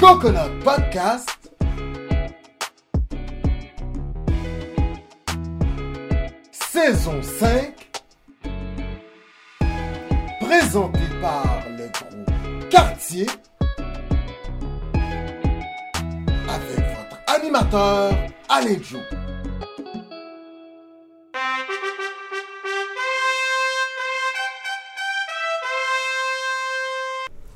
Coconut 0.00 0.62
Podcast. 0.62 1.50
Saison 6.52 7.22
5. 7.22 7.74
Présenté 10.40 11.00
par 11.22 11.64
le 11.70 11.86
groupe 11.88 12.68
Quartier. 12.68 13.26
Avec 16.46 16.76
votre 16.76 17.18
animateur, 17.34 18.12
Alain 18.50 18.76
Joe. 18.82 19.00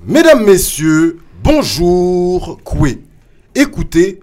Mesdames, 0.02 0.44
Messieurs, 0.44 1.20
bonjour, 1.52 2.60
Koué. 2.62 3.02
Écoutez, 3.56 4.20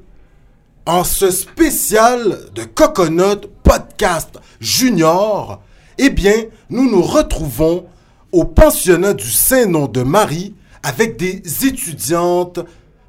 en 0.86 1.04
ce 1.04 1.30
spécial 1.30 2.40
de 2.56 2.64
Coconut 2.64 3.50
Podcast 3.64 4.40
Junior, 4.62 5.62
eh 5.98 6.10
bien, 6.10 6.46
nous 6.70 6.90
nous 6.90 7.02
retrouvons 7.02 7.86
au 8.32 8.46
pensionnat 8.46 9.14
du 9.14 9.30
Saint-Nom 9.30 9.90
de 9.90 10.04
Marie 10.04 10.56
avec 10.84 11.18
des 11.18 11.42
étudiantes 11.66 12.62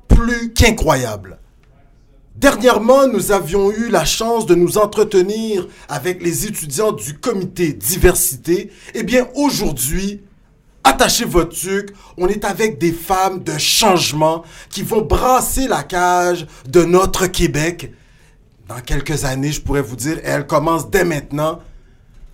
plus 0.08 0.52
qu'incroyables. 0.52 1.38
Dernièrement, 2.34 3.06
nous 3.06 3.30
avions 3.30 3.70
eu 3.70 3.88
la 3.88 4.04
chance 4.04 4.46
de 4.46 4.56
nous 4.56 4.78
entretenir 4.78 5.68
avec 5.88 6.24
les 6.24 6.44
étudiants 6.44 6.90
du 6.90 7.16
comité 7.18 7.72
diversité. 7.72 8.72
Eh 8.94 9.04
bien, 9.04 9.28
aujourd'hui, 9.36 10.22
attachez 10.88 11.24
votre 11.24 11.54
tuque, 11.54 11.90
on 12.16 12.28
est 12.28 12.44
avec 12.44 12.78
des 12.78 12.92
femmes 12.92 13.42
de 13.42 13.58
changement 13.58 14.42
qui 14.70 14.82
vont 14.82 15.02
brasser 15.02 15.68
la 15.68 15.82
cage 15.82 16.46
de 16.66 16.84
notre 16.84 17.26
Québec. 17.26 17.92
Dans 18.68 18.80
quelques 18.80 19.24
années, 19.24 19.52
je 19.52 19.60
pourrais 19.60 19.82
vous 19.82 19.96
dire, 19.96 20.18
et 20.18 20.26
elles 20.26 20.46
commencent 20.46 20.90
dès 20.90 21.04
maintenant. 21.04 21.60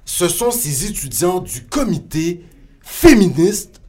Ce 0.04 0.28
sont 0.28 0.50
ces 0.50 0.86
étudiants 0.86 1.40
du 1.40 1.64
comité 1.64 2.44
féministe 2.80 3.80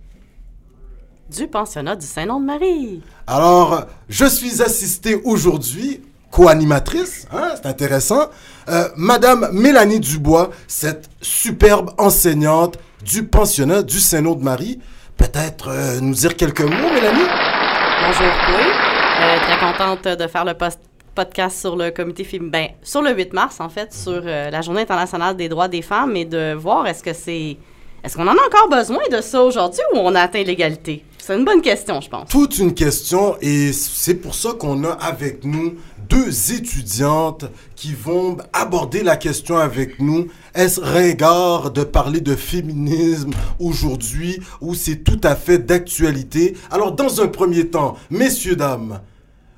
du 1.29 1.47
pensionnat 1.47 1.95
du 1.95 2.05
Saint-Nom 2.05 2.39
de 2.39 2.45
Marie. 2.45 3.01
Alors, 3.25 3.85
je 4.07 4.25
suis 4.25 4.61
assisté 4.61 5.15
aujourd'hui, 5.23 6.01
co-animatrice, 6.31 7.27
hein, 7.31 7.53
c'est 7.55 7.65
intéressant, 7.65 8.29
euh, 8.69 8.87
Madame 8.95 9.49
Mélanie 9.51 9.99
Dubois, 9.99 10.51
cette 10.67 11.09
superbe 11.21 11.91
enseignante 11.97 12.77
du 13.05 13.27
pensionnat 13.27 13.83
du 13.83 13.99
Saint-Nom 13.99 14.33
de 14.33 14.43
Marie. 14.43 14.79
Peut-être 15.15 15.69
euh, 15.69 15.99
nous 16.01 16.15
dire 16.15 16.35
quelques 16.35 16.61
mots, 16.61 16.89
Mélanie? 16.93 17.29
Bonjour, 18.01 18.33
oui. 18.49 18.65
Euh, 19.21 19.37
très 19.39 19.59
contente 19.59 20.19
de 20.19 20.27
faire 20.27 20.43
le 20.43 20.55
post 20.55 20.79
podcast 21.13 21.59
sur 21.59 21.77
le 21.77 21.91
comité 21.91 22.25
féminin, 22.25 22.49
ben, 22.51 22.67
sur 22.83 23.01
le 23.01 23.13
8 23.13 23.31
mars, 23.31 23.61
en 23.61 23.69
fait, 23.69 23.93
sur 23.93 24.21
euh, 24.25 24.49
la 24.49 24.61
Journée 24.61 24.81
internationale 24.81 25.37
des 25.37 25.47
droits 25.47 25.69
des 25.69 25.81
femmes 25.81 26.17
et 26.17 26.25
de 26.25 26.53
voir 26.53 26.87
est-ce 26.87 27.03
que 27.03 27.13
c'est. 27.13 27.57
Est-ce 28.03 28.17
qu'on 28.17 28.27
en 28.27 28.35
a 28.35 28.45
encore 28.45 28.69
besoin 28.69 29.01
de 29.11 29.21
ça 29.21 29.41
aujourd'hui 29.41 29.81
ou 29.93 29.97
on 29.97 30.13
a 30.13 30.21
atteint 30.21 30.43
l'égalité? 30.43 31.03
C'est 31.17 31.35
une 31.35 31.45
bonne 31.45 31.61
question, 31.61 32.01
je 32.01 32.09
pense. 32.09 32.29
Toute 32.29 32.57
une 32.59 32.73
question 32.73 33.35
et 33.41 33.71
c'est 33.73 34.13
pour 34.15 34.35
ça 34.35 34.51
qu'on 34.59 34.83
a 34.83 34.91
avec 34.91 35.43
nous 35.43 35.75
deux 36.09 36.51
étudiantes 36.53 37.45
qui 37.75 37.93
vont 37.93 38.37
aborder 38.53 39.03
la 39.03 39.17
question 39.17 39.57
avec 39.57 39.99
nous. 39.99 40.27
Est-ce 40.53 40.79
ringard 40.79 41.71
de 41.71 41.83
parler 41.83 42.21
de 42.21 42.35
féminisme 42.35 43.31
aujourd'hui 43.59 44.39
ou 44.61 44.75
c'est 44.75 44.97
tout 45.03 45.19
à 45.23 45.35
fait 45.35 45.59
d'actualité? 45.59 46.55
Alors, 46.71 46.91
dans 46.93 47.21
un 47.21 47.27
premier 47.27 47.67
temps, 47.67 47.97
messieurs, 48.09 48.55
dames, 48.55 49.01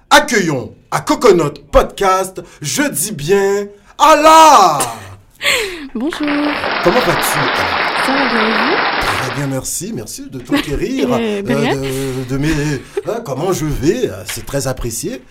accueillons 0.10 0.74
à 0.92 1.02
Coconut 1.02 1.60
Podcast, 1.72 2.42
je 2.62 2.84
dis 2.90 3.12
bien, 3.12 3.68
Allah! 3.98 4.80
Bonjour. 5.94 6.28
Comment 6.84 7.00
vas-tu? 7.00 7.40
Ça 8.06 8.12
va 8.14 8.30
bien 8.30 8.50
vous? 8.50 9.36
Bien, 9.36 9.48
merci. 9.48 9.92
Merci 9.94 10.30
de 10.32 10.40
t'enquérir 10.40 11.10
Euh, 11.20 12.24
de 12.28 12.38
mes... 12.38 12.50
hein, 13.08 13.22
comment 13.24 13.54
je 13.54 13.66
vais? 13.66 14.10
euh, 14.10 14.24
C'est 14.26 14.46
très 14.46 14.66
apprécié. 14.68 15.22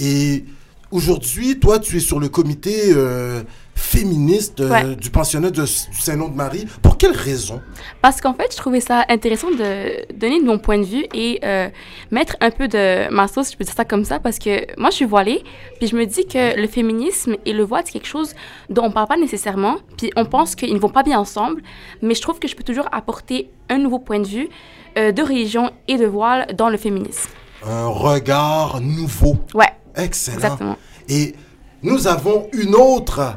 Et 0.00 0.44
aujourd'hui, 0.90 1.58
toi, 1.58 1.78
tu 1.78 1.96
es 1.96 2.00
sur 2.00 2.18
le 2.20 2.28
comité 2.28 2.92
euh, 2.94 3.42
féministe 3.74 4.60
euh, 4.60 4.70
Ouais. 4.70 4.96
du 4.96 5.10
pensionnat 5.10 5.50
de- 5.50 5.62
du 5.62 6.00
Saint-Nom 6.00 6.28
de 6.28 6.34
Marie. 6.34 6.66
Pour 6.82 6.96
quelle 6.98 7.12
raison? 7.12 7.60
Parce 8.02 8.20
qu'en 8.20 8.34
fait, 8.34 8.48
je 8.52 8.56
trouvais 8.56 8.80
ça 8.80 9.04
intéressant 9.08 9.50
de 9.50 10.12
donner 10.14 10.40
de 10.40 10.46
mon 10.46 10.58
point 10.58 10.78
de 10.78 10.84
vue 10.84 11.04
et 11.14 11.40
euh, 11.44 11.68
mettre 12.10 12.36
un 12.40 12.50
peu 12.50 12.68
de 12.68 13.10
ma 13.12 13.28
sauce, 13.28 13.52
je 13.52 13.56
peux 13.56 13.64
dire 13.64 13.74
ça 13.74 13.84
comme 13.84 14.04
ça, 14.04 14.18
parce 14.18 14.38
que 14.38 14.78
moi, 14.80 14.90
je 14.90 14.96
suis 14.96 15.04
voilée, 15.04 15.42
puis 15.78 15.88
je 15.88 15.96
me 15.96 16.06
dis 16.06 16.26
que 16.26 16.58
le 16.60 16.66
féminisme 16.66 17.36
et 17.44 17.52
le 17.52 17.64
voile, 17.64 17.82
c'est 17.86 17.92
quelque 17.92 18.06
chose 18.08 18.34
dont 18.70 18.84
on 18.84 18.90
parle 18.90 19.08
pas 19.08 19.16
nécessairement, 19.16 19.76
puis 19.96 20.10
on 20.16 20.24
pense 20.24 20.54
qu'ils 20.54 20.74
ne 20.74 20.78
vont 20.80 20.88
pas 20.90 21.02
bien 21.02 21.18
ensemble, 21.18 21.62
mais 22.02 22.14
je 22.14 22.22
trouve 22.22 22.38
que 22.38 22.48
je 22.48 22.56
peux 22.56 22.64
toujours 22.64 22.88
apporter 22.92 23.50
un 23.68 23.78
nouveau 23.78 23.98
point 23.98 24.20
de 24.20 24.26
vue 24.28 24.48
de 24.96 25.22
religion 25.22 25.70
et 25.86 25.96
de 25.96 26.06
voile 26.06 26.48
dans 26.56 26.68
le 26.70 26.76
féminisme. 26.76 27.30
Un 27.64 27.86
regard 27.88 28.80
nouveau. 28.80 29.36
Ouais, 29.54 29.68
Excellent. 29.98 30.36
exactement. 30.36 30.78
Et 31.08 31.34
nous 31.82 32.06
avons 32.06 32.48
une 32.52 32.74
autre 32.74 33.36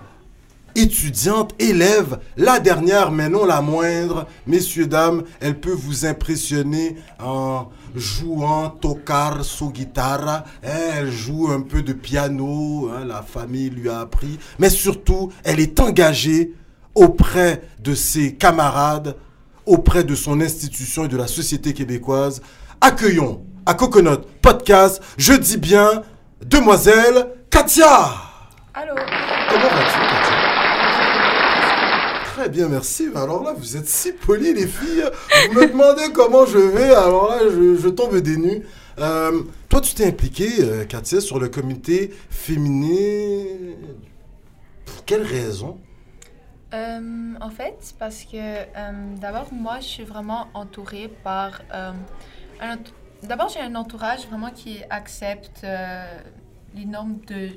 étudiante, 0.75 1.53
élève, 1.59 2.19
la 2.37 2.59
dernière 2.59 3.11
mais 3.11 3.29
non 3.29 3.45
la 3.45 3.61
moindre. 3.61 4.27
Messieurs, 4.47 4.87
dames, 4.87 5.23
elle 5.39 5.59
peut 5.59 5.73
vous 5.73 6.05
impressionner 6.05 6.95
en 7.21 7.67
jouant 7.95 8.69
tocar 8.69 9.43
su 9.43 9.65
guitare. 9.65 10.45
Elle 10.61 11.11
joue 11.11 11.49
un 11.51 11.61
peu 11.61 11.81
de 11.81 11.93
piano, 11.93 12.89
hein, 12.89 13.05
la 13.05 13.21
famille 13.21 13.69
lui 13.69 13.89
a 13.89 13.99
appris. 13.99 14.39
Mais 14.59 14.69
surtout, 14.69 15.31
elle 15.43 15.59
est 15.59 15.79
engagée 15.79 16.53
auprès 16.95 17.61
de 17.83 17.93
ses 17.93 18.33
camarades, 18.35 19.15
auprès 19.65 20.03
de 20.03 20.15
son 20.15 20.41
institution 20.41 21.05
et 21.05 21.07
de 21.07 21.17
la 21.17 21.27
société 21.27 21.73
québécoise. 21.73 22.41
Accueillons 22.79 23.41
à 23.65 23.73
Coconut 23.73 24.19
Podcast, 24.41 25.01
je 25.17 25.33
dis 25.33 25.57
bien, 25.57 26.03
demoiselle 26.45 27.27
Katia. 27.49 28.11
Allô? 28.73 28.95
Comment 29.49 29.69
vas-tu, 29.69 29.99
Katia? 29.99 30.37
Très 32.33 32.49
bien, 32.49 32.67
merci. 32.69 33.09
Alors 33.15 33.43
là, 33.43 33.53
vous 33.55 33.77
êtes 33.77 33.87
si 33.87 34.13
polis, 34.13 34.53
les 34.53 34.67
filles. 34.67 35.03
Vous 35.49 35.59
me 35.59 35.67
demandez 35.67 36.11
comment 36.13 36.45
je 36.45 36.57
vais. 36.57 36.93
Alors 36.93 37.29
là, 37.29 37.39
je, 37.43 37.75
je 37.77 37.89
tombe 37.89 38.17
des 38.17 38.37
nues. 38.37 38.65
Euh, 38.99 39.43
toi, 39.69 39.81
tu 39.81 39.93
t'es 39.93 40.05
impliquée, 40.05 40.51
euh, 40.59 40.85
Katia, 40.85 41.21
sur 41.21 41.39
le 41.39 41.49
comité 41.49 42.13
féminin. 42.29 43.75
Pour 44.85 45.05
quelle 45.05 45.23
raison? 45.23 45.79
Euh, 46.73 47.33
en 47.41 47.49
fait, 47.49 47.93
parce 47.99 48.23
que 48.23 48.37
euh, 48.37 49.15
d'abord, 49.19 49.47
moi, 49.51 49.79
je 49.79 49.87
suis 49.87 50.03
vraiment 50.03 50.47
entourée 50.53 51.11
par... 51.23 51.61
un 52.61 52.77
D'abord, 53.23 53.49
j'ai 53.49 53.59
un 53.61 53.75
entourage 53.75 54.27
vraiment 54.27 54.49
qui 54.49 54.79
accepte 54.89 55.61
euh, 55.63 56.05
les 56.75 56.85
normes 56.85 57.17
de... 57.27 57.49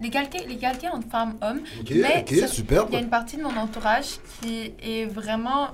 L'égalité, 0.00 0.46
l'égalité 0.46 0.88
entre 0.88 1.08
femmes 1.08 1.36
et 1.40 1.44
hommes. 1.44 1.60
Ok, 1.80 1.90
Mais 1.96 2.20
ok, 2.28 2.48
superbe. 2.48 2.88
Il 2.90 2.94
y 2.94 2.96
a 2.98 3.00
une 3.00 3.08
partie 3.10 3.36
de 3.36 3.42
mon 3.42 3.56
entourage 3.56 4.18
qui 4.40 4.72
est 4.80 5.06
vraiment, 5.06 5.68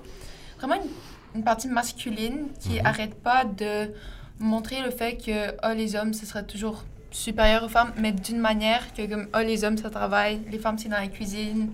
vraiment 0.59 0.77
une, 0.77 0.89
une 1.41 1.45
partie 1.45 1.69
masculine 1.69 2.47
qui 2.59 2.79
Mhm. 2.81 2.87
arrête 2.87 3.15
pas 3.23 3.45
de 3.45 3.91
montrer 4.39 4.81
le 4.83 4.91
fait 4.91 5.17
que 5.17 5.53
oh, 5.63 5.75
les 5.75 5.95
hommes, 5.95 6.15
ce 6.15 6.25
serait 6.25 6.45
toujours 6.45 6.85
supérieur 7.11 7.65
aux 7.65 7.69
femmes, 7.69 7.93
mais 7.99 8.13
d'une 8.13 8.39
manière 8.39 8.95
que 8.95 9.07
comme 9.07 9.29
oh, 9.35 9.39
les 9.41 9.63
hommes, 9.65 9.77
ça 9.77 9.91
travaille, 9.91 10.41
les 10.51 10.59
femmes, 10.59 10.79
c'est 10.79 10.89
dans 10.89 10.97
la 10.99 11.09
cuisine. 11.09 11.73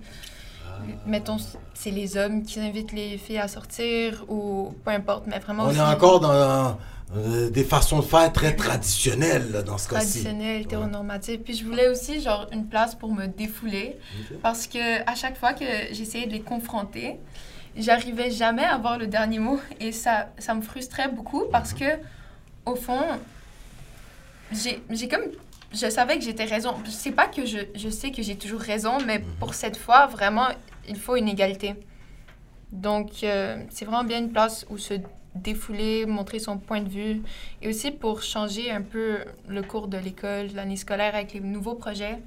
Mettons, 1.05 1.37
c'est 1.73 1.91
les 1.91 2.17
hommes 2.17 2.43
qui 2.43 2.59
invitent 2.59 2.91
les 2.91 3.17
filles 3.17 3.39
à 3.39 3.47
sortir 3.47 4.25
ou 4.27 4.73
peu 4.83 4.91
importe, 4.91 5.25
mais 5.27 5.39
vraiment 5.39 5.63
On 5.63 5.69
aussi 5.69 5.77
est 5.79 5.81
encore 5.81 6.19
dans 6.19 6.77
euh, 7.15 7.49
des 7.49 7.63
façons 7.63 7.99
de 7.99 8.05
faire 8.05 8.31
très 8.31 8.55
traditionnelles 8.55 9.51
là, 9.51 9.63
dans 9.63 9.77
ce 9.77 9.89
cas-ci. 9.89 10.21
traditionnel, 10.21 10.61
hétéronormatif. 10.61 11.41
Puis 11.41 11.55
je 11.55 11.65
voulais 11.65 11.89
aussi 11.89 12.21
genre 12.21 12.47
une 12.51 12.67
place 12.67 12.95
pour 12.95 13.13
me 13.13 13.27
défouler 13.27 13.97
parce 14.41 14.67
que 14.67 15.01
à 15.09 15.15
chaque 15.15 15.37
fois 15.37 15.53
que 15.53 15.65
j'essayais 15.91 16.27
de 16.27 16.31
les 16.31 16.41
confronter, 16.41 17.19
j'arrivais 17.75 18.31
jamais 18.31 18.63
à 18.63 18.75
avoir 18.75 18.97
le 18.97 19.07
dernier 19.07 19.39
mot 19.39 19.59
et 19.79 19.91
ça, 19.91 20.29
ça 20.37 20.53
me 20.53 20.61
frustrait 20.61 21.09
beaucoup 21.09 21.43
parce 21.51 21.73
que 21.73 21.85
au 22.65 22.75
fond, 22.75 23.01
j'ai 24.51 25.07
comme 25.07 25.23
je 25.73 25.89
savais 25.89 26.17
que 26.17 26.23
j'étais 26.23 26.45
raison. 26.45 26.75
Je 26.85 26.91
sais 26.91 27.11
pas 27.11 27.27
que 27.27 27.45
je, 27.45 27.59
je 27.75 27.89
sais 27.89 28.11
que 28.11 28.21
j'ai 28.21 28.35
toujours 28.35 28.59
raison, 28.59 28.97
mais 29.05 29.23
pour 29.39 29.53
cette 29.53 29.77
fois, 29.77 30.05
vraiment, 30.07 30.47
il 30.87 30.97
faut 30.97 31.15
une 31.15 31.27
égalité. 31.27 31.75
Donc, 32.71 33.23
euh, 33.23 33.63
c'est 33.69 33.85
vraiment 33.85 34.03
bien 34.03 34.19
une 34.19 34.31
place 34.31 34.65
où 34.69 34.77
se 34.77 34.95
défouler, 35.35 36.05
montrer 36.05 36.39
son 36.39 36.57
point 36.57 36.81
de 36.81 36.89
vue 36.89 37.21
et 37.61 37.69
aussi 37.69 37.91
pour 37.91 38.21
changer 38.21 38.69
un 38.69 38.81
peu 38.81 39.19
le 39.47 39.61
cours 39.61 39.87
de 39.87 39.97
l'école, 39.97 40.47
l'année 40.53 40.75
scolaire 40.75 41.15
avec 41.15 41.33
les 41.33 41.39
nouveaux 41.39 41.75
projets 41.75 42.19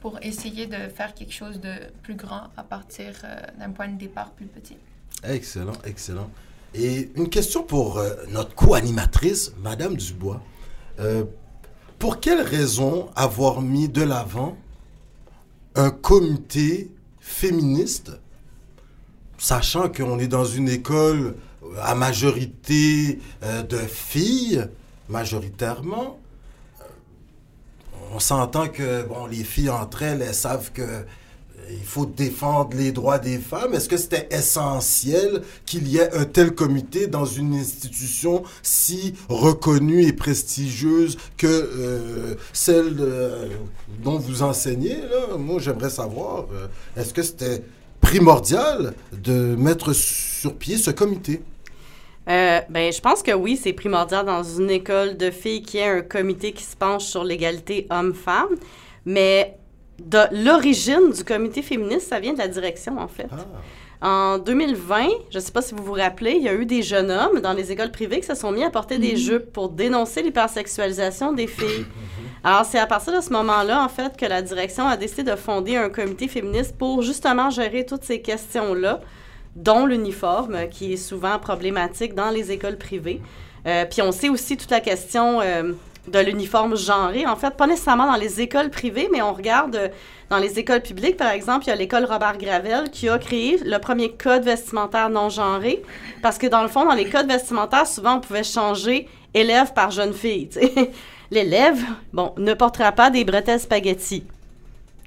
pour 0.00 0.18
essayer 0.22 0.66
de 0.66 0.88
faire 0.94 1.14
quelque 1.14 1.32
chose 1.32 1.60
de 1.60 1.72
plus 2.02 2.14
grand 2.14 2.48
à 2.56 2.62
partir 2.62 3.06
euh, 3.24 3.36
d'un 3.58 3.70
point 3.70 3.88
de 3.88 3.98
départ 3.98 4.30
plus 4.30 4.46
petit. 4.46 4.76
Excellent, 5.24 5.72
excellent. 5.84 6.30
Et 6.74 7.10
une 7.16 7.28
question 7.28 7.62
pour 7.62 7.98
euh, 7.98 8.14
notre 8.30 8.54
co-animatrice, 8.54 9.52
Madame 9.58 9.96
Dubois. 9.96 10.42
Euh, 11.00 11.24
pour 11.98 12.20
quelle 12.20 12.42
raison 12.42 13.08
avoir 13.16 13.60
mis 13.60 13.88
de 13.88 14.02
l'avant 14.02 14.56
un 15.74 15.90
comité 15.90 16.90
féministe, 17.28 18.12
sachant 19.36 19.88
qu'on 19.88 20.18
est 20.18 20.28
dans 20.28 20.46
une 20.46 20.68
école 20.68 21.36
à 21.82 21.94
majorité 21.94 23.18
euh, 23.42 23.62
de 23.62 23.76
filles, 23.76 24.66
majoritairement, 25.08 26.18
euh, 26.80 26.84
on 28.14 28.18
s'entend 28.18 28.68
que 28.68 29.02
bon, 29.02 29.26
les 29.26 29.44
filles 29.44 29.70
entre 29.70 30.02
elles, 30.02 30.22
elles 30.22 30.34
savent 30.34 30.72
que 30.72 30.82
euh, 30.82 31.02
il 31.70 31.84
faut 31.84 32.06
défendre 32.06 32.76
les 32.76 32.92
droits 32.92 33.18
des 33.18 33.38
femmes. 33.38 33.74
Est-ce 33.74 33.88
que 33.88 33.96
c'était 33.96 34.28
essentiel 34.30 35.42
qu'il 35.66 35.88
y 35.88 35.98
ait 35.98 36.14
un 36.14 36.24
tel 36.24 36.54
comité 36.54 37.06
dans 37.06 37.24
une 37.24 37.54
institution 37.54 38.42
si 38.62 39.14
reconnue 39.28 40.04
et 40.04 40.12
prestigieuse 40.12 41.18
que 41.36 42.36
celle 42.52 42.96
dont 44.02 44.18
vous 44.18 44.42
enseignez? 44.42 44.98
Moi, 45.38 45.60
j'aimerais 45.60 45.90
savoir, 45.90 46.46
est-ce 46.96 47.12
que 47.12 47.22
c'était 47.22 47.62
primordial 48.00 48.94
de 49.12 49.54
mettre 49.56 49.92
sur 49.92 50.54
pied 50.54 50.78
ce 50.78 50.90
comité? 50.90 51.42
Euh, 52.28 52.60
ben, 52.68 52.92
je 52.92 53.00
pense 53.00 53.22
que 53.22 53.32
oui, 53.32 53.58
c'est 53.60 53.72
primordial 53.72 54.26
dans 54.26 54.42
une 54.42 54.70
école 54.70 55.16
de 55.16 55.30
filles 55.30 55.62
qu'il 55.62 55.80
y 55.80 55.82
ait 55.82 55.88
un 55.88 56.02
comité 56.02 56.52
qui 56.52 56.62
se 56.62 56.76
penche 56.76 57.04
sur 57.04 57.24
l'égalité 57.24 57.86
homme-femme. 57.90 58.54
Mais 59.06 59.56
de 59.98 60.18
l'origine 60.44 61.10
du 61.10 61.24
comité 61.24 61.62
féministe, 61.62 62.08
ça 62.08 62.20
vient 62.20 62.32
de 62.32 62.38
la 62.38 62.48
direction, 62.48 62.98
en 62.98 63.08
fait. 63.08 63.28
En 64.00 64.38
2020, 64.38 65.08
je 65.30 65.38
ne 65.38 65.42
sais 65.42 65.50
pas 65.50 65.60
si 65.60 65.74
vous 65.74 65.82
vous 65.82 65.94
rappelez, 65.94 66.34
il 66.36 66.42
y 66.44 66.48
a 66.48 66.54
eu 66.54 66.66
des 66.66 66.82
jeunes 66.82 67.10
hommes 67.10 67.40
dans 67.40 67.52
les 67.52 67.72
écoles 67.72 67.90
privées 67.90 68.20
qui 68.20 68.26
se 68.26 68.36
sont 68.36 68.52
mis 68.52 68.62
à 68.62 68.70
porter 68.70 68.98
des 68.98 69.16
jupes 69.16 69.52
pour 69.52 69.70
dénoncer 69.70 70.22
l'hypersexualisation 70.22 71.32
des 71.32 71.48
filles. 71.48 71.84
Alors, 72.44 72.64
c'est 72.64 72.78
à 72.78 72.86
partir 72.86 73.16
de 73.16 73.20
ce 73.20 73.30
moment-là, 73.32 73.82
en 73.82 73.88
fait, 73.88 74.16
que 74.16 74.24
la 74.24 74.40
direction 74.40 74.86
a 74.86 74.96
décidé 74.96 75.24
de 75.24 75.34
fonder 75.34 75.76
un 75.76 75.88
comité 75.88 76.28
féministe 76.28 76.76
pour 76.78 77.02
justement 77.02 77.50
gérer 77.50 77.84
toutes 77.84 78.04
ces 78.04 78.22
questions-là 78.22 79.00
dont 79.56 79.86
l'uniforme, 79.86 80.68
qui 80.70 80.92
est 80.92 80.96
souvent 80.96 81.40
problématique 81.40 82.14
dans 82.14 82.30
les 82.30 82.52
écoles 82.52 82.78
privées. 82.78 83.20
Euh, 83.66 83.84
puis 83.84 84.02
on 84.02 84.12
sait 84.12 84.28
aussi 84.28 84.56
toute 84.56 84.70
la 84.70 84.80
question 84.80 85.40
euh, 85.40 85.72
de 86.10 86.18
l'uniforme 86.18 86.76
genré. 86.76 87.26
En 87.26 87.36
fait, 87.36 87.54
pas 87.56 87.66
nécessairement 87.66 88.06
dans 88.06 88.18
les 88.18 88.40
écoles 88.40 88.70
privées, 88.70 89.08
mais 89.12 89.22
on 89.22 89.32
regarde 89.32 89.76
euh, 89.76 89.88
dans 90.30 90.38
les 90.38 90.58
écoles 90.58 90.82
publiques, 90.82 91.16
par 91.16 91.30
exemple, 91.30 91.64
il 91.66 91.68
y 91.68 91.72
a 91.72 91.76
l'école 91.76 92.04
Robert 92.04 92.36
Gravel 92.36 92.90
qui 92.90 93.08
a 93.08 93.18
créé 93.18 93.58
le 93.64 93.78
premier 93.78 94.12
code 94.12 94.44
vestimentaire 94.44 95.08
non 95.08 95.30
genré. 95.30 95.82
Parce 96.22 96.38
que 96.38 96.46
dans 96.46 96.62
le 96.62 96.68
fond, 96.68 96.84
dans 96.84 96.94
les 96.94 97.08
codes 97.08 97.28
vestimentaires, 97.28 97.86
souvent, 97.86 98.16
on 98.16 98.20
pouvait 98.20 98.44
changer 98.44 99.08
élève 99.32 99.72
par 99.72 99.90
jeune 99.90 100.12
fille. 100.12 100.50
L'élève, 101.30 101.82
bon, 102.12 102.32
ne 102.36 102.54
portera 102.54 102.92
pas 102.92 103.10
des 103.10 103.24
bretelles 103.24 103.60
spaghetti. 103.60 104.24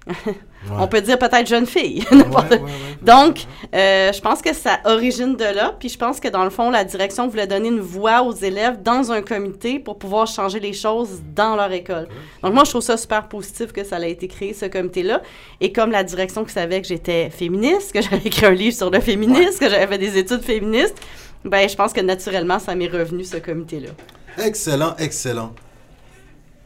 On 0.69 0.87
peut 0.87 1.01
dire 1.01 1.17
peut-être 1.17 1.47
jeune 1.47 1.65
fille. 1.65 2.05
Donc, 3.01 3.45
euh, 3.73 4.13
je 4.13 4.21
pense 4.21 4.41
que 4.41 4.53
ça 4.53 4.79
origine 4.85 5.35
de 5.35 5.43
là. 5.43 5.75
Puis 5.79 5.89
je 5.89 5.97
pense 5.97 6.19
que 6.19 6.27
dans 6.27 6.43
le 6.43 6.49
fond, 6.49 6.69
la 6.69 6.83
direction 6.83 7.27
voulait 7.27 7.47
donner 7.47 7.69
une 7.69 7.79
voix 7.79 8.21
aux 8.21 8.33
élèves 8.33 8.81
dans 8.81 9.11
un 9.11 9.21
comité 9.21 9.79
pour 9.79 9.97
pouvoir 9.97 10.27
changer 10.27 10.59
les 10.59 10.73
choses 10.73 11.21
dans 11.35 11.55
leur 11.55 11.71
école. 11.71 12.07
Donc 12.43 12.53
moi, 12.53 12.63
je 12.63 12.69
trouve 12.69 12.81
ça 12.81 12.97
super 12.97 13.27
positif 13.27 13.71
que 13.71 13.83
ça 13.83 13.99
ait 13.99 14.11
été 14.11 14.27
créé, 14.27 14.53
ce 14.53 14.65
comité-là. 14.65 15.21
Et 15.59 15.71
comme 15.71 15.91
la 15.91 16.03
direction 16.03 16.45
qui 16.45 16.53
savait 16.53 16.81
que 16.81 16.87
j'étais 16.87 17.29
féministe, 17.29 17.91
que 17.91 18.01
j'avais 18.09 18.21
écrit 18.23 18.45
un 18.45 18.51
livre 18.51 18.75
sur 18.75 18.91
le 18.91 18.99
féminisme, 18.99 19.59
que 19.59 19.69
j'avais 19.69 19.87
fait 19.87 19.97
des 19.97 20.17
études 20.17 20.43
féministes, 20.43 20.97
ben 21.43 21.67
je 21.67 21.75
pense 21.75 21.91
que 21.91 22.01
naturellement, 22.01 22.59
ça 22.59 22.75
m'est 22.75 22.87
revenu, 22.87 23.23
ce 23.23 23.37
comité-là. 23.37 23.89
Excellent, 24.37 24.95
excellent. 24.97 25.53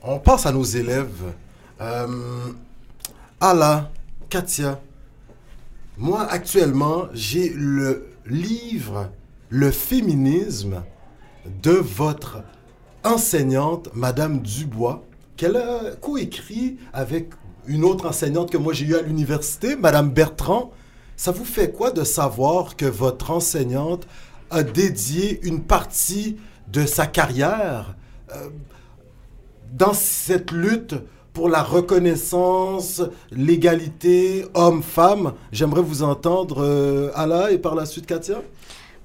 On 0.03 0.19
passe 0.19 0.45
à 0.45 0.51
nos 0.51 0.63
élèves. 0.63 1.33
Euh, 1.81 2.07
Ala, 3.41 3.91
Katia, 4.29 4.79
moi 5.97 6.21
actuellement, 6.21 7.07
j'ai 7.13 7.49
le 7.49 8.07
livre 8.25 9.11
Le 9.49 9.71
féminisme 9.71 10.83
de 11.61 11.71
votre 11.71 12.43
enseignante, 13.03 13.89
Madame 13.93 14.39
Dubois, 14.39 15.03
qu'elle 15.35 15.57
a 15.57 15.95
coécrit 15.99 16.77
avec 16.93 17.31
une 17.67 17.83
autre 17.83 18.07
enseignante 18.07 18.51
que 18.51 18.57
moi 18.57 18.71
j'ai 18.71 18.85
eue 18.85 18.95
à 18.95 19.01
l'université, 19.01 19.75
Madame 19.75 20.11
Bertrand. 20.11 20.71
Ça 21.17 21.31
vous 21.31 21.45
fait 21.45 21.73
quoi 21.73 21.91
de 21.91 22.05
savoir 22.05 22.77
que 22.77 22.85
votre 22.85 23.31
enseignante 23.31 24.07
a 24.49 24.63
dédié 24.63 25.45
une 25.45 25.61
partie 25.61 26.37
de 26.69 26.85
sa 26.85 27.05
carrière 27.05 27.97
euh, 28.33 28.49
dans 29.73 29.93
cette 29.93 30.51
lutte 30.51 30.95
pour 31.35 31.49
la 31.49 31.61
reconnaissance, 31.61 33.03
l'égalité 33.29 34.45
homme-femme. 34.53 35.33
J'aimerais 35.51 35.81
vous 35.81 36.01
entendre, 36.01 36.63
euh, 36.63 37.11
Ala, 37.13 37.51
et 37.51 37.57
par 37.57 37.75
la 37.75 37.85
suite, 37.85 38.07
Katia. 38.07 38.41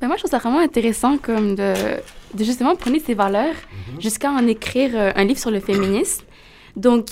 Ben 0.01 0.07
moi, 0.07 0.17
je 0.17 0.23
trouve 0.23 0.31
ça 0.31 0.39
vraiment 0.39 0.61
intéressant 0.61 1.19
comme 1.19 1.57
de, 1.57 1.75
de 2.33 2.45
justement 2.45 2.77
prendre 2.77 2.99
ces 3.05 3.15
valeurs 3.15 3.57
mhm. 3.93 4.01
jusqu'à 4.01 4.31
en 4.31 4.47
écrire 4.47 4.93
euh, 4.95 5.13
un 5.17 5.25
livre 5.25 5.41
sur 5.41 5.51
le 5.51 5.59
féminisme. 5.59 6.25
Donc, 6.77 7.09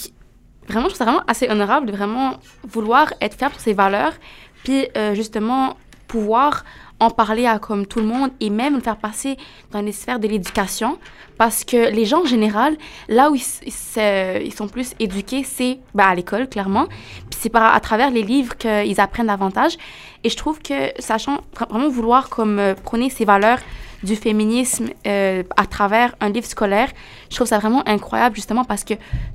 vraiment, 0.69 0.89
je 0.89 0.95
trouve 0.95 0.99
ça 0.99 1.05
vraiment 1.05 1.25
assez 1.27 1.51
honorable 1.51 1.87
de 1.87 1.93
vraiment 1.93 2.37
vouloir 2.63 3.13
être 3.21 3.37
fier 3.37 3.51
pour 3.51 3.61
ces 3.61 3.75
valeurs, 3.75 4.15
puis 4.63 4.87
euh, 4.97 5.15
justement 5.15 5.77
pouvoir 6.07 6.65
en 7.01 7.11
parler 7.11 7.47
à 7.47 7.59
comme 7.59 7.87
tout 7.87 8.01
le 8.01 8.07
monde 8.07 8.31
et 8.41 8.51
même 8.51 8.75
le 8.75 8.81
faire 8.81 8.97
passer 8.97 9.37
dans 9.71 9.81
les 9.81 9.93
sphères 9.93 10.19
de 10.19 10.29
l'éducation 10.29 10.99
parce 11.37 11.65
que 11.65 11.91
les 11.91 12.05
gens 12.05 12.23
en 12.23 12.27
général, 12.27 12.77
là 13.09 13.31
où 13.31 13.37
ils, 13.37 14.53
sont 14.53 14.69
plus 14.69 14.95
éduqués, 14.99 15.45
c'est 15.45 15.79
ben, 15.95 16.05
à 16.05 16.15
l'école, 16.15 16.49
clairement. 16.49 16.87
Puis 17.31 17.39
c'est 17.41 17.55
à 17.55 17.79
travers 17.81 18.11
les 18.11 18.23
livres 18.23 18.57
qu'ils 18.57 19.01
apprennent 19.01 19.29
davantage. 19.29 19.79
Et 20.25 20.31
je 20.31 20.37
trouve 20.37 20.61
que, 20.61 20.91
sachant 20.99 21.39
vraiment 21.71 21.89
vouloir 21.89 22.29
comme 22.29 22.59
euh, 22.59 22.75
prôner 22.75 23.11
ces 23.11 23.25
valeurs 23.25 23.59
du 24.03 24.15
féminisme 24.17 24.91
euh, 25.07 25.43
à 25.57 25.67
travers 25.67 26.15
un 26.21 26.29
livre 26.29 26.47
scolaire, 26.47 26.89
je 27.31 27.37
trouve 27.37 27.49
ça 27.49 27.59
vraiment 27.59 27.87
incroyable 27.87 28.37
justement 28.37 28.65
parce 28.65 28.85
que 28.85 28.95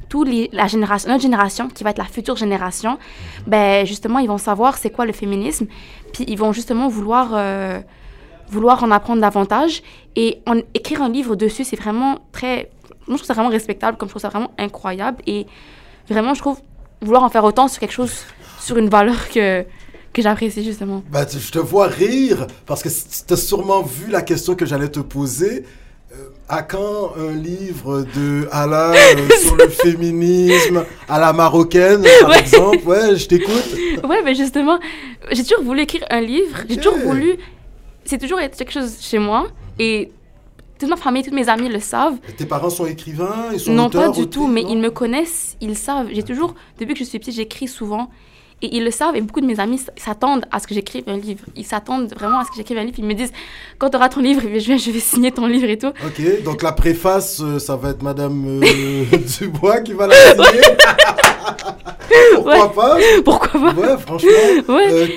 tous 0.10 0.26
la 0.52 0.68
génération, 0.68 1.10
notre 1.10 1.22
génération 1.22 1.68
qui 1.68 1.84
va 1.84 1.90
être 1.90 1.98
la 1.98 2.06
future 2.06 2.36
génération, 2.38 2.98
ben 3.46 3.86
justement 3.86 4.20
ils 4.20 4.28
vont 4.28 4.38
savoir 4.38 4.78
c'est 4.78 4.90
quoi 4.90 5.06
le 5.06 5.12
féminisme, 5.14 5.68
puis 6.14 6.24
ils 6.28 6.38
vont 6.38 6.54
justement 6.54 6.88
vouloir 6.88 7.32
euh, 7.34 7.82
vouloir 8.50 8.84
en 8.84 8.92
apprendre 8.92 9.22
davantage. 9.22 9.84
Et 10.16 10.42
écrire 10.74 11.02
un 11.02 11.10
livre 11.10 11.36
dessus 11.36 11.64
c'est 11.64 11.76
vraiment 11.76 12.20
très, 12.32 12.70
moi 13.08 13.16
je 13.16 13.16
trouve 13.16 13.26
ça 13.26 13.34
vraiment 13.34 13.50
respectable, 13.50 13.98
comme 13.98 14.08
je 14.08 14.14
trouve 14.14 14.22
ça 14.22 14.30
vraiment 14.30 14.52
incroyable. 14.58 15.22
Et 15.28 15.46
vraiment 16.10 16.34
je 16.34 16.40
trouve 16.40 16.62
vouloir 17.02 17.24
en 17.24 17.30
faire 17.30 17.44
autant 17.44 17.68
sur 17.68 17.80
quelque 17.80 17.92
chose, 17.92 18.26
sur 18.60 18.78
une 18.78 18.90
valeur 18.90 19.30
que 19.30 19.66
que 20.14 20.22
j'apprécie 20.22 20.64
justement. 20.64 21.04
Bah, 21.12 21.26
je 21.30 21.52
te 21.52 21.60
vois 21.60 21.88
rire 21.88 22.48
parce 22.66 22.84
que 22.84 22.90
tu 22.90 23.34
as 23.34 23.38
sûrement 23.38 23.82
vu 23.82 24.12
la 24.12 24.22
question 24.22 24.56
que 24.56 24.66
j'allais 24.66 24.90
te 24.90 25.00
poser. 25.00 25.66
Euh, 26.14 26.30
à 26.48 26.62
quand 26.62 27.14
un 27.18 27.32
livre 27.32 28.06
de 28.16 28.48
Alain 28.52 28.94
euh, 28.94 29.30
sur 29.42 29.56
le 29.56 29.68
féminisme 29.68 30.86
à 31.10 31.20
la 31.20 31.34
marocaine, 31.34 32.06
par 32.22 32.36
exemple? 32.36 32.86
Ouais, 32.86 33.16
je 33.16 33.28
t'écoute. 33.28 33.76
Ouais, 34.08 34.22
mais 34.24 34.36
justement, 34.36 34.80
j'ai 35.32 35.44
toujours 35.44 35.64
voulu 35.64 35.82
écrire 35.82 36.06
un 36.10 36.20
livre. 36.20 36.58
J'ai 36.70 36.76
toujours 36.78 37.00
voulu. 37.00 37.38
C'est 38.04 38.18
toujours 38.18 38.38
quelque 38.38 38.72
chose 38.72 38.98
chez 39.00 39.18
moi. 39.18 39.48
Et 39.80 40.12
toute 40.78 40.90
ma 40.90 40.98
famille, 40.98 41.24
toutes 41.24 41.34
mes 41.34 41.48
amis 41.48 41.70
le 41.70 41.80
savent. 41.80 42.18
tes 42.38 42.46
parents 42.46 42.70
sont 42.70 42.86
écrivains 42.86 43.50
ils 43.54 43.60
sont 43.60 43.72
Non, 43.72 43.90
pas 43.90 44.10
du 44.10 44.28
tout, 44.28 44.48
mais 44.48 44.62
ils 44.62 44.78
me 44.78 44.92
connaissent, 44.92 45.56
ils 45.62 45.78
savent. 45.78 46.10
J'ai 46.12 46.24
toujours, 46.24 46.54
depuis 46.80 46.94
que 46.94 47.00
je 47.00 47.06
suis 47.06 47.18
petite, 47.18 47.36
j'écris 47.36 47.70
souvent. 47.70 48.10
Et 48.64 48.78
ils 48.78 48.84
le 48.86 48.92
savent, 48.92 49.18
et 49.18 49.22
beaucoup 49.22 49.42
de 49.42 49.46
mes 49.46 49.60
amis 49.60 49.82
s'attendent 49.98 50.46
à 50.50 50.58
ce 50.62 50.68
que 50.68 50.74
j'écrive 50.74 51.04
un 51.08 51.18
livre. 51.18 51.44
Ils 51.58 51.66
s'attendent 51.66 52.14
vraiment 52.14 52.40
à 52.40 52.46
ce 52.46 52.50
que 52.50 52.56
j'écrive 52.56 52.78
un 52.78 52.86
livre. 52.86 52.96
Ils 52.98 53.06
me 53.06 53.14
disent, 53.14 53.34
quand 53.78 53.90
tu 53.90 53.98
auras 53.98 54.08
ton 54.08 54.22
livre, 54.22 54.42
je 54.42 54.48
vais, 54.48 54.78
je 54.78 54.90
vais 54.90 55.00
signer 55.02 55.34
ton 55.34 55.48
livre 55.48 55.68
et 55.70 55.78
tout. 55.78 55.92
Ok, 56.06 56.44
donc 56.46 56.64
la 56.64 56.72
préface, 56.72 57.42
euh, 57.42 57.60
ça 57.60 57.76
va 57.76 57.90
être 57.90 58.02
Madame 58.02 58.62
euh, 58.64 59.06
Dubois 59.40 59.82
qui 59.82 59.92
va 59.92 60.08
la 60.08 60.16
signer. 60.16 60.62
Pourquoi 62.36 62.72
pas? 62.72 62.98
Pourquoi 63.26 63.52
pas? 63.52 63.74
Ouais, 63.74 63.98
franchement. 63.98 64.30
Euh, 64.70 65.08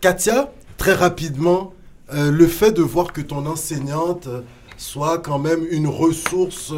Katia, 0.00 0.50
très 0.78 0.94
rapidement, 0.94 1.74
le 2.10 2.46
fait 2.46 2.72
de 2.72 2.80
voir 2.80 3.12
que 3.12 3.20
ton 3.20 3.44
enseignante 3.44 4.26
soit 4.78 5.18
quand 5.18 5.38
même 5.38 5.66
une 5.70 5.86
ressource 5.86 6.72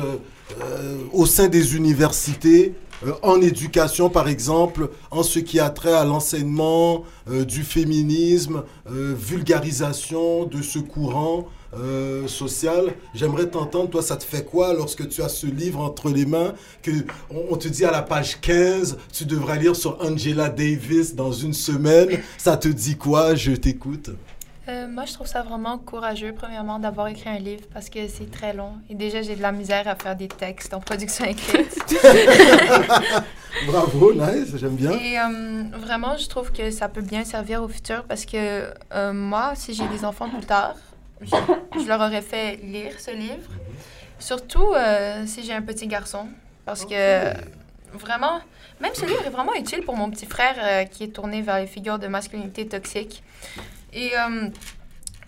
au 1.12 1.26
sein 1.26 1.46
des 1.46 1.76
universités, 1.76 2.74
euh, 3.06 3.12
en 3.22 3.40
éducation, 3.40 4.10
par 4.10 4.28
exemple, 4.28 4.90
en 5.10 5.22
ce 5.22 5.38
qui 5.38 5.60
a 5.60 5.70
trait 5.70 5.92
à 5.92 6.04
l'enseignement 6.04 7.04
euh, 7.30 7.44
du 7.44 7.62
féminisme, 7.62 8.64
euh, 8.90 9.14
vulgarisation 9.16 10.44
de 10.44 10.62
ce 10.62 10.78
courant 10.78 11.48
social. 12.26 12.94
J'aimerais 13.14 13.46
t'entendre, 13.46 13.90
toi, 13.90 14.00
ça 14.00 14.16
te 14.16 14.24
fait 14.24 14.42
quoi 14.42 14.72
lorsque 14.72 15.06
tu 15.10 15.20
as 15.20 15.28
ce 15.28 15.46
livre 15.46 15.80
entre 15.80 16.08
les 16.08 16.24
mains, 16.24 16.54
que 16.82 16.90
on, 17.28 17.58
te 17.58 17.68
dit 17.68 17.84
à 17.84 17.90
la 17.90 18.00
page 18.00 18.40
15, 18.40 18.96
tu 19.12 19.26
devras 19.26 19.56
lire 19.56 19.76
sur 19.76 19.98
Angela 20.00 20.48
Davis 20.48 21.14
dans 21.14 21.30
une 21.30 21.52
semaine? 21.52 22.20
Ça 22.38 22.56
te 22.56 22.68
dit 22.68 22.96
quoi? 22.96 23.34
Je 23.34 23.52
t'écoute. 23.52 24.08
Euh, 24.68 24.86
moi, 24.86 25.06
je 25.06 25.14
trouve 25.14 25.26
ça 25.26 25.42
vraiment 25.42 25.78
courageux, 25.78 26.34
premièrement, 26.36 26.78
d'avoir 26.78 27.08
écrit 27.08 27.30
un 27.30 27.38
livre 27.38 27.64
parce 27.72 27.88
que 27.88 28.06
c'est 28.06 28.30
très 28.30 28.52
long. 28.52 28.72
Et 28.90 28.94
déjà, 28.94 29.22
j'ai 29.22 29.34
de 29.34 29.40
la 29.40 29.52
misère 29.52 29.88
à 29.88 29.94
faire 29.94 30.14
des 30.14 30.28
textes 30.28 30.74
en 30.74 30.80
production 30.80 31.24
écrite. 31.24 31.82
Bravo, 33.66 34.12
nice, 34.12 34.54
j'aime 34.56 34.76
bien. 34.76 34.92
Et 34.92 35.18
euh, 35.18 35.62
vraiment, 35.78 36.18
je 36.18 36.28
trouve 36.28 36.52
que 36.52 36.70
ça 36.70 36.88
peut 36.88 37.00
bien 37.00 37.24
servir 37.24 37.62
au 37.62 37.68
futur 37.68 38.04
parce 38.04 38.26
que 38.26 38.70
euh, 38.92 39.12
moi, 39.14 39.52
si 39.54 39.72
j'ai 39.72 39.88
des 39.88 40.04
enfants 40.04 40.28
plus 40.28 40.44
tard, 40.44 40.76
je, 41.22 41.34
je 41.80 41.88
leur 41.88 42.00
aurais 42.00 42.22
fait 42.22 42.56
lire 42.62 42.92
ce 42.98 43.10
livre. 43.10 43.50
Surtout 44.18 44.74
euh, 44.74 45.24
si 45.26 45.44
j'ai 45.44 45.54
un 45.54 45.62
petit 45.62 45.86
garçon. 45.86 46.28
Parce 46.66 46.84
que 46.84 47.32
vraiment, 47.94 48.40
même 48.82 48.92
ce 48.92 49.06
livre 49.06 49.24
est 49.26 49.30
vraiment 49.30 49.54
utile 49.54 49.82
pour 49.82 49.96
mon 49.96 50.10
petit 50.10 50.26
frère 50.26 50.86
qui 50.90 51.04
est 51.04 51.14
tourné 51.14 51.40
vers 51.40 51.58
les 51.58 51.66
figures 51.66 51.98
de 51.98 52.08
masculinité 52.08 52.68
toxique. 52.68 53.22
Et 53.98 54.12
euh, 54.16 54.48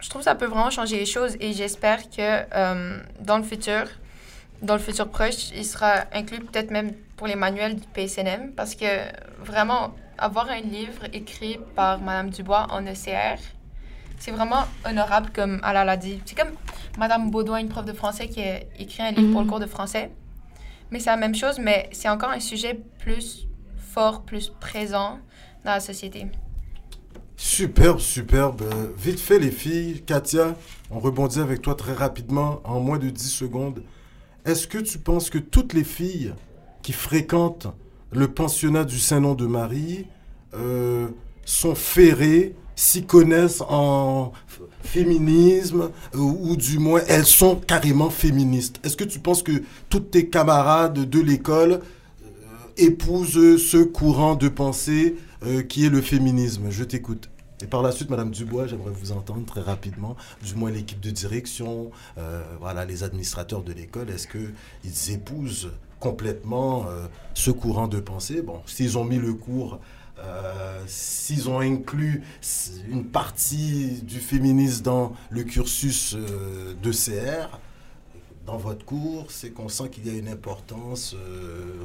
je 0.01 0.09
trouve 0.09 0.21
que 0.21 0.25
ça 0.27 0.37
peut 0.37 0.47
vraiment 0.47 0.71
changer 0.71 0.97
les 0.97 1.07
choses 1.07 1.37
et 1.41 1.53
j'espère 1.53 2.09
que 2.09 2.21
euh, 2.55 3.01
dans 3.21 3.37
le 3.37 3.43
futur, 3.43 3.83
dans 4.63 4.75
le 4.75 4.81
futur 4.81 5.09
proche, 5.11 5.51
il 5.57 5.65
sera 5.65 6.05
inclus 6.13 6.39
peut-être 6.39 6.71
même 6.71 6.93
pour 7.17 7.27
les 7.27 7.35
manuels 7.35 7.75
du 7.75 7.87
PSNM 7.89 8.53
parce 8.53 8.77
que 8.77 8.87
vraiment, 9.43 9.93
avoir 10.19 10.49
un 10.51 10.61
livre 10.61 11.03
écrit 11.13 11.59
par 11.75 11.99
Madame 11.99 12.31
Dubois 12.31 12.69
en 12.71 12.87
ECR, 12.87 13.39
c'est 14.21 14.31
vraiment 14.31 14.65
honorable 14.85 15.31
comme 15.35 15.61
elle 15.67 15.75
l'a 15.75 15.97
dit. 15.97 16.21
C'est 16.25 16.37
comme 16.39 16.53
Madame 16.97 17.29
Baudouin, 17.33 17.59
une 17.59 17.71
prof 17.71 17.85
de 17.85 17.93
français 17.93 18.29
qui 18.29 18.41
a 18.41 18.61
écrit 18.79 19.03
un 19.03 19.11
livre 19.11 19.33
pour 19.33 19.41
le 19.41 19.47
Mhm. 19.47 19.51
cours 19.51 19.61
de 19.61 19.67
français. 19.67 20.13
Mais 20.93 21.01
c'est 21.01 21.11
la 21.11 21.17
même 21.17 21.35
chose, 21.35 21.59
mais 21.59 21.89
c'est 21.91 22.09
encore 22.09 22.31
un 22.31 22.41
sujet 22.41 22.79
plus 23.01 23.49
fort, 23.79 24.23
plus 24.23 24.53
présent 24.61 25.19
dans 25.65 25.73
la 25.73 25.81
société. 25.81 26.27
Superbe, 27.43 28.01
superbe. 28.01 28.65
Vite 28.99 29.19
fait, 29.19 29.39
les 29.39 29.51
filles. 29.51 30.03
Katia, 30.05 30.59
on 30.91 30.99
rebondit 31.01 31.41
avec 31.41 31.63
toi 31.63 31.75
très 31.75 31.95
rapidement, 31.95 32.61
en 32.65 32.81
moins 32.81 32.99
de 32.99 33.09
10 33.09 33.31
secondes. 33.31 33.83
Est-ce 34.45 34.67
que 34.67 34.77
tu 34.77 34.99
penses 34.99 35.31
que 35.31 35.39
toutes 35.39 35.73
les 35.73 35.83
filles 35.83 36.35
qui 36.83 36.93
fréquentent 36.93 37.69
le 38.13 38.29
pensionnat 38.29 38.85
du 38.85 38.99
Saint-Nom 38.99 39.35
de 39.35 39.47
Marie 39.47 40.05
euh, 40.53 41.09
sont 41.47 41.75
ferrées, 41.75 42.55
s'y 42.77 43.05
connaissent 43.05 43.63
en 43.63 44.33
féminisme, 44.83 45.91
ou 46.15 46.57
du 46.57 46.79
moins 46.79 47.01
elles 47.09 47.25
sont 47.25 47.57
carrément 47.57 48.11
féministes? 48.11 48.81
Est-ce 48.85 48.99
que 48.99 49.05
tu 49.05 49.19
penses 49.19 49.43
que 49.43 49.63
toutes 49.89 50.11
tes 50.11 50.29
camarades 50.29 51.09
de 51.09 51.21
l'école 51.21 51.73
euh, 51.73 52.27
épousent 52.77 53.57
ce 53.57 53.83
courant 53.83 54.35
de 54.35 54.49
pensée 54.49 55.17
euh, 55.47 55.63
qui 55.63 55.87
est 55.87 55.91
le 55.91 56.03
féminisme? 56.03 56.67
Je 56.69 56.85
t'écoute. 56.85 57.30
Et 57.63 57.67
par 57.67 57.83
la 57.83 57.93
suite, 57.93 58.09
Madame 58.09 58.31
Dubois, 58.31 58.67
j'aimerais 58.67 58.91
vous 58.91 59.13
entendre 59.13 59.45
très 59.45 59.61
rapidement, 59.61 60.17
du 60.43 60.55
moins 60.55 60.71
l'équipe 60.71 61.01
de 61.01 61.11
direction, 61.11 61.91
euh, 62.17 62.43
voilà, 62.59 62.85
les 62.85 63.03
administrateurs 63.03 63.63
de 63.63 63.73
l'école, 63.73 64.09
est-ce 64.11 64.27
qu'ils 64.27 65.13
épousent 65.13 65.71
complètement 65.99 66.87
euh, 66.89 67.07
ce 67.35 67.51
courant 67.51 67.87
de 67.87 68.01
pensée? 68.01 68.41
Bon, 68.41 68.63
s'ils 68.65 68.97
ont 68.97 69.05
mis 69.05 69.19
le 69.19 69.35
cours, 69.35 69.79
euh, 70.21 70.83
s'ils 70.87 71.51
ont 71.51 71.61
inclus 71.61 72.23
une 72.89 73.05
partie 73.05 74.01
du 74.03 74.21
féminisme 74.21 74.83
dans 74.83 75.13
le 75.29 75.45
cursus 75.45 76.15
de 76.15 76.93
CR, 76.93 77.59
dans 78.47 78.57
votre 78.57 78.87
cours, 78.87 79.31
c'est 79.31 79.51
qu'on 79.51 79.69
sent 79.69 79.91
qu'il 79.91 80.07
y 80.07 80.11
a 80.11 80.19
une 80.19 80.29
importance 80.29 81.15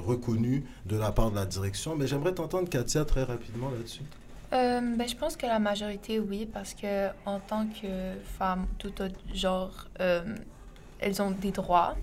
reconnue 0.07 0.63
de 0.85 0.95
la 0.95 1.11
part 1.11 1.29
de 1.31 1.35
la 1.35 1.45
direction. 1.45 1.95
Mais 1.95 2.07
j'aimerais 2.07 2.33
t'entendre, 2.33 2.69
Katia, 2.69 3.03
très 3.03 3.23
rapidement 3.23 3.69
là-dessus. 3.69 4.01
Euh, 4.53 4.79
ben, 4.95 5.07
je 5.07 5.15
pense 5.15 5.35
que 5.35 5.45
la 5.45 5.59
majorité, 5.59 6.19
oui, 6.19 6.45
parce 6.45 6.73
que 6.73 7.09
en 7.25 7.39
tant 7.39 7.65
que 7.67 8.13
femme, 8.37 8.67
tout 8.77 9.01
autre 9.01 9.19
genre, 9.33 9.87
euh, 9.99 10.23
elles 10.99 11.21
ont 11.21 11.31
des 11.31 11.51
droits. 11.51 11.95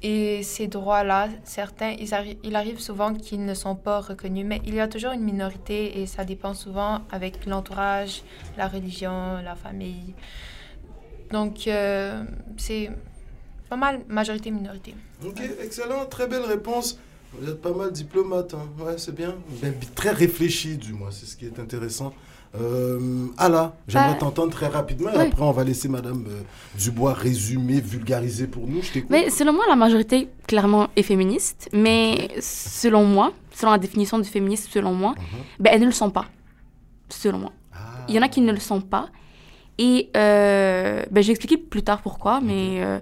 Et 0.00 0.44
ces 0.44 0.68
droits-là, 0.68 1.28
certains, 1.42 1.90
ils 1.98 2.10
arri- 2.10 2.38
il 2.44 2.54
arrive 2.54 2.78
souvent 2.78 3.12
qu'ils 3.14 3.44
ne 3.44 3.54
sont 3.54 3.74
pas 3.74 4.00
reconnus, 4.00 4.46
mais 4.46 4.60
il 4.64 4.74
y 4.74 4.80
a 4.80 4.86
toujours 4.86 5.10
une 5.12 5.24
minorité 5.24 6.00
et 6.00 6.06
ça 6.06 6.24
dépend 6.24 6.54
souvent 6.54 7.00
avec 7.10 7.46
l'entourage, 7.46 8.22
la 8.56 8.68
religion, 8.68 9.40
la 9.42 9.56
famille. 9.56 10.14
Donc, 11.32 11.66
euh, 11.66 12.22
c'est 12.56 12.90
pas 13.68 13.76
mal 13.76 14.00
majorité-minorité. 14.06 14.94
Ok, 15.26 15.40
excellent, 15.60 16.06
très 16.06 16.28
belle 16.28 16.42
réponse. 16.44 16.98
Vous 17.34 17.48
êtes 17.48 17.60
pas 17.60 17.72
mal 17.72 17.92
diplomate, 17.92 18.54
hein. 18.54 18.66
ouais, 18.84 18.94
c'est 18.96 19.14
bien. 19.14 19.34
Très 19.94 20.10
réfléchi, 20.10 20.76
du 20.76 20.92
moins, 20.92 21.10
c'est 21.10 21.26
ce 21.26 21.36
qui 21.36 21.44
est 21.46 21.58
intéressant. 21.58 22.12
Euh, 22.58 23.26
Ala, 23.36 23.76
j'aimerais 23.86 24.12
Bah, 24.12 24.16
t'entendre 24.20 24.50
très 24.52 24.68
rapidement 24.68 25.10
et 25.12 25.16
après 25.18 25.42
on 25.42 25.50
va 25.52 25.64
laisser 25.64 25.86
Madame 25.86 26.24
euh, 26.28 26.40
Dubois 26.78 27.12
résumer, 27.12 27.78
vulgariser 27.78 28.46
pour 28.46 28.66
nous. 28.66 28.80
Je. 28.80 29.00
Mais 29.10 29.28
selon 29.28 29.52
moi, 29.52 29.64
la 29.68 29.76
majorité, 29.76 30.28
clairement, 30.46 30.88
est 30.96 31.02
féministe. 31.02 31.68
Mais 31.74 32.30
selon 32.40 33.04
moi, 33.04 33.32
selon 33.54 33.72
la 33.72 33.78
définition 33.78 34.18
du 34.18 34.28
féminisme, 34.28 34.70
selon 34.70 34.94
moi, 34.94 35.14
Mhm. 35.18 35.24
ben, 35.60 35.70
elles 35.74 35.80
ne 35.82 35.86
le 35.86 35.92
sont 35.92 36.08
pas. 36.10 36.24
Selon 37.10 37.38
moi. 37.38 37.52
Ah. 37.74 38.06
Il 38.08 38.14
y 38.14 38.18
en 38.18 38.22
a 38.22 38.28
qui 38.28 38.40
ne 38.40 38.50
le 38.52 38.60
sont 38.60 38.80
pas. 38.80 39.10
Et 39.76 40.08
euh, 40.16 41.02
ben, 41.10 41.20
je 41.20 41.26
vais 41.26 41.32
expliquer 41.32 41.58
plus 41.58 41.82
tard 41.82 42.00
pourquoi, 42.00 42.40
mais 42.40 42.82
euh, 42.82 42.98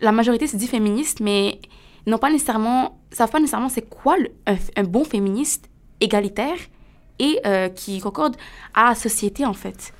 la 0.00 0.10
majorité 0.10 0.46
se 0.46 0.56
dit 0.56 0.66
féministe, 0.68 1.20
mais 1.20 1.60
n'ont 2.06 2.18
pas 2.18 2.30
nécessairement, 2.30 2.98
savent 3.10 3.30
pas 3.30 3.40
nécessairement 3.40 3.68
c'est 3.68 3.88
quoi 3.88 4.16
un, 4.46 4.84
bon 4.84 5.04
féministe 5.04 5.68
égalitaire 6.00 6.56
et 7.18 7.40
euh, 7.46 7.68
qui 7.68 8.00
concorde 8.00 8.36
à 8.74 8.90
la 8.90 8.94
société, 8.94 9.44
en 9.44 9.54
fait, 9.54 9.92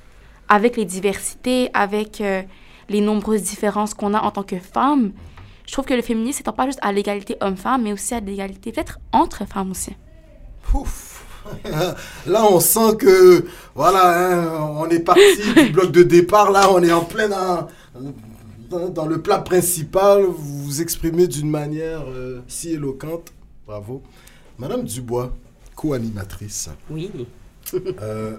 avec 0.47 0.77
les 0.77 0.85
diversités, 0.85 1.69
avec 1.73 2.21
euh, 2.21 2.43
les 2.89 3.01
nombreuses 3.01 3.41
différences 3.41 3.93
qu'on 3.93 4.13
a 4.13 4.21
en 4.21 4.31
tant 4.31 4.43
que 4.43 4.59
femmes. 4.59 5.11
Je 5.65 5.73
trouve 5.73 5.85
que 5.85 5.93
le 5.93 6.01
féminisme 6.01 6.39
n'étant 6.39 6.53
pas 6.53 6.65
juste 6.65 6.79
à 6.81 6.91
l'égalité 6.91 7.35
homme-femme, 7.41 7.83
mais 7.83 7.93
aussi 7.93 8.13
à 8.13 8.19
l'égalité 8.19 8.71
peut-être 8.71 8.99
entre 9.11 9.45
femmes 9.45 9.71
aussi. 9.71 9.95
Ouf. 10.73 11.25
Là, 12.25 12.45
on 12.49 12.59
sent 12.59 12.97
que, 12.99 13.45
voilà, 13.73 14.17
hein, 14.17 14.73
on 14.77 14.89
est 14.89 14.99
parti 14.99 15.53
du 15.55 15.71
bloc 15.71 15.91
de 15.91 16.03
départ. 16.03 16.51
Là, 16.51 16.69
on 16.71 16.83
est 16.83 16.91
en 16.91 17.03
plein 17.03 17.29
dans, 17.29 17.67
dans- 18.69 18.89
dans 18.89 19.05
le 19.05 19.21
plat 19.21 19.39
principal. 19.39 20.23
Vous 20.23 20.63
vous 20.63 20.81
exprimez 20.81 21.27
d'une 21.27 21.49
manière 21.49 22.03
euh, 22.09 22.41
si 22.47 22.71
éloquente. 22.71 23.33
Bravo. 23.65 24.01
Madame 24.57 24.83
Dubois, 24.83 25.35
co-animatrice. 25.75 26.69
Oui. 26.89 27.11
Euh, 28.01 28.37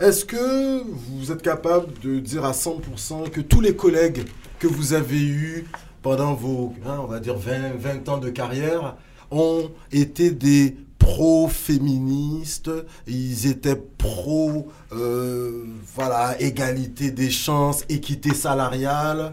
Est-ce 0.00 0.24
que 0.24 0.82
vous 0.86 1.32
êtes 1.32 1.42
capable 1.42 1.86
de 2.02 2.20
dire 2.20 2.44
à 2.44 2.52
100% 2.52 3.30
que 3.30 3.40
tous 3.40 3.60
les 3.60 3.74
collègues 3.74 4.24
que 4.60 4.68
vous 4.68 4.92
avez 4.92 5.20
eus 5.20 5.64
pendant 6.02 6.34
vos, 6.34 6.72
hein, 6.86 6.98
on 7.02 7.06
va 7.06 7.18
dire, 7.18 7.36
20, 7.36 7.76
20 7.76 8.08
ans 8.08 8.18
de 8.18 8.30
carrière 8.30 8.96
ont 9.32 9.70
été 9.90 10.30
des 10.30 10.76
pro-féministes, 10.98 12.70
ils 13.06 13.46
étaient 13.46 13.76
pro, 13.76 14.68
euh, 14.92 15.64
voilà, 15.96 16.40
égalité 16.40 17.10
des 17.10 17.30
chances, 17.30 17.84
équité 17.88 18.34
salariale 18.34 19.32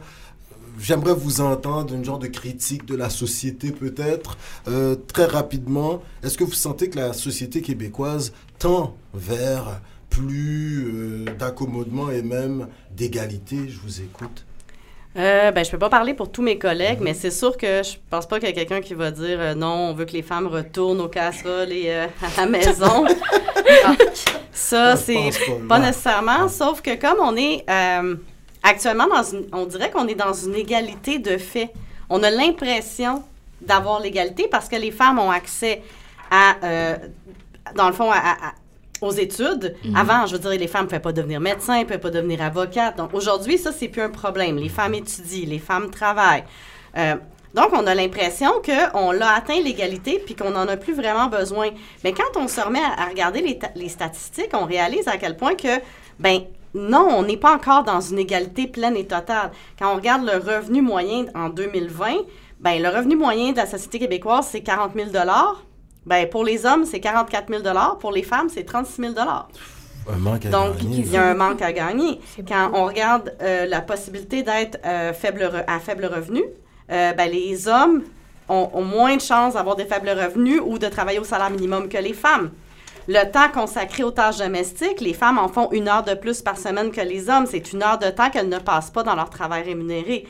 J'aimerais 0.79 1.13
vous 1.13 1.41
entendre 1.41 1.94
une 1.94 2.03
genre 2.03 2.20
de 2.20 2.27
critique 2.27 2.86
de 2.86 2.96
la 2.96 3.10
société 3.10 3.72
peut-être 3.72 4.38
Euh, 4.67 4.96
très 4.96 5.25
rapidement. 5.25 6.01
Est-ce 6.24 6.38
que 6.38 6.44
vous 6.44 6.53
sentez 6.53 6.89
que 6.89 6.98
la 6.98 7.13
société 7.13 7.62
québécoise 7.62 8.34
tend 8.60 8.96
vers 9.13 9.82
plus 10.10 10.88
euh, 10.94 11.25
d'accommodement 11.39 12.10
et 12.10 12.22
même 12.22 12.67
d'égalité? 12.96 13.58
Je 13.70 13.77
vous 13.79 14.01
écoute. 14.01 14.46
Euh, 15.17 15.51
ben, 15.51 15.63
je 15.63 15.72
peux 15.72 15.77
pas 15.77 15.88
parler 15.89 16.13
pour 16.13 16.29
tous 16.29 16.41
mes 16.41 16.58
collègues, 16.58 16.98
mais 17.01 17.13
c'est 17.13 17.32
sûr 17.32 17.55
que 17.55 17.82
je 17.84 17.96
pense 18.10 18.27
pas 18.27 18.38
qu'il 18.39 18.50
y 18.50 18.51
a 18.51 18.55
quelqu'un 18.55 18.82
qui 18.82 18.94
va 18.96 19.12
dire 19.12 19.38
euh, 19.39 19.55
non, 19.55 19.91
on 19.91 19.94
veut 19.94 20.03
que 20.03 20.12
les 20.12 20.24
femmes 20.24 20.48
retournent 20.48 21.00
aux 21.00 21.08
casseroles 21.08 21.72
et 21.72 21.86
euh, 21.88 22.08
à 22.38 22.41
la 22.41 22.48
maison. 22.48 23.05
Ah, 23.84 23.96
Ça, 24.51 24.96
c'est 24.96 25.15
pas, 25.15 25.67
pas 25.67 25.79
non. 25.79 25.86
nécessairement, 25.88 26.48
sauf 26.50 26.82
que 26.84 26.96
comme 27.01 27.17
on 27.20 27.36
est 27.36 27.65
actuellement 28.69 29.07
dans 29.07 29.24
une, 29.24 29.45
on 29.53 29.65
dirait 29.65 29.91
qu'on 29.91 30.07
est 30.07 30.15
dans 30.15 30.34
une 30.34 30.55
égalité 30.55 31.19
de 31.19 31.38
fait. 31.38 31.72
On 32.10 32.22
a 32.24 32.29
l'impression 32.29 33.24
d'avoir 33.62 34.00
l'égalité 34.01 34.48
parce 34.50 34.67
que 34.67 34.75
les 34.75 34.91
femmes 34.91 35.19
ont 35.19 35.31
accès 35.31 35.81
à, 36.31 36.55
euh, 36.63 36.95
dans 37.75 37.88
le 37.88 37.93
fond, 37.93 38.12
à- 38.12 38.15
à- 38.17 38.48
à- 38.50 38.53
aux 39.01 39.12
études. 39.12 39.75
Avant, 39.95 40.25
je 40.25 40.34
veux 40.36 40.39
dire, 40.39 40.60
les 40.60 40.67
femmes 40.67 40.84
ne 40.84 40.88
pouvaient 40.88 41.00
pas 41.00 41.12
devenir 41.12 41.39
médecins, 41.39 41.79
ne 41.79 41.84
pouvaient 41.84 41.98
pas 42.00 42.10
devenir 42.10 42.41
avocates. 42.41 42.98
Donc 42.98 43.13
aujourd'hui, 43.13 43.57
ça, 43.57 43.72
c'est 43.72 43.88
plus 43.88 44.01
un 44.01 44.10
problème. 44.10 44.57
Les 44.57 44.69
femmes 44.69 44.93
étudient, 44.95 45.45
les 45.48 45.60
femmes 45.60 45.89
travaillent. 45.91 46.43
Euh, 46.98 47.15
donc, 47.53 47.69
on 47.74 47.86
a 47.88 47.93
l'impression 47.95 48.51
qu'on 48.65 49.12
l'a 49.12 49.31
atteint 49.36 49.60
l'égalité 49.62 50.22
puis 50.25 50.36
qu'on 50.36 50.51
n'en 50.51 50.67
a 50.67 50.77
plus 50.77 50.93
vraiment 50.93 51.27
besoin. 51.27 51.69
Mais 52.03 52.13
quand 52.13 52.39
on 52.39 52.48
se 52.48 52.60
remet 52.62 52.79
à, 52.79 53.03
à 53.03 53.05
regarder 53.10 53.41
les, 53.41 53.60
les 53.75 53.89
statistiques, 53.89 54.51
on 54.53 54.65
réalise 54.65 55.07
à 55.07 55.17
quel 55.17 55.36
point 55.38 55.55
que, 55.55 55.79
ben 56.19 56.41
non, 56.75 57.08
on 57.10 57.24
n'est 57.24 57.38
pas 57.38 57.55
encore 57.55 57.84
dans 57.84 58.01
une 58.01 58.20
égalité 58.20 58.67
pleine 58.67 58.96
et 58.98 59.05
totale. 59.08 59.51
Quand 59.79 59.91
on 59.94 59.96
regarde 59.96 60.24
le 60.25 60.34
revenu 60.38 60.82
moyen 60.82 61.25
en 61.34 61.50
2020, 61.50 62.05
ben 62.60 62.82
le 62.82 62.89
revenu 62.89 63.15
moyen 63.15 63.51
de 63.51 63.58
la 63.58 63.65
société 63.65 64.00
québécoise, 64.00 64.48
c'est 64.51 64.62
40 64.62 64.91
000 64.96 65.10
ben, 66.05 66.29
pour 66.29 66.44
les 66.44 66.65
hommes, 66.65 66.86
c'est 66.86 67.00
44 67.00 67.48
000 67.50 67.63
Pour 68.00 68.12
les 68.12 68.22
femmes, 68.24 68.48
c'est 68.50 68.63
36 68.63 69.01
000 69.01 69.13
Un 69.17 70.17
manque 70.17 70.46
à 70.46 70.50
Donc, 70.50 70.77
gagner. 70.77 70.98
il 71.00 71.12
y 71.12 71.17
a 71.17 71.24
un 71.24 71.34
manque 71.34 71.62
à 71.63 71.74
gagner. 71.74 72.20
Quand 72.48 72.70
on 72.74 72.86
regarde 72.86 73.34
euh, 73.41 73.65
la 73.65 73.82
possibilité 73.82 74.44
d'être 74.44 74.77
euh, 74.86 75.13
faible 75.13 75.41
re- 75.41 75.63
à 75.67 75.79
faible 75.79 76.05
revenu, 76.05 76.44
euh, 76.91 77.13
ben, 77.13 77.32
les 77.32 77.67
hommes 77.67 78.03
ont, 78.48 78.70
ont 78.74 78.84
moins 78.84 79.15
de 79.15 79.22
chances 79.22 79.55
d'avoir 79.55 79.75
des 79.75 79.86
faibles 79.86 80.10
revenus 80.10 80.62
ou 80.63 80.77
de 80.77 80.88
travailler 80.88 81.17
au 81.17 81.24
salaire 81.24 81.50
minimum 81.50 81.89
que 81.89 81.98
les 81.98 82.13
femmes. 82.13 82.51
Le 83.07 83.31
temps 83.31 83.50
consacré 83.53 84.03
aux 84.03 84.12
tâches 84.12 84.38
domestiques, 84.38 85.00
les 85.00 85.13
femmes 85.13 85.38
en 85.38 85.47
font 85.47 85.71
une 85.71 85.88
heure 85.88 86.03
de 86.03 86.15
plus 86.15 86.41
par 86.41 86.57
semaine 86.57 86.91
que 86.91 87.01
les 87.01 87.29
hommes. 87.29 87.45
C'est 87.45 87.71
une 87.71 87.83
heure 87.83 88.00
de 88.00 88.09
temps 88.09 88.29
qu'elles 88.29 88.50
ne 88.50 88.57
passent 88.57 88.89
pas 88.89 89.03
dans 89.03 89.15
leur 89.15 89.29
travail 89.29 89.63
rémunéré. 89.63 90.27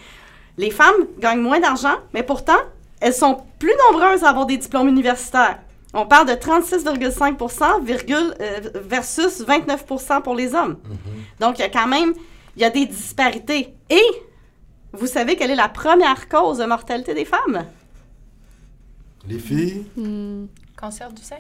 Les 0.58 0.72
femmes 0.72 1.08
gagnent 1.20 1.42
moins 1.42 1.60
d'argent, 1.60 1.96
mais 2.14 2.24
pourtant, 2.24 2.58
elles 3.00 3.14
sont 3.14 3.44
plus 3.60 3.74
nombreuses 3.92 4.24
à 4.24 4.30
avoir 4.30 4.46
des 4.46 4.58
diplômes 4.58 4.90
universitaires. 4.90 5.60
On 5.94 6.06
parle 6.06 6.28
de 6.28 6.34
36,5 6.34 7.84
virgule, 7.84 8.34
euh, 8.42 8.60
versus 8.76 9.42
29% 9.46 10.22
pour 10.22 10.36
les 10.36 10.54
hommes. 10.54 10.78
Donc, 11.40 11.58
il 11.58 11.62
y 11.62 11.66
a 11.66 11.70
quand 11.70 11.88
même 11.88 12.14
il 12.56 12.62
y 12.62 12.66
a 12.66 12.70
des 12.70 12.86
disparités. 12.86 13.74
Et 13.90 14.04
vous 14.94 15.08
savez 15.08 15.36
quelle 15.36 15.52
est 15.52 15.56
la 15.56 15.70
première 15.70 16.28
cause 16.30 16.58
de 16.60 16.66
mortalité 16.66 17.14
des 17.14 17.26
femmes? 17.26 17.66
Les 19.28 19.40
filles? 19.40 19.86
Hmm. 19.96 20.46
Cancer 20.76 21.12
du 21.12 21.22
sein? 21.22 21.38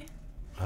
Ah, 0.59 0.65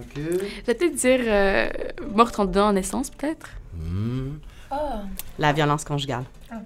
ok. 0.00 0.16
Je 0.16 0.66
vais 0.66 0.74
peut-être 0.74 0.94
dire 0.94 1.20
euh, 1.22 1.68
morte 2.14 2.38
en 2.38 2.44
dedans 2.44 2.68
en 2.68 2.72
naissance, 2.72 3.10
peut-être. 3.10 3.48
Hmm. 3.74 4.38
Ah, 4.70 5.02
La 5.38 5.52
violence 5.52 5.84
conjugale. 5.84 6.24
Ah. 6.50 6.56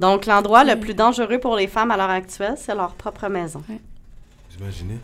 Donc, 0.00 0.26
l'endroit 0.26 0.64
le 0.64 0.72
Oui. 0.74 0.80
plus 0.80 0.94
dangereux 0.94 1.38
pour 1.38 1.56
les 1.56 1.66
femmes 1.66 1.90
à 1.90 1.96
l'heure 1.96 2.10
actuelle, 2.10 2.54
c'est 2.56 2.74
leur 2.74 2.94
propre 2.94 3.28
maison. 3.28 3.62
Vous 3.68 4.56
imaginez? 4.62 4.98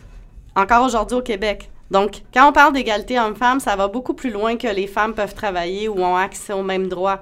Encore 0.55 0.85
aujourd'hui 0.85 1.17
au 1.17 1.21
Québec. 1.21 1.69
Donc, 1.89 2.21
quand 2.33 2.47
on 2.49 2.53
parle 2.53 2.73
d'égalité 2.73 3.19
homme-femme, 3.19 3.59
ça 3.59 3.75
va 3.75 3.87
beaucoup 3.89 4.13
plus 4.13 4.31
loin 4.31 4.55
que 4.57 4.67
les 4.67 4.87
femmes 4.87 5.13
peuvent 5.13 5.33
travailler 5.35 5.89
ou 5.89 5.99
ont 6.01 6.15
accès 6.15 6.53
aux 6.53 6.63
mêmes 6.63 6.87
droits. 6.87 7.21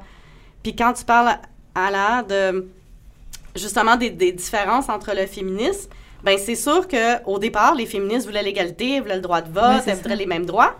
Puis 0.61 0.75
quand 0.75 0.93
tu 0.93 1.05
parles 1.05 1.37
à 1.73 1.89
la 1.91 2.23
de 2.23 2.67
justement 3.55 3.95
des, 3.95 4.11
des 4.11 4.31
différences 4.31 4.89
entre 4.89 5.13
le 5.15 5.25
féminisme, 5.25 5.89
ben 6.23 6.37
c'est 6.37 6.55
sûr 6.55 6.87
que 6.87 7.23
au 7.25 7.39
départ, 7.39 7.75
les 7.75 7.85
féministes 7.85 8.25
voulaient 8.27 8.43
l'égalité, 8.43 8.99
voulaient 8.99 9.15
le 9.15 9.21
droit 9.21 9.41
de 9.41 9.51
vote, 9.51 9.83
elles 9.87 9.95
voudraient 9.95 10.15
les 10.15 10.25
mêmes 10.25 10.45
droits. 10.45 10.75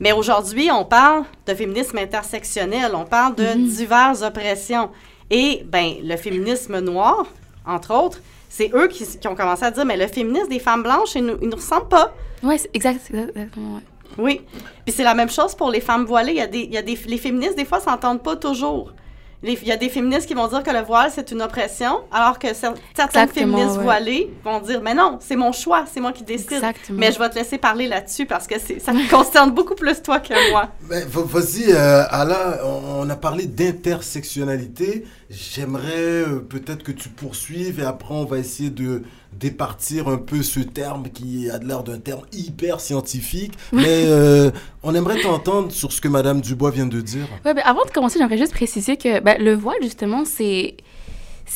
Mais 0.00 0.12
aujourd'hui, 0.12 0.70
on 0.70 0.84
parle 0.84 1.24
de 1.46 1.54
féminisme 1.54 1.96
intersectionnel, 1.96 2.92
on 2.94 3.04
parle 3.06 3.34
de 3.34 3.46
Mhm. 3.56 3.66
diverses 3.66 4.22
oppressions. 4.22 4.90
Et 5.30 5.62
ben 5.66 5.94
le 6.04 6.16
féminisme 6.16 6.78
noir, 6.80 7.24
entre 7.66 7.94
autres, 7.94 8.20
c'est 8.48 8.70
eux 8.74 8.88
qui, 8.88 9.04
qui 9.18 9.26
ont 9.28 9.34
commencé 9.34 9.64
à 9.64 9.70
dire, 9.70 9.84
mais 9.84 9.96
le 9.96 10.06
féminisme 10.06 10.48
des 10.48 10.58
femmes 10.58 10.82
blanches, 10.82 11.14
il 11.14 11.24
nous, 11.26 11.36
il 11.42 11.48
nous 11.48 11.56
ressemble 11.56 11.88
pas. 11.88 12.12
Exact, 12.74 13.00
c'est 13.04 13.14
exactement, 13.16 13.76
ouais. 13.76 13.80
Oui. 14.18 14.40
Puis 14.84 14.94
c'est 14.94 15.02
la 15.04 15.14
même 15.14 15.28
chose 15.30 15.54
pour 15.54 15.70
les 15.70 15.80
femmes 15.80 16.04
voilées. 16.04 16.32
Il 16.32 16.38
y 16.38 16.40
a 16.42 16.46
des, 16.46 16.60
il 16.60 16.72
y 16.72 16.78
a 16.78 16.82
des, 16.82 16.96
les 17.06 17.18
féministes, 17.18 17.56
des 17.56 17.64
fois, 17.64 17.80
s'entendent 17.80 18.22
pas 18.22 18.36
toujours. 18.36 18.92
Les- 19.46 19.58
il 19.62 19.68
y 19.68 19.72
a 19.72 19.76
des 19.78 19.88
féministes 19.88 20.26
qui 20.26 20.34
vont 20.34 20.48
dire 20.48 20.62
que 20.62 20.70
le 20.70 20.80
voile, 20.82 21.10
c'est 21.14 21.30
une 21.30 21.40
oppression, 21.40 22.00
alors 22.12 22.38
que 22.38 22.48
cer- 22.48 22.74
certaines 22.94 23.22
Exactement, 23.22 23.56
féministes 23.56 23.76
ouais. 23.78 23.82
voilées 23.84 24.30
vont 24.44 24.60
dire, 24.60 24.80
mais 24.82 24.92
non, 24.92 25.18
c'est 25.20 25.36
mon 25.36 25.52
choix, 25.52 25.84
c'est 25.90 26.00
moi 26.00 26.12
qui 26.12 26.24
décide. 26.24 26.52
Exactement. 26.54 26.98
Mais 26.98 27.12
je 27.12 27.18
vais 27.18 27.30
te 27.30 27.36
laisser 27.36 27.56
parler 27.56 27.86
là-dessus 27.86 28.26
parce 28.26 28.46
que 28.46 28.56
ça 28.58 28.92
me 28.92 29.08
concerne 29.08 29.52
beaucoup 29.52 29.76
plus 29.76 30.02
toi 30.02 30.18
que 30.20 30.34
moi. 30.50 30.68
Ben, 30.90 31.06
va- 31.08 31.22
vas-y, 31.22 31.70
euh, 31.72 32.02
Alain, 32.10 32.58
on, 32.64 33.06
on 33.06 33.08
a 33.10 33.16
parlé 33.16 33.46
d'intersectionnalité. 33.46 35.04
J'aimerais 35.30 36.24
euh, 36.26 36.38
peut-être 36.40 36.82
que 36.82 36.92
tu 36.92 37.08
poursuives 37.08 37.80
et 37.80 37.84
après 37.84 38.14
on 38.14 38.24
va 38.24 38.38
essayer 38.38 38.70
de 38.70 39.02
départir 39.38 40.08
un 40.08 40.16
peu 40.16 40.42
ce 40.42 40.60
terme 40.60 41.08
qui 41.10 41.50
a 41.50 41.58
l'air 41.58 41.82
d'un 41.82 41.98
terme 41.98 42.22
hyper 42.32 42.80
scientifique. 42.80 43.52
Mais 43.72 44.04
euh, 44.06 44.50
on 44.82 44.94
aimerait 44.94 45.20
t'entendre 45.20 45.70
sur 45.72 45.92
ce 45.92 46.00
que 46.00 46.08
Madame 46.08 46.40
Dubois 46.40 46.70
vient 46.70 46.86
de 46.86 47.00
dire. 47.00 47.26
Ouais, 47.44 47.54
ben, 47.54 47.62
avant 47.64 47.84
de 47.84 47.90
commencer, 47.90 48.18
j'aimerais 48.18 48.38
juste 48.38 48.52
préciser 48.52 48.96
que 48.96 49.20
ben, 49.20 49.42
le 49.42 49.54
voile, 49.54 49.76
justement, 49.82 50.24
c'est 50.24 50.76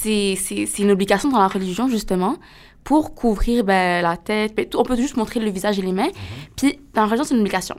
une 0.04 0.90
obligation 0.90 1.30
dans 1.30 1.40
la 1.40 1.48
religion, 1.48 1.88
justement, 1.88 2.36
pour 2.84 3.14
couvrir 3.14 3.64
ben, 3.64 4.02
la 4.02 4.16
tête. 4.16 4.74
On 4.74 4.82
peut 4.82 4.96
juste 4.96 5.16
montrer 5.16 5.40
le 5.40 5.50
visage 5.50 5.78
et 5.78 5.82
les 5.82 5.92
mains. 5.92 6.10
Puis, 6.56 6.78
dans 6.94 7.02
la 7.02 7.06
religion, 7.06 7.24
c'est 7.24 7.34
une 7.34 7.40
obligation. 7.40 7.76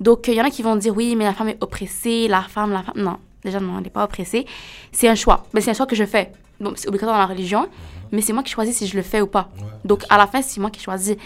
Donc, 0.00 0.28
il 0.28 0.34
y 0.34 0.40
en 0.40 0.44
a 0.44 0.50
qui 0.50 0.62
vont 0.62 0.76
dire, 0.76 0.94
oui, 0.96 1.14
mais 1.16 1.24
la 1.24 1.32
femme 1.32 1.48
est 1.48 1.62
oppressée, 1.62 2.28
la 2.28 2.42
femme, 2.42 2.72
la 2.72 2.82
femme... 2.82 2.94
Non, 2.96 3.16
déjà, 3.44 3.60
non, 3.60 3.78
elle 3.78 3.84
n'est 3.84 3.90
pas 3.90 4.04
oppressée. 4.04 4.44
C'est 4.92 5.08
un 5.08 5.14
choix. 5.14 5.46
Mais 5.54 5.60
c'est 5.60 5.70
un 5.70 5.74
choix 5.74 5.86
que 5.86 5.96
je 5.96 6.04
fais. 6.04 6.32
Donc, 6.60 6.74
c'est 6.76 6.88
obligatoire 6.88 7.16
dans 7.16 7.26
la 7.26 7.32
religion, 7.32 7.66
mais 8.14 8.22
c'est 8.22 8.32
moi 8.32 8.42
qui 8.42 8.52
choisis 8.52 8.76
si 8.76 8.86
je 8.86 8.96
le 8.96 9.02
fais 9.02 9.20
ou 9.20 9.26
pas. 9.26 9.50
Donc, 9.84 10.04
à 10.08 10.16
la 10.16 10.26
fin, 10.26 10.40
c'est 10.40 10.60
moi 10.60 10.70
qui 10.70 10.80
choisis. 10.80 11.16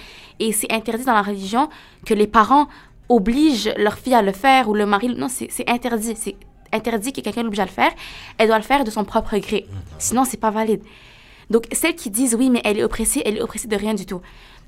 Et 0.40 0.53
c'est 0.53 0.72
interdit 0.72 1.05
dans 1.05 1.14
la 1.14 1.22
religion 1.22 1.68
que 2.07 2.14
les 2.14 2.27
parents 2.27 2.68
obligent 3.09 3.72
leur 3.77 3.94
fille 3.94 4.14
à 4.14 4.22
le 4.22 4.33
faire 4.33 4.68
ou 4.68 4.74
le 4.74 4.87
mari. 4.87 5.14
Non, 5.14 5.29
c'est 5.29 5.68
interdit. 5.68 6.14
C'est 6.16 6.37
interdit 6.72 7.12
que 7.12 7.20
quelqu'un 7.20 7.42
l'oblige 7.42 7.61
à 7.61 7.64
le 7.64 7.70
faire. 7.70 7.90
Elle 8.38 8.48
doit 8.48 8.59
le 8.59 8.64
faire 8.64 8.85
de 8.85 8.90
son 8.90 9.05
propre 9.05 9.37
gré. 9.38 9.66
Sinon, 9.98 10.24
c'est 10.24 10.37
pas 10.37 10.51
valide. 10.51 10.83
Donc, 11.51 11.66
celles 11.72 11.94
qui 11.94 12.11
disent 12.11 12.35
oui, 12.35 12.51
mais 12.51 12.61
elle 12.64 12.79
est 12.79 12.85
oppressée, 12.85 13.22
elle 13.24 13.37
est 13.38 13.40
oppressée 13.40 13.68
de 13.68 13.77
rien 13.77 13.94
du 13.94 14.05
tout. 14.05 14.20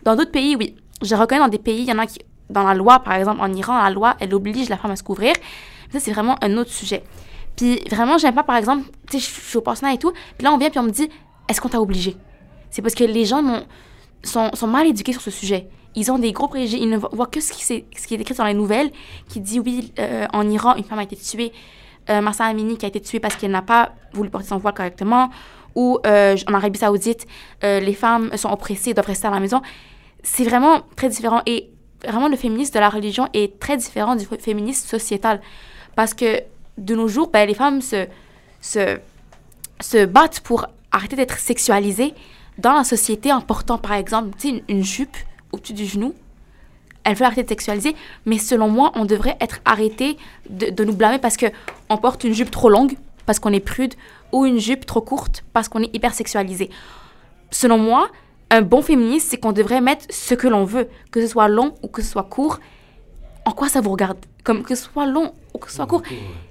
Dans 0.03 0.17
d'autres 0.17 0.33
pays, 0.33 0.57
oui. 0.57 0.77
Je 1.03 1.15
reconnais 1.15 1.41
dans 1.41 1.49
des 1.49 1.59
pays, 1.59 1.81
il 1.83 1.89
y 1.89 1.93
en 1.93 1.99
a 1.99 2.07
qui, 2.07 2.21
dans 2.49 2.63
la 2.63 2.75
loi, 2.75 2.99
par 3.01 3.15
exemple, 3.15 3.41
en 3.41 3.53
Iran, 3.53 3.83
la 3.83 3.91
loi, 3.91 4.17
elle 4.21 4.35
oblige 4.35 4.69
la 4.69 4.77
femme 4.77 4.91
à 4.91 4.97
se 4.97 5.03
couvrir. 5.03 5.35
Ça, 5.93 6.01
c'est 6.01 6.13
vraiment 6.13 6.37
un 6.43 6.57
autre 6.57 6.71
sujet. 6.71 7.03
Puis, 7.57 7.81
vraiment, 7.91 8.19
j'aime 8.19 8.35
pas, 8.35 8.43
par 8.43 8.57
exemple, 8.57 8.85
tu 9.11 9.19
sais, 9.19 9.27
je 9.27 9.49
suis 9.49 9.59
au 9.59 9.61
pensionnat 9.61 9.95
et 9.95 9.99
tout, 9.99 10.13
puis 10.13 10.45
là, 10.45 10.53
on 10.53 10.59
vient, 10.59 10.71
puis 10.71 10.79
on 10.79 10.85
me 10.85 10.91
dit, 10.91 11.11
est-ce 11.51 11.61
qu'on 11.61 11.69
t'a 11.69 11.81
obligé? 11.81 12.17
C'est 12.71 12.83
parce 12.83 12.95
que 12.95 13.05
les 13.05 13.25
gens 13.25 13.43
sont, 14.23 14.51
sont 14.55 14.67
mal 14.67 14.87
éduqués 14.87 15.13
sur 15.13 15.23
ce 15.23 15.31
sujet. 15.31 15.69
Ils 15.97 16.11
ont 16.13 16.19
des 16.19 16.33
gros 16.33 16.47
préjugés, 16.47 16.79
ils 16.79 16.89
ne 16.89 16.99
vo- 16.99 17.09
voient 17.13 17.27
que 17.27 17.41
ce 17.41 17.53
qui, 17.53 17.73
est 17.73 18.21
écrit 18.21 18.35
dans 18.35 18.45
les 18.45 18.55
nouvelles, 18.55 18.91
qui 19.29 19.41
dit, 19.41 19.59
oui, 19.59 19.93
euh, 19.99 20.27
en 20.33 20.49
Iran, 20.49 20.77
une 20.77 20.85
femme 20.85 21.01
a 21.01 21.03
été 21.03 21.17
tuée, 21.17 21.53
euh, 22.09 22.21
Massa 22.21 22.45
Amini 22.45 22.77
qui 22.79 22.85
a 22.87 22.89
été 22.89 23.01
tuée 23.01 23.19
parce 23.19 23.35
qu'elle 23.35 23.51
n'a 23.51 23.63
pas 23.63 23.93
voulu 24.13 24.31
porter 24.31 24.47
son 24.47 24.59
voile 24.59 24.75
correctement, 24.75 25.31
ou 25.75 25.99
euh, 26.07 26.37
en 26.49 26.55
Arabie 26.55 26.79
Saoudite, 26.79 27.27
euh, 27.65 27.81
les 27.81 27.95
femmes 27.95 28.31
sont 28.37 28.51
oppressées, 28.51 28.95
doivent 28.95 29.07
rester 29.07 29.27
à 29.27 29.31
la 29.31 29.41
maison. 29.41 29.63
C'est 30.23 30.45
vraiment 30.45 30.83
très 30.97 31.09
différent. 31.09 31.43
Et 31.47 31.71
vraiment, 32.07 32.29
le 32.29 32.37
féminisme 32.37 32.75
de 32.75 32.81
la 32.81 32.89
religion 32.89 33.29
est 33.35 33.59
très 33.59 33.77
différent 33.77 34.15
du 34.15 34.27
féminisme 34.39 34.87
sociétal. 34.89 35.41
Parce 35.97 36.15
que 36.15 36.41
de 36.79 36.95
nos 36.95 37.09
jours, 37.09 37.31
ben, 37.33 37.47
les 37.49 37.55
femmes 37.55 37.81
se, 37.83 38.07
se, 38.61 38.99
se 39.81 40.05
battent 40.07 40.41
pour 40.41 40.67
arrêter 40.93 41.17
d'être 41.17 41.39
sexualisées 41.39 42.15
dans 42.59 42.73
la 42.75 42.85
société 42.85 43.33
en 43.33 43.41
portant, 43.41 43.79
par 43.79 43.93
exemple, 43.93 44.31
une, 44.45 44.61
une 44.69 44.85
jupe 44.85 45.17
au-dessus 45.53 45.73
du 45.73 45.87
genou. 45.87 46.15
Elles 47.05 47.15
veulent 47.17 47.27
arrêter 47.27 47.45
de 47.45 47.49
sexualiser, 47.49 47.97
mais 48.27 48.39
selon 48.39 48.69
moi, 48.69 48.93
on 48.95 49.05
devrait 49.07 49.37
être 49.41 49.61
arrêté 49.65 50.19
de, 50.51 50.71
de 50.71 50.85
nous 50.85 50.93
blâmer 50.95 51.19
parce 51.19 51.37
que 51.37 51.47
on 51.89 51.97
porte 51.97 52.25
une 52.25 52.35
jupe 52.35 52.51
trop 52.51 52.69
longue, 52.69 52.97
parce 53.25 53.39
qu'on 53.39 53.53
est 53.53 53.61
prude, 53.61 53.95
ou 54.33 54.45
une 54.47 54.59
jupe 54.59 54.85
trop 54.85 55.01
courte, 55.01 55.43
parce 55.53 55.69
qu'on 55.69 55.83
est 55.83 55.95
hyper 55.95 56.13
sexualisé. 56.15 56.69
Selon 57.51 57.79
moi, 57.79 58.09
un 58.51 58.63
bon 58.63 58.83
féministe, 58.83 59.29
c'est 59.31 59.39
qu'on 59.39 59.53
devrait 59.53 59.81
mettre 59.81 60.05
ce 60.11 60.35
que 60.35 60.47
l'on 60.49 60.65
veut, 60.65 60.89
que 61.11 61.21
ce 61.21 61.27
soit 61.29 61.49
long 61.49 61.75
ou 61.83 61.89
que 61.89 62.03
ce 62.03 62.11
soit 62.11 62.25
court. 62.25 62.61
En 63.45 63.53
quoi 63.53 63.69
ça 63.69 63.81
vous 63.81 63.91
regarde? 63.91 64.19
Comme 64.45 64.63
que 64.63 64.75
ce 64.75 64.85
soit 64.85 65.07
long 65.07 65.33
ou 65.55 65.59
que 65.59 65.71
ce 65.71 65.77
soit 65.77 65.87
court, 65.87 66.03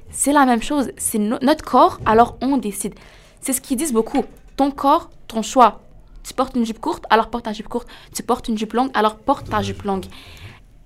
c'est 0.09 0.31
la 0.33 0.45
même 0.45 0.63
chose. 0.63 0.91
C'est 0.97 1.19
no- 1.19 1.37
notre 1.41 1.63
corps, 1.63 1.99
alors 2.05 2.37
on 2.41 2.57
décide. 2.57 2.95
C'est 3.41 3.53
ce 3.53 3.61
qu'ils 3.61 3.77
disent 3.77 3.93
beaucoup. 3.93 4.23
Ton 4.57 4.71
corps, 4.71 5.09
ton 5.27 5.41
choix. 5.41 5.81
Tu 6.23 6.33
portes 6.33 6.55
une 6.55 6.65
jupe 6.65 6.79
courte, 6.79 7.05
alors 7.09 7.29
porte 7.29 7.45
ta 7.45 7.53
jupe 7.53 7.67
courte. 7.67 7.87
Tu 8.13 8.23
portes 8.23 8.47
une 8.47 8.57
jupe 8.57 8.73
longue, 8.73 8.89
alors 8.93 9.15
porte 9.15 9.49
ta 9.49 9.61
jupe 9.61 9.83
longue. 9.83 10.05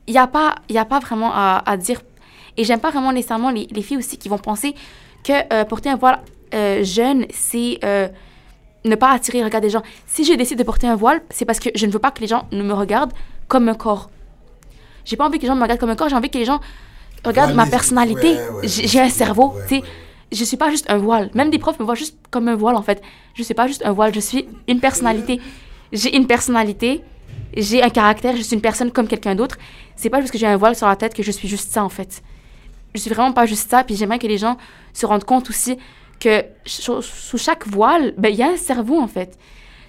Il 0.08 0.12
n'y 0.14 0.20
a, 0.20 0.28
pas- 0.28 0.56
y 0.70 0.78
a 0.78 0.86
pas 0.86 1.00
vraiment 1.00 1.32
à, 1.34 1.64
à 1.66 1.78
dire. 1.78 2.02
Et 2.58 2.64
j'aime 2.64 2.80
pas 2.80 2.92
vraiment 2.92 3.12
nécessairement 3.12 3.50
les, 3.50 3.68
les 3.72 3.82
filles 3.82 3.98
aussi 3.98 4.18
qui 4.18 4.30
vont 4.30 4.38
penser 4.38 4.76
que 5.24 5.34
euh, 5.54 5.66
porter 5.66 5.90
un 5.90 5.96
voile 5.96 6.20
euh, 6.54 6.84
jeune, 6.84 7.26
c'est 7.32 7.80
euh, 7.84 8.08
ne 8.86 8.96
pas 8.96 9.12
attirer 9.12 9.40
le 9.40 9.46
regard 9.46 9.62
des 9.62 9.70
gens. 9.72 9.82
Si 10.06 10.24
je 10.24 10.34
décide 10.34 10.60
de 10.60 10.64
porter 10.64 10.88
un 10.88 10.96
voile, 10.96 11.22
c'est 11.32 11.46
parce 11.46 11.60
que 11.60 11.70
je 11.74 11.86
ne 11.88 11.92
veux 11.92 12.00
pas 12.00 12.12
que 12.12 12.22
les 12.22 12.28
gens 12.28 12.48
ne 12.52 12.62
me 12.62 12.74
regardent 12.74 13.14
comme 13.48 13.68
un 13.70 13.74
corps. 13.74 14.10
J'ai 15.06 15.16
pas 15.18 15.26
envie 15.26 15.38
que 15.38 15.44
les 15.44 15.48
gens 15.48 15.56
me 15.56 15.62
regardent 15.64 15.80
comme 15.80 15.90
un 15.90 15.96
corps, 15.96 16.10
j'ai 16.10 16.16
envie 16.16 16.30
que 16.30 16.38
les 16.38 16.46
gens 16.46 16.60
regardent 17.26 17.56
ma 17.56 17.66
personnalité. 17.72 18.34
ouais, 18.34 18.50
ouais, 18.50 18.68
J'ai 18.68 19.02
un 19.02 19.10
cerveau, 19.10 19.56
tu 19.68 19.78
sais. 19.78 19.84
Je 20.32 20.44
suis 20.44 20.58
pas 20.58 20.70
juste 20.70 20.90
un 20.90 20.98
voile. 20.98 21.30
Même 21.34 21.50
des 21.50 21.60
profs 21.60 21.80
me 21.80 21.86
voient 21.86 21.96
juste 21.96 22.18
comme 22.32 22.48
un 22.48 22.56
voile, 22.56 22.76
en 22.76 22.82
fait. 22.82 23.02
Je 23.36 23.44
suis 23.44 23.54
pas 23.54 23.68
juste 23.68 23.86
un 23.86 23.92
voile, 23.92 24.14
je 24.14 24.20
suis 24.20 24.48
une 24.68 24.80
personnalité. 24.80 25.40
J'ai 25.92 26.16
une 26.16 26.26
personnalité, 26.26 27.02
j'ai 27.56 27.84
un 27.84 27.90
caractère, 27.90 28.36
je 28.36 28.42
suis 28.42 28.56
une 28.56 28.62
personne 28.62 28.92
comme 28.92 29.08
quelqu'un 29.08 29.36
d'autre. 29.36 29.58
C'est 29.96 30.10
pas 30.10 30.22
juste 30.22 30.34
que 30.34 30.40
j'ai 30.40 30.48
un 30.48 30.58
voile 30.58 30.76
sur 30.76 30.88
la 30.88 30.96
tête 30.96 31.14
que 31.14 31.24
je 31.24 31.32
suis 31.32 31.48
juste 31.48 31.72
ça, 31.72 31.84
en 31.84 31.90
fait. 31.90 32.24
Je 32.96 33.00
suis 33.00 33.10
vraiment 33.10 33.32
pas 33.32 33.46
juste 33.46 33.70
ça, 33.70 33.84
puis 33.84 33.96
j'aimerais 33.96 34.20
que 34.20 34.28
les 34.28 34.38
gens 34.38 34.58
se 34.94 35.06
rendent 35.06 35.24
compte 35.24 35.50
aussi 35.50 35.78
que 36.20 36.44
sous 36.66 37.02
sous 37.02 37.38
chaque 37.38 37.68
voile, 37.68 38.14
ben, 38.18 38.30
il 38.30 38.36
y 38.36 38.44
a 38.44 38.50
un 38.50 38.58
cerveau, 38.58 39.00
en 39.00 39.08
fait. 39.08 39.38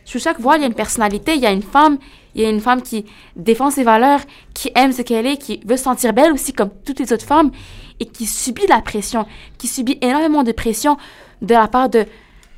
Sous 0.05 0.18
chaque 0.18 0.40
voile, 0.40 0.59
il 0.59 0.62
y 0.62 0.64
a 0.64 0.68
une 0.68 0.75
personnalité, 0.75 1.35
il 1.35 1.40
y 1.40 1.47
a 1.47 1.53
une 1.53 1.62
femme, 1.62 1.99
il 2.35 2.42
y 2.42 2.44
a 2.44 2.51
une 2.51 2.61
femme 2.61 2.83
qui 2.83 3.07
défend 3.37 3.70
ses 3.70 3.85
valeurs, 3.85 4.20
qui 4.53 4.70
aime 4.75 4.92
ce 4.92 5.01
qu'elle 5.01 5.27
est, 5.27 5.38
qui 5.38 5.61
veut 5.64 5.79
se 5.79 5.85
sentir 5.85 6.12
belle 6.12 6.33
aussi 6.33 6.53
comme 6.53 6.70
toutes 6.85 7.01
les 7.01 7.12
autres 7.12 7.25
femmes 7.25 7.51
et 8.00 8.07
qui 8.07 8.26
subit 8.26 8.66
la 8.68 8.80
pression, 8.80 9.26
qui 9.59 9.66
subit 9.68 9.98
énormément 10.00 10.42
de 10.42 10.52
pression 10.52 10.96
de 11.42 11.54
la 11.54 11.68
part 11.68 11.88
de 11.88 12.07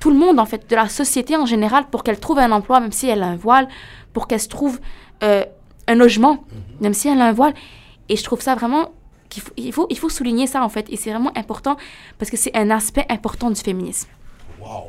tout 0.00 0.10
le 0.10 0.16
monde, 0.16 0.38
en 0.38 0.46
fait, 0.46 0.68
de 0.68 0.76
la 0.76 0.88
société 0.88 1.36
en 1.36 1.46
général, 1.46 1.86
pour 1.90 2.02
qu'elle 2.02 2.20
trouve 2.20 2.38
un 2.38 2.52
emploi, 2.52 2.80
même 2.80 2.92
si 2.92 3.08
elle 3.08 3.22
a 3.22 3.26
un 3.26 3.36
voile, 3.36 3.68
pour 4.12 4.28
qu'elle 4.28 4.40
se 4.40 4.48
trouve 4.48 4.78
euh, 5.22 5.44
un 5.88 5.94
logement, 5.94 6.44
même 6.80 6.94
si 6.94 7.08
elle 7.08 7.20
a 7.20 7.26
un 7.26 7.32
voile. 7.32 7.54
Et 8.08 8.16
je 8.16 8.22
trouve 8.24 8.40
ça 8.40 8.54
vraiment 8.54 8.90
Puis 9.28 9.40
il 9.40 9.42
faut, 9.42 9.52
il 9.56 9.72
faut, 9.72 9.86
il 9.90 9.98
faut 9.98 10.08
souligner 10.08 10.46
ça, 10.46 10.62
en 10.62 10.68
fait. 10.68 10.86
Et 10.90 10.96
c'est 10.96 11.10
vraiment 11.10 11.32
important 11.36 11.76
parce 12.18 12.30
que 12.30 12.36
c'est 12.36 12.56
un 12.56 12.70
aspect 12.70 13.06
important 13.08 13.50
du 13.50 13.60
féminisme. 13.60 14.08
Wow. 14.60 14.84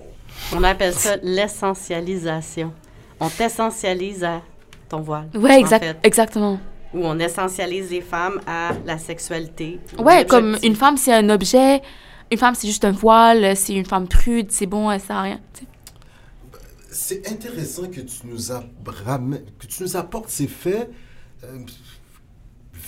On 0.56 0.64
appelle 0.64 0.94
ça 0.94 1.16
l'essentialisation. 1.24 2.72
On 3.20 3.30
t'essentialise 3.30 4.24
à 4.24 4.42
ton 4.90 5.00
voile. 5.00 5.30
Ouais, 5.34 5.56
en 5.56 5.58
exact, 5.58 5.84
fait. 5.84 5.98
exactement. 6.04 6.60
Ou 6.94 7.00
on 7.06 7.20
essentialise 7.20 7.92
les 7.92 8.02
femmes 8.02 8.40
à 8.48 8.72
la 8.86 8.98
sexualité. 8.98 9.80
Ouais, 10.00 10.26
comme 10.26 10.58
une 10.64 10.76
femme, 10.76 10.98
c'est 10.98 11.14
un 11.14 11.30
objet. 11.30 11.82
Une 12.32 12.38
femme, 12.38 12.56
c'est 12.56 12.68
juste 12.68 12.86
un 12.86 12.92
voile. 12.92 13.56
C'est 13.58 13.74
une 13.74 13.86
femme 13.86 14.08
prude. 14.08 14.52
C'est 14.52 14.66
bon, 14.68 14.90
elle 14.92 15.02
sert 15.02 15.16
à 15.18 15.22
rien. 15.24 15.40
C'est 16.90 17.30
intéressant 17.30 17.84
que 17.88 18.02
tu 18.02 18.26
nous 18.26 18.52
a- 18.52 18.64
ramè- 19.06 19.44
que 19.60 19.68
tu 19.68 19.84
nous 19.84 19.96
apportes 19.98 20.30
ces 20.30 20.48
faits 20.48 20.90
euh, 21.44 21.60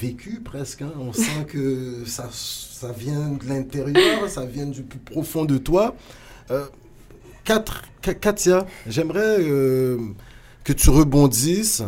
vécus 0.02 0.40
presque. 0.44 0.82
hein. 0.82 0.92
On 1.00 1.14
sent 1.14 1.46
que 1.48 2.04
ça, 2.08 2.30
ça 2.32 2.92
vient 2.92 3.30
de 3.32 3.48
l'intérieur, 3.48 4.28
ça 4.30 4.46
vient 4.46 4.66
du 4.66 4.84
plus 4.84 5.00
profond 5.00 5.46
de 5.46 5.58
toi. 5.58 5.96
Euh, 6.52 6.66
Katia, 8.22 8.66
j'aimerais 8.88 9.38
euh, 9.40 9.98
que 10.64 10.74
tu 10.74 10.90
rebondisses. 10.90 11.84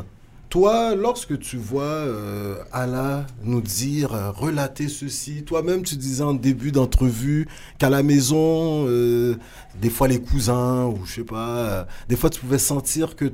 Toi, 0.51 0.95
lorsque 0.95 1.39
tu 1.39 1.55
vois 1.55 1.83
euh, 1.83 2.57
Allah 2.73 3.25
nous 3.41 3.61
dire, 3.61 4.13
euh, 4.13 4.31
relater 4.31 4.89
ceci, 4.89 5.43
toi-même 5.43 5.81
tu 5.81 5.95
disais 5.95 6.25
en 6.25 6.33
début 6.33 6.73
d'entrevue 6.73 7.47
qu'à 7.79 7.89
la 7.89 8.03
maison, 8.03 8.85
euh, 8.85 9.37
des 9.81 9.89
fois 9.89 10.09
les 10.09 10.19
cousins 10.19 10.87
ou 10.87 11.05
je 11.05 11.13
sais 11.13 11.23
pas, 11.23 11.87
des 12.09 12.17
fois 12.17 12.29
tu 12.29 12.41
pouvais 12.41 12.57
sentir 12.57 13.15
que 13.15 13.31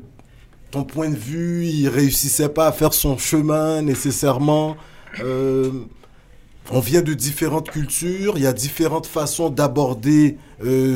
ton 0.69 0.83
point 0.83 1.09
de 1.09 1.15
vue, 1.15 1.65
il 1.65 1.89
réussissait 1.89 2.49
pas 2.49 2.67
à 2.67 2.71
faire 2.71 2.93
son 2.93 3.17
chemin 3.17 3.81
nécessairement. 3.81 4.77
On 5.19 6.79
vient 6.79 7.01
de 7.01 7.15
différentes 7.15 7.71
cultures, 7.71 8.33
il 8.35 8.43
y 8.43 8.47
a 8.47 8.53
différentes 8.53 9.07
façons 9.07 9.49
d'aborder 9.49 10.37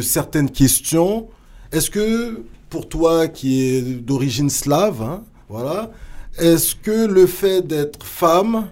certaines 0.03 0.51
questions. 0.51 1.29
Est-ce 1.71 1.89
que 1.89 2.43
pour 2.69 2.88
toi 2.88 3.27
qui 3.27 3.63
est 3.63 3.81
d'origine 3.81 4.51
slave, 4.51 5.01
hein, 5.01 5.23
voilà, 5.49 5.89
est-ce 6.38 6.76
que 6.76 7.06
le 7.06 7.28
fait 7.28 7.62
d'être 7.62 8.06
femme, 8.06 8.70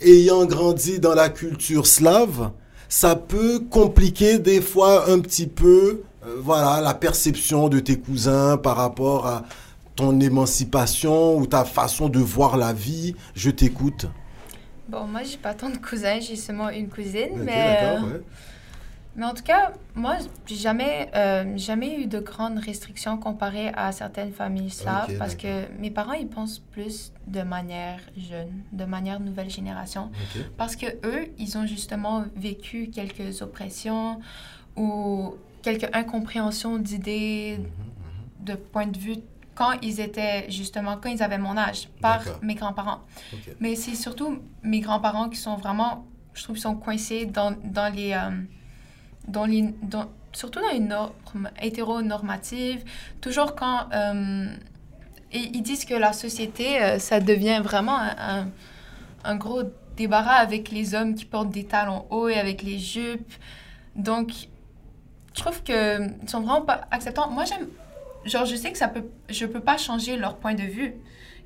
ayant 0.00 0.44
grandi 0.44 0.98
dans 0.98 1.14
la 1.14 1.28
culture 1.28 1.86
slave, 1.86 2.50
ça 2.88 3.16
peut 3.16 3.60
compliquer 3.70 4.38
des 4.38 4.60
fois 4.60 5.10
un 5.10 5.20
petit 5.20 5.46
peu, 5.46 6.02
euh, 6.26 6.36
voilà, 6.38 6.80
la 6.80 6.94
perception 6.94 7.68
de 7.68 7.80
tes 7.80 7.98
cousins 7.98 8.56
par 8.56 8.76
rapport 8.76 9.26
à 9.26 9.44
ton 9.96 10.20
émancipation 10.20 11.38
ou 11.38 11.46
ta 11.46 11.64
façon 11.64 12.08
de 12.08 12.18
voir 12.18 12.56
la 12.56 12.72
vie? 12.72 13.14
Je 13.34 13.50
t'écoute. 13.50 14.06
Bon, 14.88 15.06
moi, 15.06 15.22
j'ai 15.22 15.38
pas 15.38 15.54
tant 15.54 15.70
de 15.70 15.78
cousins, 15.78 16.20
j'ai 16.20 16.36
seulement 16.36 16.68
une 16.68 16.88
cousine, 16.88 17.42
mais, 17.42 17.78
euh, 17.80 18.00
ouais. 18.00 18.20
Mais 19.16 19.24
en 19.24 19.34
tout 19.34 19.42
cas, 19.42 19.72
moi, 19.94 20.16
j'ai 20.46 20.56
jamais, 20.56 21.10
euh, 21.14 21.56
jamais 21.56 22.00
eu 22.00 22.06
de 22.06 22.18
grandes 22.18 22.58
restrictions 22.58 23.16
comparées 23.16 23.68
à 23.74 23.92
certaines 23.92 24.32
familles 24.32 24.70
slaves 24.70 25.16
parce 25.18 25.34
que 25.34 25.70
mes 25.78 25.90
parents, 25.90 26.12
ils 26.14 26.28
pensent 26.28 26.58
plus 26.58 27.12
de 27.26 27.42
manière 27.42 28.00
jeune, 28.16 28.50
de 28.72 28.84
manière 28.84 29.20
nouvelle 29.20 29.50
génération. 29.50 30.10
Parce 30.56 30.74
que 30.76 30.86
eux, 31.06 31.28
ils 31.38 31.56
ont 31.56 31.66
justement 31.66 32.24
vécu 32.36 32.90
quelques 32.92 33.40
oppressions 33.42 34.20
ou 34.76 35.34
quelques 35.62 35.88
incompréhensions 35.94 36.78
d'idées, 36.78 37.58
Mhm, 37.58 38.46
de 38.46 38.54
points 38.54 38.86
de 38.86 38.98
vue 38.98 39.16
quand 39.54 39.72
ils 39.82 40.00
étaient 40.00 40.50
justement, 40.50 40.96
quand 41.00 41.08
ils 41.08 41.22
avaient 41.22 41.38
mon 41.38 41.56
âge, 41.56 41.88
par 42.02 42.20
mes 42.42 42.54
grands-parents. 42.56 43.00
Mais 43.60 43.76
c'est 43.76 43.94
surtout 43.94 44.40
mes 44.64 44.80
grands-parents 44.80 45.28
qui 45.28 45.36
sont 45.38 45.56
vraiment, 45.56 46.04
je 46.34 46.42
trouve, 46.42 46.56
ils 46.56 46.60
sont 46.60 46.74
coincés 46.74 47.24
dans, 47.26 47.52
dans 47.62 47.92
les... 47.94 48.12
euh, 48.12 48.30
dans 49.28 49.46
les 49.46 49.74
dans- 49.82 50.10
surtout 50.32 50.60
dans 50.60 50.70
les 50.72 50.80
normes 50.80 51.50
hétéronormatives. 51.62 52.84
Toujours 53.20 53.54
quand... 53.54 53.88
euh, 53.92 54.46
ils 55.32 55.62
disent 55.62 55.84
que 55.84 55.94
la 55.94 56.12
société, 56.12 56.80
euh, 56.80 56.98
ça 57.00 57.18
devient 57.18 57.60
vraiment 57.62 57.98
un, 57.98 58.46
un- 59.24 59.36
gros 59.36 59.62
débarras 59.96 60.36
avec 60.36 60.70
les 60.70 60.94
hommes 60.94 61.14
qui 61.14 61.24
portent 61.24 61.50
des 61.50 61.64
talons 61.64 62.06
hauts 62.10 62.28
et 62.28 62.38
avec 62.38 62.62
les 62.62 62.78
jupes. 62.78 63.32
Donc, 63.96 64.32
je 65.34 65.40
trouve 65.40 65.62
que 65.62 66.02
ils 66.22 66.28
sont 66.28 66.40
vraiment 66.40 66.62
pas 66.62 66.82
acceptants. 66.90 67.30
Moi, 67.30 67.44
j'aime... 67.44 67.66
Genre, 68.24 68.44
je 68.44 68.54
sais 68.54 68.70
que 68.70 68.78
ça 68.78 68.86
peut... 68.88 69.06
Je 69.28 69.46
peux 69.46 69.60
pas 69.60 69.76
changer 69.76 70.16
leur 70.16 70.36
point 70.36 70.54
de 70.54 70.62
vue 70.62 70.94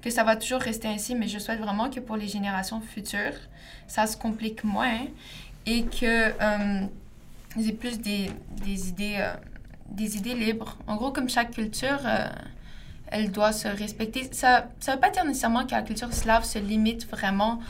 que 0.02 0.10
ça 0.10 0.22
va 0.22 0.36
toujours 0.36 0.60
rester 0.60 0.88
ainsi, 0.88 1.14
mais 1.14 1.26
je 1.26 1.38
souhaite 1.38 1.60
vraiment 1.60 1.88
que 1.88 2.00
pour 2.00 2.16
les 2.16 2.28
générations 2.28 2.80
futures, 2.80 3.38
ça 3.86 4.06
se 4.06 4.16
complique 4.16 4.64
moins 4.64 5.00
et 5.66 5.84
que 5.84 6.32
euh, 6.40 6.86
ils 7.56 7.68
aient 7.68 7.72
plus 7.72 7.98
des, 7.98 8.30
des 8.64 8.88
idées 8.88 9.16
euh, 9.18 9.34
des 9.90 10.16
idées 10.16 10.34
libres. 10.34 10.76
En 10.86 10.96
gros, 10.96 11.12
comme 11.12 11.28
chaque 11.28 11.52
culture, 11.52 11.98
euh, 12.04 12.28
elle 13.06 13.30
doit 13.30 13.52
se 13.52 13.68
respecter. 13.68 14.28
Ça 14.32 14.68
ça 14.80 14.94
veut 14.94 15.00
pas 15.00 15.10
dire 15.10 15.24
nécessairement 15.24 15.64
que 15.64 15.72
la 15.72 15.82
culture 15.82 16.12
slave 16.12 16.44
se 16.44 16.58
limite 16.58 17.08
vraiment 17.08 17.60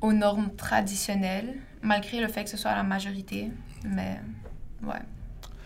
aux 0.00 0.12
normes 0.12 0.50
traditionnelles, 0.56 1.54
malgré 1.82 2.20
le 2.20 2.28
fait 2.28 2.44
que 2.44 2.50
ce 2.50 2.56
soit 2.56 2.74
la 2.74 2.84
majorité. 2.84 3.50
Mais 3.84 4.20
ouais, 4.84 4.94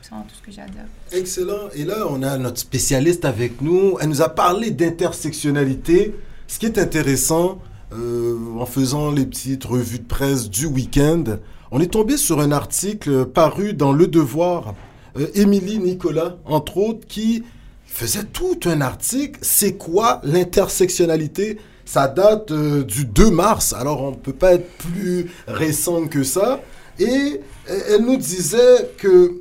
c'est 0.01 0.11
vraiment 0.11 0.27
tout 0.27 0.37
ce 0.37 0.43
que 0.43 0.51
j'ai 0.51 0.63
à 0.63 0.67
dire. 0.67 0.85
Excellent. 1.13 1.69
Et 1.75 1.85
là, 1.85 2.07
on 2.09 2.23
a 2.23 2.39
notre 2.39 2.59
spécialiste 2.59 3.25
avec 3.25 3.61
nous. 3.61 3.99
Elle 4.01 4.09
nous 4.09 4.23
a 4.23 4.29
parlé 4.31 4.71
d'intersectionnalité. 4.71 6.15
Ce 6.47 6.59
qui 6.59 6.67
est 6.67 6.79
intéressant, 6.79 7.61
euh, 7.93 8.59
en 8.59 8.67
faisant 8.67 9.11
les 9.11 9.27
petites 9.27 9.65
revues 9.65 9.99
de 9.99 10.05
presse 10.05 10.49
du 10.49 10.67
week-end, 10.67 11.25
on 11.71 11.81
est 11.81 11.93
tombé 11.93 12.17
sur 12.17 12.41
un 12.41 12.53
article 12.53 13.27
paru 13.27 13.75
dans 13.75 13.93
Le 13.93 14.07
Devoir. 14.07 14.75
Euh, 15.19 15.27
Émilie 15.35 15.79
Nicolas, 15.79 16.37
entre 16.45 16.79
autres, 16.79 17.07
qui 17.07 17.45
faisait 17.85 18.25
tout 18.25 18.59
un 18.65 18.81
article. 18.81 19.39
C'est 19.43 19.75
quoi 19.75 20.21
l'intersectionnalité? 20.25 21.59
Ça 21.85 22.09
date 22.09 22.51
euh, 22.51 22.85
du 22.85 23.05
2 23.05 23.31
mars, 23.31 23.73
alors 23.73 24.03
on 24.03 24.11
ne 24.13 24.17
peut 24.17 24.33
pas 24.33 24.55
être 24.55 24.69
plus 24.79 25.31
récent 25.47 26.07
que 26.07 26.23
ça. 26.23 26.61
Et 26.99 27.41
euh, 27.69 27.81
elle 27.89 28.05
nous 28.05 28.17
disait 28.17 28.91
que 28.99 29.35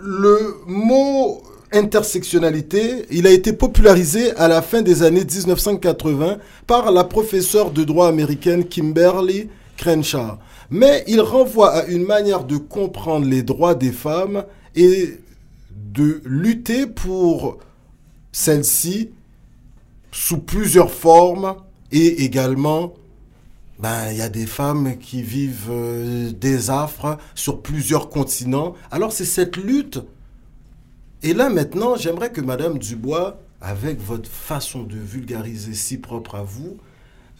le 0.00 0.56
mot 0.66 1.42
intersectionnalité, 1.72 3.06
il 3.10 3.26
a 3.26 3.30
été 3.30 3.54
popularisé 3.54 4.36
à 4.36 4.48
la 4.48 4.60
fin 4.60 4.82
des 4.82 5.02
années 5.02 5.24
1980 5.24 6.38
par 6.66 6.90
la 6.92 7.04
professeure 7.04 7.70
de 7.70 7.84
droit 7.84 8.08
américaine 8.08 8.64
Kimberly 8.66 9.48
Crenshaw. 9.78 10.38
Mais 10.70 11.04
il 11.06 11.20
renvoie 11.20 11.72
à 11.72 11.86
une 11.86 12.04
manière 12.04 12.44
de 12.44 12.56
comprendre 12.56 13.26
les 13.26 13.42
droits 13.42 13.74
des 13.74 13.92
femmes 13.92 14.44
et 14.74 15.18
de 15.70 16.22
lutter 16.24 16.86
pour 16.86 17.58
celles-ci 18.32 19.10
sous 20.10 20.38
plusieurs 20.38 20.90
formes 20.90 21.56
et 21.90 22.24
également 22.24 22.94
ben, 23.78 24.12
il 24.12 24.18
y 24.18 24.22
a 24.22 24.28
des 24.28 24.46
femmes 24.46 24.96
qui 24.98 25.22
vivent 25.22 25.68
euh, 25.70 26.30
des 26.30 26.70
affres 26.70 27.18
sur 27.34 27.62
plusieurs 27.62 28.10
continents. 28.10 28.74
Alors 28.92 29.12
c'est 29.12 29.24
cette 29.24 29.56
lutte. 29.56 29.98
Et 31.24 31.34
là 31.34 31.50
maintenant, 31.50 31.96
j'aimerais 31.96 32.30
que 32.30 32.40
Madame 32.40 32.78
Dubois, 32.78 33.40
avec 33.60 34.00
votre 34.00 34.30
façon 34.30 34.84
de 34.84 34.96
vulgariser 34.96 35.74
si 35.74 35.98
propre 35.98 36.36
à 36.36 36.42
vous, 36.42 36.76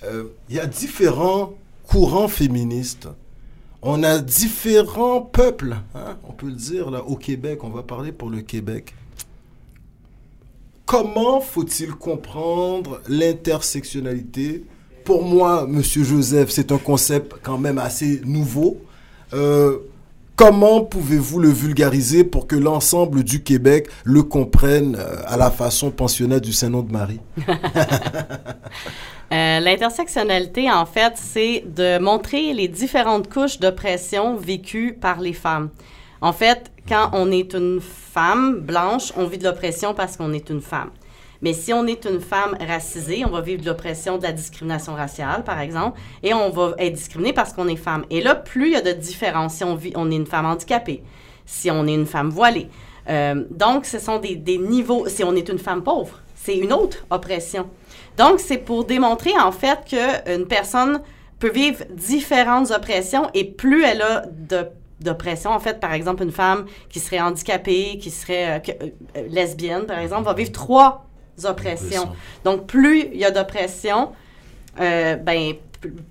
euh, 0.04 0.24
il 0.48 0.56
y 0.56 0.60
a 0.60 0.66
différents 0.66 1.54
courants 1.92 2.28
féministes. 2.28 3.08
On 3.82 4.02
a 4.02 4.18
différents 4.18 5.20
peuples, 5.20 5.76
hein, 5.94 6.16
on 6.26 6.32
peut 6.32 6.46
le 6.46 6.54
dire 6.54 6.90
là 6.90 7.04
au 7.04 7.16
Québec. 7.16 7.64
On 7.64 7.68
va 7.68 7.82
parler 7.82 8.12
pour 8.12 8.30
le 8.30 8.40
Québec. 8.40 8.94
Comment 10.86 11.42
faut-il 11.42 11.90
comprendre 11.90 13.02
l'intersectionnalité? 13.08 14.64
Pour 15.04 15.22
moi, 15.22 15.66
Monsieur 15.66 16.02
Joseph, 16.02 16.48
c'est 16.48 16.72
un 16.72 16.78
concept 16.78 17.34
quand 17.42 17.58
même 17.58 17.76
assez 17.76 18.22
nouveau. 18.24 18.78
Euh, 19.34 19.76
comment 20.44 20.80
pouvez-vous 20.80 21.38
le 21.38 21.50
vulgariser 21.50 22.24
pour 22.24 22.48
que 22.48 22.56
l'ensemble 22.56 23.22
du 23.22 23.44
Québec 23.44 23.88
le 24.02 24.24
comprenne 24.24 24.96
euh, 24.98 25.22
à 25.26 25.36
la 25.36 25.52
façon 25.52 25.92
pensionnat 25.92 26.40
du 26.40 26.52
Saint-Nom 26.52 26.82
de 26.82 26.92
Marie 26.92 27.20
Euh, 29.32 29.60
L'intersectionnalité, 29.60 30.70
en 30.70 30.84
fait, 30.84 31.14
c'est 31.16 31.64
de 31.66 31.98
montrer 31.98 32.52
les 32.52 32.68
différentes 32.68 33.32
couches 33.32 33.58
d'oppression 33.58 34.36
vécues 34.36 34.92
par 35.00 35.22
les 35.22 35.32
femmes. 35.32 35.70
En 36.20 36.34
fait, 36.34 36.70
quand 36.86 37.08
on 37.14 37.30
est 37.32 37.54
une 37.54 37.80
femme 37.80 38.60
blanche, 38.60 39.10
on 39.16 39.24
vit 39.24 39.38
de 39.38 39.44
l'oppression 39.44 39.94
parce 39.94 40.18
qu'on 40.18 40.34
est 40.34 40.50
une 40.50 40.60
femme. 40.60 40.90
Mais 41.42 41.52
si 41.52 41.72
on 41.72 41.86
est 41.86 42.04
une 42.04 42.20
femme 42.20 42.56
racisée, 42.60 43.24
on 43.26 43.30
va 43.30 43.40
vivre 43.40 43.62
de 43.62 43.66
l'oppression, 43.66 44.16
de 44.16 44.22
la 44.22 44.32
discrimination 44.32 44.94
raciale, 44.94 45.42
par 45.42 45.60
exemple, 45.60 45.98
et 46.22 46.32
on 46.32 46.50
va 46.50 46.74
être 46.78 46.94
discriminé 46.94 47.32
parce 47.32 47.52
qu'on 47.52 47.66
est 47.66 47.76
femme. 47.76 48.04
Et 48.10 48.22
là, 48.22 48.36
plus 48.36 48.68
il 48.68 48.72
y 48.72 48.76
a 48.76 48.80
de 48.80 48.92
différences, 48.92 49.54
si 49.54 49.64
on, 49.64 49.74
vit, 49.74 49.92
on 49.96 50.10
est 50.10 50.16
une 50.16 50.26
femme 50.26 50.46
handicapée, 50.46 51.02
si 51.44 51.70
on 51.70 51.86
est 51.88 51.94
une 51.94 52.06
femme 52.06 52.30
voilée. 52.30 52.68
Euh, 53.10 53.44
donc, 53.50 53.84
ce 53.86 53.98
sont 53.98 54.20
des, 54.20 54.58
niveaux. 54.58 55.08
Si 55.08 55.24
on 55.24 55.34
est 55.34 55.48
une 55.48 55.58
femme 55.58 55.82
pauvre, 55.82 56.20
c'est 56.36 56.56
une 56.56 56.72
autre 56.72 57.04
oppression. 57.10 57.68
Donc, 58.16 58.38
c'est 58.38 58.58
pour 58.58 58.84
démontrer, 58.84 59.32
en 59.36 59.50
fait, 59.50 59.80
qu'une 59.84 60.46
personne 60.46 61.02
peut 61.40 61.50
vivre 61.50 61.84
différentes 61.90 62.70
oppressions 62.70 63.28
et 63.34 63.44
plus 63.44 63.82
elle 63.82 64.02
a 64.02 64.24
de 64.30 64.68
d'oppression. 65.00 65.50
En 65.50 65.58
fait, 65.58 65.80
par 65.80 65.92
exemple, 65.92 66.22
une 66.22 66.30
femme 66.30 66.66
qui 66.88 67.00
serait 67.00 67.20
handicapée, 67.20 67.98
qui 68.00 68.12
serait 68.12 68.60
euh, 68.60 68.72
euh, 69.16 69.26
lesbienne, 69.28 69.84
par 69.84 69.98
exemple, 69.98 70.22
va 70.22 70.34
vivre 70.34 70.52
trois 70.52 71.06
oppressions. 71.44 72.08
Donc, 72.44 72.66
plus 72.66 73.06
il 73.12 73.18
y 73.18 73.24
a 73.24 73.30
d'oppression, 73.30 74.10
euh, 74.80 75.16
ben, 75.16 75.52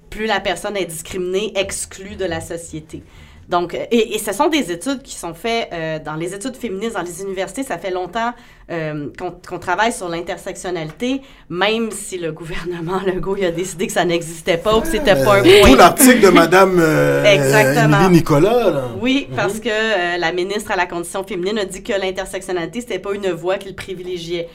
plus 0.10 0.26
la 0.26 0.40
personne 0.40 0.76
est 0.78 0.86
discriminée, 0.86 1.54
exclue 1.56 2.16
de 2.16 2.26
la 2.26 2.42
société. 2.42 3.04
Donc, 3.50 3.74
euh, 3.74 3.80
et, 3.92 4.16
et 4.16 4.18
ce 4.20 4.32
sont 4.32 4.48
des 4.48 4.72
études 4.72 5.02
qui 5.02 5.16
sont 5.16 5.34
faites 5.34 5.70
euh, 5.74 6.00
dans 6.00 6.16
les 6.16 6.34
études 6.34 6.56
féministes, 6.56 6.94
dans 6.96 7.02
les 7.02 7.22
universités. 7.22 7.64
Ça 7.64 7.78
fait 7.78 7.92
longtemps 7.92 8.32
euh, 8.72 9.08
qu'on 9.18 9.60
travaille 9.60 9.92
sur 9.92 10.08
l'intersectionnalité, 10.08 11.22
même 11.50 11.92
si 11.92 12.18
le 12.18 12.32
gouvernement 12.32 13.02
Legault 13.06 13.36
il 13.38 13.46
a 13.46 13.52
décidé 13.52 13.88
que 13.88 13.94
ça 13.94 14.06
n'existait 14.06 14.58
pas 14.58 14.78
ou 14.78 14.82
que 14.82 14.88
c'était 14.88 15.16
pas 15.22 15.36
un 15.40 15.46
Euh, 15.46 15.60
Tout 15.62 15.68
point. 15.68 15.76
l'article 15.78 16.22
de 16.22 16.30
Madame 16.30 16.78
euh, 16.80 17.24
Exactement. 17.26 18.10
Nicolas. 18.10 18.70
là. 18.70 18.84
Oui, 19.02 19.28
parce 19.36 19.60
que 19.60 19.70
euh, 19.70 20.18
la 20.18 20.32
ministre 20.32 20.72
à 20.72 20.78
la 20.78 20.86
condition 20.86 21.24
féminine 21.26 21.58
a 21.60 21.66
dit 21.66 21.84
que 21.84 21.94
l'intersectionnalité, 21.94 22.80
c'était 22.82 23.00
pas 23.00 23.14
une 23.14 23.32
voie 23.32 23.58
qu'il 23.58 23.76
privilégiait. 23.76 24.48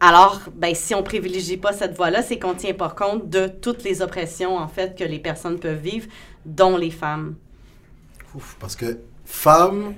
Alors, 0.00 0.40
ben, 0.54 0.74
si 0.74 0.94
on 0.94 1.02
privilégie 1.02 1.56
pas 1.56 1.72
cette 1.72 1.96
voie-là, 1.96 2.22
c'est 2.22 2.38
qu'on 2.38 2.54
tient 2.54 2.74
pas 2.74 2.90
compte 2.90 3.28
de 3.28 3.48
toutes 3.48 3.82
les 3.82 4.02
oppressions, 4.02 4.56
en 4.56 4.68
fait, 4.68 4.96
que 4.96 5.04
les 5.04 5.18
personnes 5.18 5.58
peuvent 5.58 5.80
vivre, 5.80 6.06
dont 6.46 6.76
les 6.76 6.90
femmes. 6.90 7.34
Parce 8.60 8.76
que 8.76 8.98
femmes 9.24 9.94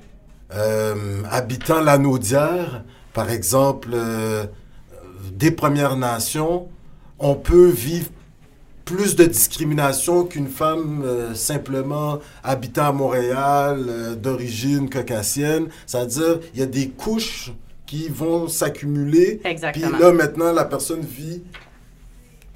euh, 0.54 1.22
habitant 1.30 1.80
l'anaudière, 1.80 2.84
par 3.12 3.30
exemple, 3.30 3.90
euh, 3.92 4.46
des 5.32 5.50
Premières 5.50 5.96
Nations, 5.96 6.68
on 7.18 7.34
peut 7.34 7.68
vivre 7.68 8.08
plus 8.90 9.14
de 9.14 9.24
discrimination 9.24 10.24
qu'une 10.24 10.48
femme 10.48 11.02
euh, 11.04 11.34
simplement 11.34 12.18
habitant 12.42 12.86
à 12.86 12.92
Montréal, 12.92 13.86
euh, 13.88 14.14
d'origine 14.16 14.90
caucasienne. 14.90 15.68
C'est-à-dire, 15.86 16.40
il 16.54 16.60
y 16.60 16.62
a 16.62 16.66
des 16.66 16.88
couches 16.88 17.52
qui 17.90 18.08
vont 18.08 18.46
s'accumuler. 18.46 19.40
Puis 19.42 19.50
Exactement. 19.50 19.98
là, 19.98 20.12
maintenant, 20.12 20.52
la 20.52 20.64
personne 20.64 21.00
vit 21.00 21.42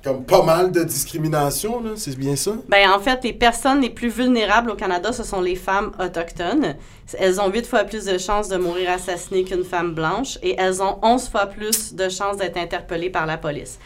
comme 0.04 0.22
pas 0.24 0.42
mal 0.42 0.70
de 0.70 0.84
discrimination, 0.84 1.82
c'est 1.96 2.16
bien 2.16 2.36
ça? 2.36 2.52
Ben, 2.68 2.90
en 2.90 3.00
fait, 3.00 3.24
les 3.24 3.32
personnes 3.32 3.80
les 3.80 3.90
plus 3.90 4.10
vulnérables 4.10 4.70
au 4.70 4.76
Canada, 4.76 5.12
ce 5.12 5.24
sont 5.24 5.40
les 5.40 5.56
femmes 5.56 5.90
autochtones. 5.98 6.76
Elles 7.18 7.40
ont 7.40 7.50
huit 7.50 7.66
fois 7.66 7.82
plus 7.84 8.04
de 8.04 8.16
chances 8.16 8.48
de 8.48 8.58
mourir 8.58 8.90
assassinées 8.90 9.44
qu'une 9.44 9.64
femme 9.64 9.94
blanche 9.94 10.38
et 10.42 10.54
elles 10.56 10.82
ont 10.82 10.98
11 11.02 11.28
fois 11.30 11.46
plus 11.46 11.94
de 11.94 12.08
chances 12.08 12.36
d'être 12.36 12.58
interpellées 12.58 13.10
par 13.10 13.26
la 13.26 13.38
police. 13.38 13.78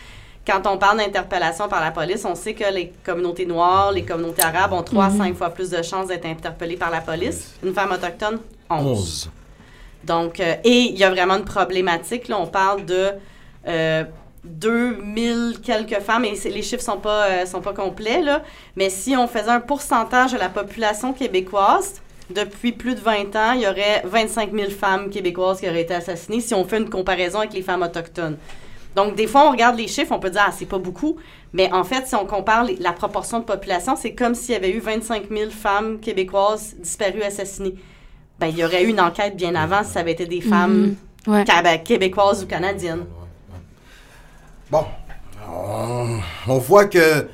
Quand 0.46 0.66
on 0.66 0.76
parle 0.76 0.98
d'interpellation 0.98 1.68
par 1.68 1.80
la 1.80 1.92
police, 1.92 2.24
on 2.26 2.34
sait 2.34 2.54
que 2.54 2.70
les 2.70 2.92
communautés 3.06 3.46
noires, 3.46 3.92
les 3.92 4.04
communautés 4.04 4.42
arabes 4.42 4.72
ont 4.72 4.82
3 4.82 5.04
à 5.04 5.10
5 5.10 5.36
fois 5.36 5.50
plus 5.50 5.70
de 5.70 5.82
chances 5.82 6.08
d'être 6.08 6.26
interpellées 6.26 6.76
par 6.76 6.90
la 6.90 7.00
police. 7.00 7.54
Une 7.64 7.72
femme 7.72 7.92
autochtone, 7.92 8.40
11. 8.68 8.86
11. 8.86 9.30
Donc, 10.08 10.40
euh, 10.40 10.54
et 10.64 10.80
il 10.84 10.98
y 10.98 11.04
a 11.04 11.10
vraiment 11.10 11.36
une 11.36 11.44
problématique. 11.44 12.28
Là, 12.28 12.40
on 12.40 12.46
parle 12.46 12.84
de 12.86 13.10
euh, 13.68 14.04
2000 14.44 15.58
quelques 15.62 16.00
femmes, 16.00 16.24
et 16.24 16.34
les 16.48 16.62
chiffres 16.62 16.82
sont 16.82 16.96
pas, 16.96 17.26
euh, 17.26 17.46
sont 17.46 17.60
pas 17.60 17.74
complets, 17.74 18.22
là, 18.22 18.42
mais 18.74 18.88
si 18.88 19.14
on 19.16 19.28
faisait 19.28 19.50
un 19.50 19.60
pourcentage 19.60 20.32
de 20.32 20.38
la 20.38 20.48
population 20.48 21.12
québécoise, 21.12 22.00
depuis 22.30 22.72
plus 22.72 22.94
de 22.94 23.00
20 23.00 23.36
ans, 23.36 23.52
il 23.52 23.62
y 23.62 23.68
aurait 23.68 24.02
25 24.04 24.52
000 24.52 24.70
femmes 24.70 25.10
québécoises 25.10 25.60
qui 25.60 25.68
auraient 25.68 25.82
été 25.82 25.94
assassinées 25.94 26.40
si 26.40 26.54
on 26.54 26.64
fait 26.64 26.78
une 26.78 26.90
comparaison 26.90 27.38
avec 27.38 27.54
les 27.54 27.62
femmes 27.62 27.82
autochtones. 27.82 28.36
Donc, 28.94 29.14
des 29.14 29.26
fois, 29.26 29.48
on 29.48 29.50
regarde 29.52 29.78
les 29.78 29.88
chiffres, 29.88 30.12
on 30.12 30.18
peut 30.18 30.30
dire, 30.30 30.44
ah, 30.46 30.52
c'est 30.52 30.66
pas 30.66 30.78
beaucoup. 30.78 31.16
Mais 31.52 31.72
en 31.72 31.84
fait, 31.84 32.06
si 32.06 32.14
on 32.14 32.26
compare 32.26 32.66
la 32.80 32.92
proportion 32.92 33.38
de 33.38 33.44
population, 33.44 33.96
c'est 33.96 34.14
comme 34.14 34.34
s'il 34.34 34.54
y 34.54 34.56
avait 34.56 34.70
eu 34.70 34.80
25 34.80 35.28
000 35.30 35.50
femmes 35.50 36.00
québécoises 36.00 36.74
disparues, 36.78 37.22
assassinées. 37.22 37.76
Ben, 38.40 38.46
il 38.48 38.58
y 38.58 38.64
aurait 38.64 38.84
eu 38.84 38.88
une 38.88 39.00
enquête 39.00 39.36
bien 39.36 39.54
avant 39.54 39.82
si 39.82 39.92
ça 39.92 40.00
avait 40.00 40.12
été 40.12 40.26
des 40.26 40.40
femmes 40.40 40.94
Mhm. 41.26 41.34
Ouais. 41.34 41.44
québécoises 41.84 42.42
ou 42.44 42.46
canadiennes. 42.46 43.04
Bon, 44.70 44.84
on, 45.50 46.18
on 46.46 46.58
voit 46.58 46.86
que 46.86 47.26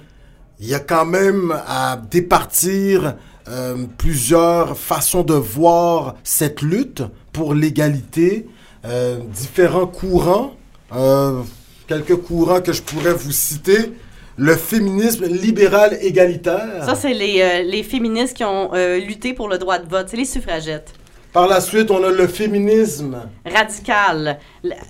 il 0.60 0.68
y 0.68 0.74
a 0.74 0.80
quand 0.80 1.04
même 1.04 1.52
à 1.66 1.96
départir 2.10 3.16
euh, 3.48 3.86
plusieurs 3.98 4.78
façons 4.78 5.22
de 5.22 5.34
voir 5.34 6.14
cette 6.24 6.62
lutte 6.62 7.02
pour 7.32 7.54
l'égalité, 7.54 8.48
euh, 8.86 9.18
différents 9.18 9.86
courants, 9.86 10.54
euh, 10.94 11.42
quelques 11.86 12.16
courants 12.16 12.60
que 12.62 12.72
je 12.72 12.80
pourrais 12.82 13.12
vous 13.12 13.32
citer. 13.32 13.92
Le 14.36 14.56
féminisme 14.56 15.26
libéral 15.26 15.96
égalitaire. 16.00 16.84
Ça, 16.84 16.96
c'est 16.96 17.12
les, 17.12 17.40
euh, 17.40 17.62
les 17.62 17.84
féministes 17.84 18.36
qui 18.36 18.44
ont 18.44 18.70
euh, 18.74 18.98
lutté 18.98 19.32
pour 19.32 19.48
le 19.48 19.58
droit 19.58 19.78
de 19.78 19.88
vote. 19.88 20.08
C'est 20.08 20.16
les 20.16 20.24
suffragettes. 20.24 20.92
Par 21.32 21.46
la 21.46 21.60
suite, 21.60 21.90
on 21.90 22.02
a 22.02 22.10
le 22.10 22.26
féminisme. 22.26 23.16
Radical. 23.46 24.38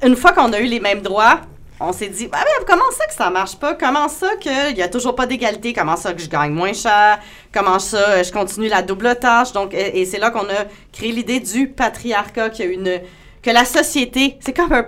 Une 0.02 0.16
fois 0.16 0.32
qu'on 0.32 0.52
a 0.52 0.60
eu 0.60 0.66
les 0.66 0.80
mêmes 0.80 1.02
droits, 1.02 1.40
on 1.78 1.92
s'est 1.92 2.08
dit, 2.08 2.28
ah, 2.32 2.42
mais 2.42 2.64
comment 2.66 2.90
ça 2.96 3.06
que 3.06 3.12
ça 3.12 3.28
marche 3.28 3.56
pas? 3.56 3.74
Comment 3.74 4.08
ça 4.08 4.36
qu'il 4.40 4.74
n'y 4.74 4.82
a 4.82 4.88
toujours 4.88 5.14
pas 5.14 5.26
d'égalité? 5.26 5.74
Comment 5.74 5.96
ça 5.96 6.14
que 6.14 6.22
je 6.22 6.28
gagne 6.28 6.52
moins 6.52 6.72
cher? 6.72 7.18
Comment 7.52 7.78
ça 7.78 7.98
euh, 7.98 8.24
je 8.24 8.32
continue 8.32 8.68
la 8.68 8.80
double 8.80 9.14
tâche? 9.16 9.52
Donc, 9.52 9.74
et, 9.74 10.00
et 10.00 10.04
c'est 10.06 10.18
là 10.18 10.30
qu'on 10.30 10.44
a 10.44 10.64
créé 10.92 11.12
l'idée 11.12 11.40
du 11.40 11.68
patriarcat, 11.68 12.48
qu'il 12.48 12.64
y 12.64 12.68
a 12.68 12.72
une, 12.72 13.00
que 13.42 13.50
la 13.50 13.66
société, 13.66 14.38
c'est 14.40 14.54
comme 14.54 14.72
un, 14.72 14.86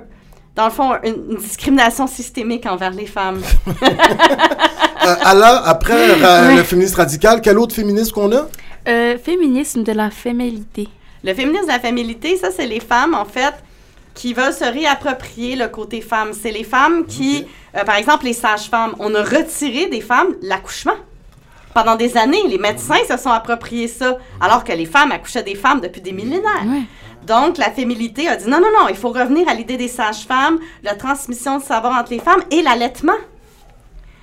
dans 0.57 0.65
le 0.67 0.71
fond, 0.73 0.93
une, 1.05 1.33
une 1.33 1.37
discrimination 1.37 2.07
systémique 2.07 2.67
envers 2.67 2.91
les 2.91 3.07
femmes. 3.07 3.41
Euh, 5.07 5.15
Ala, 5.23 5.63
après 5.67 5.93
euh, 6.21 6.49
Ouais. 6.49 6.57
le 6.57 6.63
féministe 6.65 6.97
radical, 6.97 7.41
quel 7.41 7.59
autre 7.59 7.75
féminisme 7.75 8.13
qu'on 8.13 8.33
a? 8.33 8.47
Euh, 8.89 9.17
féminisme 9.19 9.85
de 9.85 9.93
la 9.93 10.11
féminité. 10.11 10.89
Le 11.23 11.33
féminisme 11.33 11.67
de 11.67 11.71
la 11.73 11.79
féminité, 11.79 12.37
ça, 12.37 12.49
c'est 12.51 12.67
les 12.67 12.81
femmes, 12.81 13.15
en 13.15 13.25
fait, 13.25 13.55
qui 14.15 14.35
veulent 14.35 14.53
se 14.55 14.65
réapproprier 14.65 15.55
le 15.55 15.69
côté 15.69 16.01
femme. 16.01 16.31
C'est 16.33 16.51
les 16.51 16.65
femmes 16.65 17.05
qui, 17.07 17.47
euh, 17.77 17.85
par 17.85 17.97
exemple, 17.97 18.25
les 18.25 18.33
sages-femmes, 18.33 18.95
on 18.99 19.15
a 19.15 19.23
retiré 19.23 19.87
des 19.87 20.01
femmes 20.01 20.35
l'accouchement. 20.43 20.97
Pendant 21.75 21.95
des 21.95 22.17
années, 22.17 22.43
les 22.49 22.59
médecins 22.59 22.97
se 23.09 23.17
sont 23.17 23.31
appropriés 23.31 23.87
ça, 23.87 24.17
alors 24.41 24.65
que 24.65 24.73
les 24.73 24.87
femmes 24.87 25.13
accouchaient 25.13 25.43
des 25.45 25.55
femmes 25.55 25.81
depuis 25.81 26.01
des 26.01 26.13
millénaires. 26.13 26.65
Ouais. 26.67 26.83
Donc, 27.27 27.59
la 27.59 27.71
féminité 27.71 28.29
a 28.29 28.37
dit 28.37 28.49
non, 28.49 28.59
non, 28.61 28.69
non, 28.81 28.89
il 28.89 28.97
faut 28.97 29.09
revenir 29.09 29.49
à 29.49 29.55
l'idée 29.55 29.77
des 29.77 29.89
sages-femmes, 29.89 30.59
la 30.83 30.95
transmission 30.95 31.59
de 31.59 31.63
savoir 31.63 31.99
entre 32.01 32.13
les 32.13 32.21
femmes 32.21 32.43
et 32.51 32.63
l'allaitement. 32.63 33.15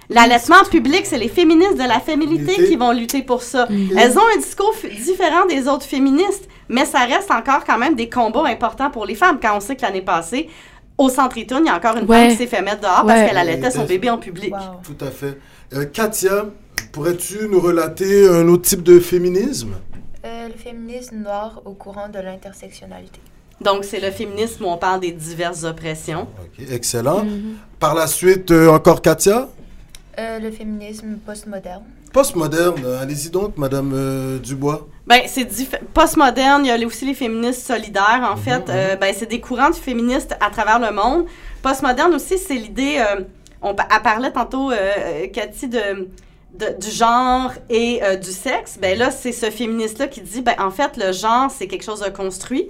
L'allaitement 0.10 0.64
public, 0.70 1.02
c'est 1.06 1.18
les 1.18 1.30
féministes 1.30 1.76
de 1.76 1.88
la 1.88 2.00
féminité 2.00 2.54
qui 2.66 2.76
vont 2.76 2.92
lutter 2.92 3.24
pour 3.24 3.42
ça. 3.42 3.68
Elles 3.98 4.18
ont 4.18 4.22
un 4.36 4.38
discours 4.38 4.74
différent 5.06 5.46
des 5.48 5.68
autres 5.68 5.86
féministes, 5.86 6.48
mais 6.70 6.86
ça 6.86 7.00
reste 7.00 7.32
encore 7.32 7.64
quand 7.66 7.78
même 7.78 7.96
des 7.96 8.10
combats 8.10 8.46
importants 8.48 8.92
pour 8.92 9.06
les 9.06 9.16
femmes. 9.16 9.40
Quand 9.42 9.56
on 9.56 9.60
sait 9.60 9.76
que 9.76 9.82
l'année 9.82 10.02
passée, 10.02 10.50
au 10.98 11.10
centre 11.10 11.38
Itoun, 11.38 11.62
il 11.64 11.68
y 11.68 11.70
a 11.70 11.76
encore 11.78 11.98
une 11.98 12.06
Ouais. 12.06 12.20
femme 12.20 12.30
qui 12.32 12.36
s'est 12.38 12.48
fait 12.48 12.62
mettre 12.62 12.82
dehors 12.82 13.06
parce 13.06 13.28
qu'elle 13.28 13.38
allaitait 13.38 13.72
son 13.72 13.86
bébé 13.86 14.10
en 14.10 14.18
public. 14.18 14.54
Wow. 14.54 14.60
Tout 14.84 15.04
à 15.04 15.10
fait. 15.10 15.40
Euh, 15.74 15.86
Katia, 15.86 16.46
pourrais-tu 16.92 17.48
nous 17.50 17.60
relater 17.60 18.28
un 18.28 18.48
autre 18.50 18.64
type 18.64 18.84
de 18.84 19.00
féminisme? 19.00 19.74
Euh, 20.26 20.48
le 20.48 20.54
féminisme 20.54 21.18
noir 21.18 21.62
au 21.66 21.72
courant 21.72 22.08
de 22.08 22.18
l'intersectionnalité. 22.20 23.20
Donc, 23.60 23.84
c'est 23.84 24.00
le 24.00 24.10
féminisme 24.10 24.64
où 24.64 24.68
on 24.68 24.78
parle 24.78 25.02
des 25.02 25.12
diverses 25.12 25.64
oppressions. 25.66 26.28
Ok, 26.42 26.66
excellent. 26.72 27.24
Mhm. 27.26 27.56
Par 27.80 27.94
la 27.94 28.08
suite, 28.08 28.50
euh, 28.52 28.70
encore 28.70 29.02
Katia? 29.02 29.50
Euh, 30.20 30.40
le 30.40 30.52
féminisme 30.52 31.18
postmoderne. 31.26 31.84
Postmoderne, 32.14 32.86
allez-y 33.02 33.30
donc, 33.32 33.58
Madame 33.58 33.92
euh, 33.94 34.40
Dubois. 34.40 34.88
Ben, 35.08 35.22
c'est 35.28 35.48
postmoderne. 35.94 36.66
Il 36.66 36.70
y 36.70 36.72
a 36.84 36.88
aussi 36.88 37.06
les 37.06 37.16
féministes 37.16 37.66
solidaires, 37.66 38.30
en 38.32 38.38
fait. 38.38 38.70
Euh, 38.70 38.96
ben, 38.96 39.14
c'est 39.18 39.26
des 39.26 39.42
courants 39.42 39.72
de 39.72 39.76
féministes 39.76 40.36
à 40.40 40.50
travers 40.50 40.80
le 40.80 40.92
monde. 40.96 41.26
Postmoderne 41.62 42.14
aussi, 42.14 42.38
c'est 42.38 42.56
l'idée. 42.56 42.96
euh, 43.00 43.22
on 43.62 43.74
parlait 43.76 44.32
tantôt, 44.32 44.72
Cathy, 45.32 45.70
de, 45.70 46.10
de- 46.54 46.76
du 46.80 46.90
genre 46.90 47.52
et 47.70 48.02
euh, 48.04 48.16
du 48.16 48.32
sexe. 48.32 48.78
Ben 48.80 48.98
là, 48.98 49.12
c'est 49.12 49.32
ce 49.32 49.50
féministe-là 49.50 50.08
qui 50.08 50.22
dit, 50.22 50.42
ben 50.42 50.56
en 50.60 50.72
fait, 50.72 50.98
le 50.98 51.12
genre, 51.12 51.50
c'est 51.52 51.68
quelque 51.68 51.84
chose 51.84 52.02
de 52.02 52.10
construit. 52.10 52.68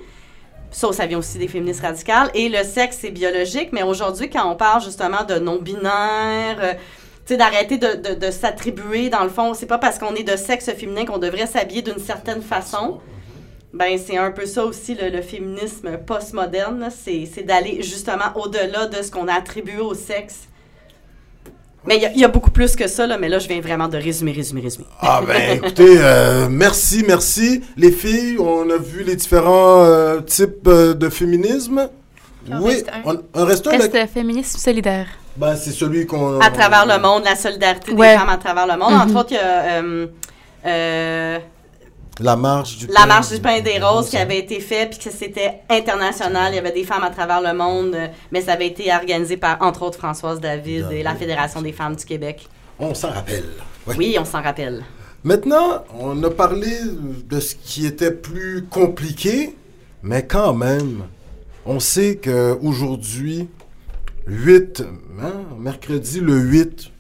Ça, 0.72 0.92
ça 0.92 1.06
vient 1.06 1.20
aussi 1.20 1.38
des 1.38 1.48
féministes 1.48 1.82
radicales. 1.82 2.32
Et 2.34 2.50
le 2.50 2.64
sexe, 2.64 2.98
c'est 3.02 3.12
biologique. 3.12 3.70
Mais 3.74 3.84
aujourd'hui, 3.84 4.30
quand 4.30 4.50
on 4.52 4.56
parle 4.56 4.82
justement 4.84 5.24
de 5.24 5.36
non-binaire, 5.36 6.58
euh, 6.62 6.74
tu 7.26 7.34
sais, 7.34 7.38
d'arrêter 7.38 7.78
de, 7.78 8.16
de- 8.16 8.32
s'attribuer, 8.32 9.10
dans 9.10 9.24
le 9.24 9.30
fond, 9.30 9.54
c'est 9.54 9.66
pas 9.68 9.78
parce 9.78 10.00
qu'on 10.00 10.16
est 10.16 10.24
de 10.24 10.36
sexe 10.36 10.66
féminin 10.74 11.06
qu'on 11.06 11.20
devrait 11.20 11.46
s'habiller 11.48 11.82
d'une 11.82 12.00
certaine 12.00 12.42
façon. 12.42 13.00
Ben, 13.72 13.98
c'est 13.98 14.18
un 14.18 14.32
peu 14.32 14.46
ça 14.46 14.66
aussi, 14.66 14.94
le, 14.96 15.10
le 15.10 15.22
féminisme 15.22 15.98
postmoderne. 15.98 16.90
c'est 16.92 17.44
d'aller 17.44 17.82
justement 17.82 18.32
au-delà 18.36 18.88
de 18.88 19.02
ce 19.02 19.10
qu'on 19.12 19.28
a 19.28 19.34
attribué 19.34 19.78
au 19.80 19.94
sexe. 19.94 20.48
Mais 21.86 21.98
il 21.98 22.02
y 22.02 22.06
a- 22.06 22.12
il 22.14 22.20
y, 22.20 22.24
a 22.24 22.30
beaucoup 22.30 22.52
plus 22.52 22.76
que 22.76 22.88
ça, 22.88 23.06
là, 23.06 23.18
mais 23.18 23.28
là, 23.28 23.40
je 23.40 23.48
viens 23.48 23.60
vraiment 23.60 23.88
de 23.90 23.98
résumer, 23.98 24.32
résumer, 24.32 24.62
résumer. 24.62 24.86
Ah 25.02 25.22
ben 25.28 25.58
écoutez, 25.58 25.96
euh, 25.98 26.48
merci, 26.50 27.04
merci. 27.06 27.62
Les 27.76 27.92
filles, 27.92 28.38
on 28.40 28.70
a 28.70 28.78
vu 28.78 29.04
les 29.04 29.16
différents 29.18 29.84
euh, 29.84 30.22
types 30.22 30.66
euh, 30.68 30.94
de 30.94 31.10
féminisme. 31.10 31.90
Oui, 32.62 32.74
reste 32.76 32.90
un. 32.90 33.02
on, 33.12 33.22
on 33.42 33.46
reste 33.46 33.68
un. 33.68 33.72
Reste 33.72 33.94
le- 33.94 34.08
féminisme 34.08 34.58
solidaire. 34.60 35.08
Ben, 35.36 35.56
c'est 35.56 35.72
celui 35.72 36.06
qu'on... 36.06 36.40
à 36.40 36.52
travers 36.52 36.86
le 36.86 37.02
monde, 37.02 37.24
la 37.26 37.36
solidarité 37.36 37.92
Ouais. 37.94 38.14
des 38.14 38.18
femmes 38.20 38.30
à 38.30 38.38
travers 38.38 38.68
le 38.68 38.78
monde. 38.78 38.94
Mhm. 38.94 39.02
Entre 39.02 39.16
autres, 39.20 39.32
il 39.32 39.36
y 39.36 39.40
a 39.40 39.64
euh, 39.82 40.08
euh, 40.66 41.40
La 42.20 42.36
marche 42.36 42.78
du 42.78 42.88
la 42.88 43.08
marche 43.08 43.32
du 43.32 43.40
pain 43.40 43.60
des 43.62 43.80
roses 43.80 44.10
qui 44.10 44.18
avait 44.18 44.38
été 44.38 44.60
faite, 44.60 44.92
puis 44.92 45.10
que 45.10 45.16
c'était 45.16 45.62
international. 45.68 46.54
Il 46.54 46.58
y 46.58 46.60
avait 46.60 46.72
des 46.72 46.84
femmes 46.84 47.04
à 47.04 47.10
travers 47.10 47.42
le 47.42 47.58
monde, 47.58 47.96
euh, 47.96 48.08
mais 48.32 48.42
ça 48.42 48.54
avait 48.54 48.68
été 48.68 48.94
organisé 48.94 49.36
par, 49.36 49.60
entre 49.62 49.82
autres, 49.82 49.98
Françoise 49.98 50.40
David 50.40 50.92
et 50.92 51.02
la. 51.02 51.16
Fédération 51.16 51.62
des 51.62 51.72
femmes 51.72 51.96
du 51.96 52.06
Québec. 52.06 52.48
On 52.80 52.94
s'en 52.94 53.12
rappelle. 53.12 53.46
Oui, 53.98 54.18
on 54.20 54.26
s'en 54.26 54.42
rappelle. 54.42 54.84
Maintenant, 55.24 55.84
on 55.98 56.22
a 56.24 56.30
parlé 56.30 56.68
de 57.30 57.40
ce 57.40 57.56
qui 57.56 57.86
était 57.86 58.12
plus 58.12 58.66
compliqué, 58.70 59.56
mais 60.02 60.26
quand 60.26 60.54
même, 60.54 61.04
on 61.66 61.80
sait 61.80 62.20
qu'aujourd'hui, 62.22 63.48
8, 64.28 64.84
hein, 65.22 65.34
mercredi 65.60 66.20
le 66.20 66.38
8, 66.38 66.92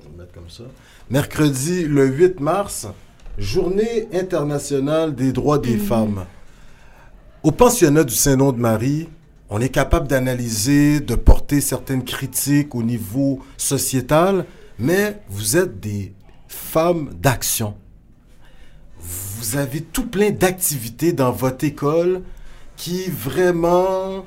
on 0.00 0.04
va 0.04 0.10
le 0.10 0.22
mettre 0.22 0.32
comme 0.34 0.50
ça, 0.50 0.64
mercredi 1.10 1.84
le 1.84 2.06
8 2.06 2.40
mars, 2.40 2.86
journée 3.38 4.08
internationale 4.12 5.14
des 5.14 5.32
droits 5.32 5.58
des 5.58 5.76
femmes. 5.76 6.24
Au 7.42 7.50
pensionnat 7.50 8.04
du 8.04 8.14
Saint-Nom 8.14 8.52
de 8.52 8.58
Marie, 8.58 9.08
on 9.50 9.60
est 9.60 9.68
capable 9.68 10.08
d'analyser, 10.08 11.00
de 11.00 11.14
porter 11.14 11.60
certaines 11.60 12.04
critiques 12.04 12.74
au 12.74 12.82
niveau 12.82 13.40
sociétal, 13.56 14.46
mais 14.78 15.20
vous 15.28 15.56
êtes 15.56 15.80
des 15.80 16.14
femmes 16.48 17.10
d'action. 17.20 17.74
Vous 18.98 19.56
avez 19.56 19.82
tout 19.82 20.06
plein 20.06 20.30
d'activités 20.30 21.12
dans 21.12 21.32
votre 21.32 21.64
école 21.64 22.22
qui 22.76 23.10
vraiment 23.10 24.24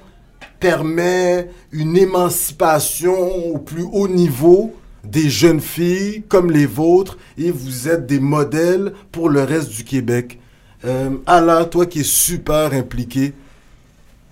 permet 0.60 1.50
une 1.72 1.98
émancipation 1.98 3.48
au 3.48 3.58
plus 3.58 3.86
haut 3.92 4.08
niveau 4.08 4.76
des 5.12 5.30
jeunes 5.30 5.62
filles 5.62 6.24
comme 6.28 6.52
les 6.52 6.66
vôtres 6.66 7.18
et 7.38 7.52
vous 7.52 7.88
êtes 7.88 8.06
des 8.06 8.20
modèles 8.20 8.94
pour 9.12 9.30
le 9.30 9.44
reste 9.44 9.70
du 9.70 9.84
Québec. 9.84 10.40
Euh, 10.86 11.10
Alain, 11.26 11.66
toi 11.66 11.86
qui 11.86 12.02
es 12.02 12.04
super 12.04 12.74
impliqué, 12.74 13.34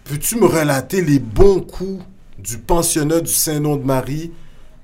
peux-tu 0.03 0.37
me 0.37 0.45
relater 0.45 1.01
les 1.01 1.19
bons 1.19 1.61
coups 1.61 2.03
du 2.37 2.57
pensionnat 2.57 3.21
du 3.21 3.31
Saint-Nom 3.31 3.77
de 3.77 3.83
Marie 3.83 4.31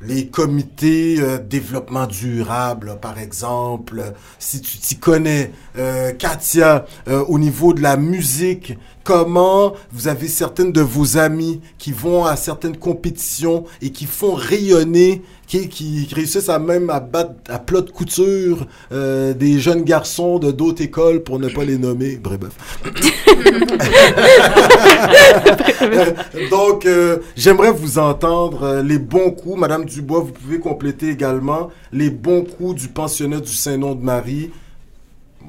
les 0.04 0.25
comités 0.25 1.17
euh, 1.19 1.38
développement 1.38 2.08
durable, 2.08 2.97
par 2.99 3.19
exemple, 3.19 4.01
si 4.39 4.60
tu 4.60 4.80
t'y 4.80 4.97
connais, 4.97 5.51
euh, 5.77 6.12
Katia, 6.13 6.88
au 7.27 7.38
niveau 7.38 7.75
de 7.75 7.84
la 7.84 7.97
musique, 7.97 8.80
comment 9.04 9.73
vous 9.91 10.08
avez 10.08 10.27
certaines 10.27 10.71
de 10.71 10.82
vos 10.82 11.17
amies 11.17 11.62
qui 11.77 11.91
vont 11.91 12.25
à 12.25 12.36
certaines 12.36 12.77
compétitions 12.77 13.65
et 13.84 13.91
qui 13.91 14.06
font 14.06 14.34
rayonner, 14.34 15.21
qui, 15.52 15.68
qui 15.68 16.08
réussissent 16.16 16.48
à 16.48 16.60
même 16.60 16.90
à 16.90 17.02
battre 17.02 17.34
à 17.50 17.60
plat 17.60 17.82
de 17.82 17.92
couture 17.92 18.66
euh, 18.94 19.34
des 19.34 19.60
jeunes 19.60 19.84
garçons 19.84 20.40
de 20.40 20.50
d'autres 20.50 20.82
écoles 20.82 21.24
pour 21.24 21.40
ne 21.40 21.50
pas 21.50 21.66
les 21.66 21.78
nommer. 21.78 22.16
Bref, 22.16 22.40
Donc, 26.52 26.86
euh, 26.86 27.18
j'aimerais 27.36 27.72
vous 27.72 28.00
entendre 28.00 28.64
euh, 28.64 28.82
les 28.82 28.98
bons 28.98 29.32
coups. 29.32 29.60
Madame 29.60 29.84
Dubois, 29.84 30.22
vous 30.22 30.32
pouvez 30.32 30.60
compléter 30.60 31.10
également 31.10 31.70
les 31.92 32.10
bons 32.10 32.46
coups 32.46 32.82
du 32.82 32.88
pensionnat 32.88 33.42
du 33.42 33.54
Saint-Nom 33.54 33.96
de 33.96 34.04
Marie. 34.04 34.52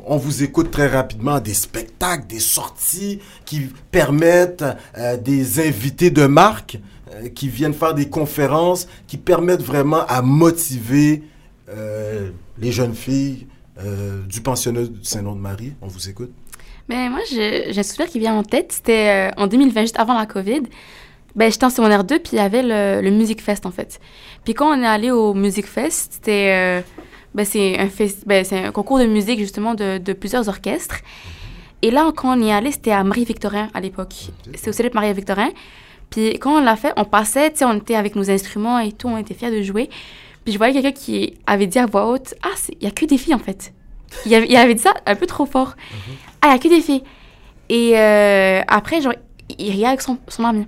On 0.05 0.16
vous 0.16 0.42
écoute 0.42 0.70
très 0.70 0.88
rapidement 0.88 1.38
des 1.40 1.55
spectacles, 1.55 2.26
des 2.26 2.40
sorties 2.40 3.20
qui 3.44 3.68
permettent 3.90 4.64
euh, 4.98 5.16
des 5.16 5.61
invités 5.66 6.11
de 6.11 6.26
marque 6.26 6.78
euh, 7.14 7.28
qui 7.28 7.48
viennent 7.48 7.74
faire 7.74 7.94
des 7.94 8.09
conférences, 8.09 8.88
qui 9.07 9.16
permettent 9.16 9.62
vraiment 9.62 10.05
à 10.07 10.22
motiver 10.22 11.22
euh, 11.68 12.31
les 12.59 12.72
jeunes 12.72 12.94
filles 12.94 13.46
du 14.28 14.40
pensionnat 14.42 14.83
du 14.83 15.02
Saint-Nom 15.02 15.35
de 15.35 15.40
Marie. 15.40 15.72
On 15.83 15.88
vous 15.88 16.09
écoute. 16.09 16.31
Mais 16.88 17.09
moi, 17.09 17.18
je- 17.28 17.64
j'ai 17.72 17.81
un 17.81 17.83
souvenir 17.83 18.09
qui 18.09 18.20
vient 18.20 18.35
en 18.35 18.44
tête. 18.44 18.70
C'était 18.70 19.31
en 19.37 19.48
2020, 19.48 19.81
juste 19.81 19.98
avant 19.98 20.16
la 20.16 20.26
COVID. 20.26 20.62
Ben, 21.35 21.50
j'étais 21.50 21.64
en 21.64 21.70
secondaire 21.70 22.05
2, 22.05 22.18
puis 22.20 22.33
il 22.35 22.37
y 22.37 22.40
avait 22.40 22.62
le, 22.62 23.00
le 23.02 23.11
Music 23.11 23.40
Fest, 23.42 23.66
en 23.66 23.72
fait. 23.72 23.98
Puis 24.44 24.55
quand 24.55 24.68
on 24.78 24.81
est 24.83 24.87
allé 24.87 25.11
au 25.11 25.35
Music 25.35 25.66
Fest, 25.66 26.12
c'était... 26.12 26.85
ben, 27.35 27.45
c'est 27.45 27.79
un, 27.79 27.88
ben, 28.27 28.45
c'est 28.45 28.59
un 28.64 28.73
concours 28.73 28.99
de 28.99 29.07
musique, 29.07 29.38
justement, 29.38 29.75
de, 29.75 29.99
de 29.99 30.12
plusieurs 30.12 30.49
orchestres. 30.49 30.97
Et 31.83 31.90
là, 31.90 32.12
quand 32.14 32.37
on 32.38 32.40
y 32.42 32.51
allait, 32.53 32.71
c'était 32.71 32.92
à 32.92 33.03
Marie-Victorin, 33.05 33.68
à 33.75 33.81
l'époque. 33.81 34.14
C'était 34.55 34.68
au 34.71 34.73
Célèbre 34.73 34.95
Marie-Victorin. 34.95 35.51
Puis 36.11 36.38
quand 36.38 36.59
on 36.59 36.62
l'a 36.62 36.77
fait, 36.77 36.92
on 36.97 37.05
passait, 37.05 37.51
tu 37.51 37.59
sais, 37.59 37.64
on 37.64 37.75
était 37.75 37.95
avec 37.97 38.14
nos 38.16 38.31
instruments 38.31 38.79
et 38.79 38.92
tout, 38.92 39.09
on 39.09 39.16
était 39.16 39.35
fiers 39.35 39.51
de 39.51 39.62
jouer. 39.62 39.88
Puis 40.45 40.53
je 40.53 40.59
voyais 40.59 40.73
quelqu'un 40.75 40.92
qui 40.92 41.35
avait 41.47 41.66
dit 41.66 41.79
à 41.79 41.87
voix 41.87 42.07
haute, 42.07 42.35
«Ah, 42.42 42.49
c'est- 42.57 42.77
il 42.81 42.85
y 42.85 42.87
a 42.87 42.90
que 42.90 43.05
des 43.07 43.16
filles, 43.18 43.35
en 43.35 43.38
fait.» 43.38 43.73
Il 44.27 44.35
avait, 44.35 44.47
il 44.49 44.57
avait 44.57 44.75
dit 44.75 44.83
ça 44.83 44.92
un 45.07 45.14
peu 45.14 45.27
trop 45.27 45.47
fort. 45.47 45.75
Ah, 46.42 46.49
il 46.49 46.49
n'y 46.51 46.55
a 46.55 46.59
que 46.59 46.68
des 46.68 46.81
filles. 46.83 47.03
Et 47.68 47.92
euh, 47.99 48.61
après, 48.68 49.01
genre, 49.01 49.14
il 49.59 49.71
riait 49.71 49.87
avec 49.87 50.03
son, 50.03 50.18
son 50.29 50.45
ami. 50.45 50.66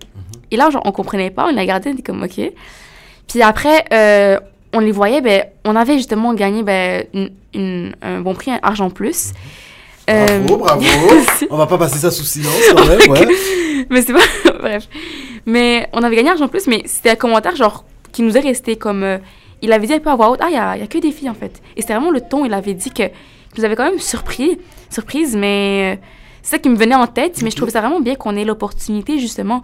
Et 0.51 0.57
là, 0.57 0.71
genre, 0.71 0.83
on 0.87 0.93
comprenait 0.93 1.31
pas, 1.31 1.45
on 1.53 1.57
a 1.57 1.61
regardé, 1.61 1.91
on 1.91 1.93
était 1.93 2.03
comme, 2.03 2.23
OK. 2.23 2.41
Puis 3.29 3.43
après, 3.43 3.85
euh, 3.93 4.41
on 4.75 4.81
les 4.81 4.93
voyait, 4.93 5.21
ben, 5.23 5.45
on 5.65 5.75
avait 5.77 5.97
justement 5.97 6.35
gagné 6.35 6.63
ben, 6.63 7.05
une, 7.15 7.31
une- 7.55 7.97
un 8.03 8.21
bon 8.21 8.35
prix, 8.35 8.51
un 8.51 8.61
argent 8.63 8.91
plus. 8.91 9.33
Euh, 10.11 10.41
Bravo, 10.41 10.59
bravo. 10.59 10.85
On 11.51 11.57
va 11.57 11.67
pas 11.67 11.79
passer 11.79 11.97
ça 11.99 12.11
sous 12.11 12.25
silence 12.25 12.53
quand 12.77 12.85
même, 12.87 13.11
ouais. 13.11 13.27
mais 13.91 14.03
c'est 14.03 14.13
pas. 14.13 14.21
Bref. 14.61 14.87
Mais 15.47 15.89
on 15.95 16.03
avait 16.03 16.17
gagné 16.17 16.29
argent 16.31 16.49
plus, 16.49 16.67
mais 16.67 16.83
c'était 16.85 17.11
un 17.11 17.15
commentaire, 17.17 17.57
genre, 17.57 17.85
qui 18.13 18.23
nous 18.23 18.37
est 18.37 18.41
resté 18.41 18.77
comme. 18.77 19.03
euh, 19.03 19.19
il 19.63 19.73
avait 19.73 19.87
dit 19.87 19.95
un 19.95 19.99
peu 20.01 20.11
à 20.11 20.15
voix 20.17 20.29
haute, 20.31 20.41
ah, 20.43 20.49
il 20.51 20.55
y 20.55 20.59
a, 20.59 20.77
y 20.77 20.83
a 20.83 20.87
que 20.87 20.99
des 20.99 21.11
filles, 21.11 21.31
en 21.31 21.35
fait. 21.35 21.63
Et 21.77 21.81
c'était 21.81 21.95
vraiment 21.95 22.11
le 22.11 22.21
ton, 22.21 22.45
il 22.45 22.53
avait 22.53 22.75
dit 22.75 22.91
que. 22.91 23.05
qui 23.07 23.59
nous 23.59 23.65
avait 23.65 23.77
quand 23.77 23.85
même 23.89 23.99
surpris, 23.99 24.59
surprise, 24.91 25.35
mais. 25.37 25.97
euh, 25.97 26.01
c'est 26.43 26.51
ça 26.51 26.59
qui 26.59 26.69
me 26.69 26.77
venait 26.77 26.95
en 26.95 27.07
tête, 27.07 27.41
mais 27.43 27.51
je 27.51 27.57
trouvais 27.57 27.71
ça 27.73 27.81
vraiment 27.81 28.01
bien 28.01 28.15
qu'on 28.17 28.37
ait 28.37 28.45
l'opportunité, 28.45 29.19
justement, 29.19 29.63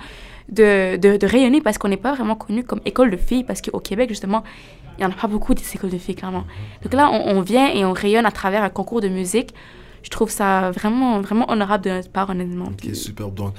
de, 0.49 0.97
de, 0.97 1.19
de 1.19 1.27
rayonner 1.27 1.61
parce 1.61 1.77
qu'on 1.77 1.89
n'est 1.89 1.99
pas 1.99 2.15
vraiment 2.15 2.35
connu 2.35 2.65
comme 2.65 2.81
école 2.87 3.11
de 3.11 3.19
filles, 3.19 3.45
parce 3.45 3.61
qu'au 3.61 3.81
Québec, 3.81 4.09
justement, 4.09 4.43
il 5.01 5.07
n'y 5.07 5.13
en 5.13 5.17
a 5.17 5.19
pas 5.21 5.27
beaucoup 5.29 5.55
des 5.55 5.63
écoles 5.75 5.91
de 5.91 5.99
filles, 5.99 6.15
clairement. 6.15 6.45
Donc 6.83 6.93
là, 6.93 7.09
on, 7.11 7.37
on 7.37 7.41
vient 7.41 7.69
et 7.73 7.85
on 7.85 7.93
rayonne 7.93 8.27
à 8.27 8.31
travers 8.31 8.63
un 8.63 8.69
concours 8.69 9.01
de 9.01 9.09
musique. 9.09 9.55
Je 10.03 10.11
trouve 10.11 10.31
ça 10.31 10.71
vraiment, 10.71 11.21
vraiment 11.21 11.51
honorable 11.51 11.85
de 11.85 11.91
notre 11.91 12.11
part, 12.11 12.31
honnêtement. 12.31 12.67
Ok, 12.67 12.77
Puis- 12.79 12.95
super. 12.97 13.29
Donc, 13.29 13.55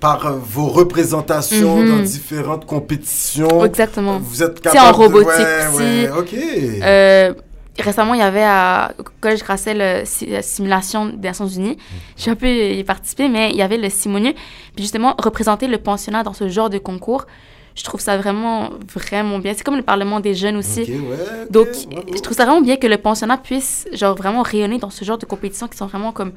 par 0.00 0.26
euh, 0.26 0.38
vos 0.42 0.66
représentations 0.66 1.76
Mhm. 1.78 1.88
dans 1.88 2.02
différentes 2.02 2.66
compétitions, 2.66 3.64
Exactement. 3.64 4.18
vous 4.18 4.42
êtes 4.42 4.60
capable 4.60 4.80
en 4.86 4.90
de- 4.92 4.96
robotique 4.96 5.38
ouais, 5.38 5.66
aussi. 5.68 5.82
ouais, 5.82 6.10
ok. 6.10 6.34
Euh, 6.82 7.34
récemment, 7.78 8.14
il 8.14 8.20
y 8.20 8.22
avait 8.22 8.42
à, 8.42 8.92
au 8.98 9.02
Collège 9.20 9.42
Grassel 9.44 9.80
euh, 9.80 10.02
si- 10.04 10.26
la 10.26 10.42
simulation 10.42 11.06
des 11.06 11.28
Nations 11.28 11.46
Unies. 11.46 11.78
J'ai 12.16 12.30
un 12.32 12.36
peu 12.36 12.48
y 12.48 12.82
participé, 12.84 13.28
mais 13.28 13.50
il 13.50 13.56
y 13.56 13.62
avait 13.62 13.76
le 13.78 13.88
Simonieux. 13.90 14.34
Puis 14.74 14.82
justement, 14.84 15.14
représenter 15.18 15.66
le 15.68 15.78
pensionnat 15.78 16.22
dans 16.24 16.32
ce 16.32 16.48
genre 16.48 16.68
de 16.70 16.78
concours, 16.78 17.26
je 17.74 17.84
trouve 17.84 18.00
ça 18.00 18.16
vraiment, 18.18 18.70
vraiment 18.94 19.38
bien. 19.38 19.52
C'est 19.56 19.64
comme 19.64 19.76
le 19.76 19.82
Parlement 19.82 20.20
des 20.20 20.34
jeunes 20.34 20.56
aussi. 20.56 20.82
Ok, 20.82 20.88
ouais, 20.88 21.46
Donc, 21.50 21.68
bravo. 21.90 22.06
je 22.14 22.20
trouve 22.20 22.36
ça 22.36 22.44
vraiment 22.44 22.60
bien 22.62 22.76
que 22.76 22.86
le 22.86 22.98
pensionnat 22.98 23.38
puisse, 23.38 23.86
genre, 23.92 24.16
vraiment 24.16 24.42
rayonner 24.42 24.78
dans 24.78 24.90
ce 24.90 25.04
genre 25.04 25.18
de 25.18 25.26
compétitions 25.26 25.68
qui 25.68 25.76
sont 25.78 25.86
vraiment 25.86 26.12
comme 26.12 26.32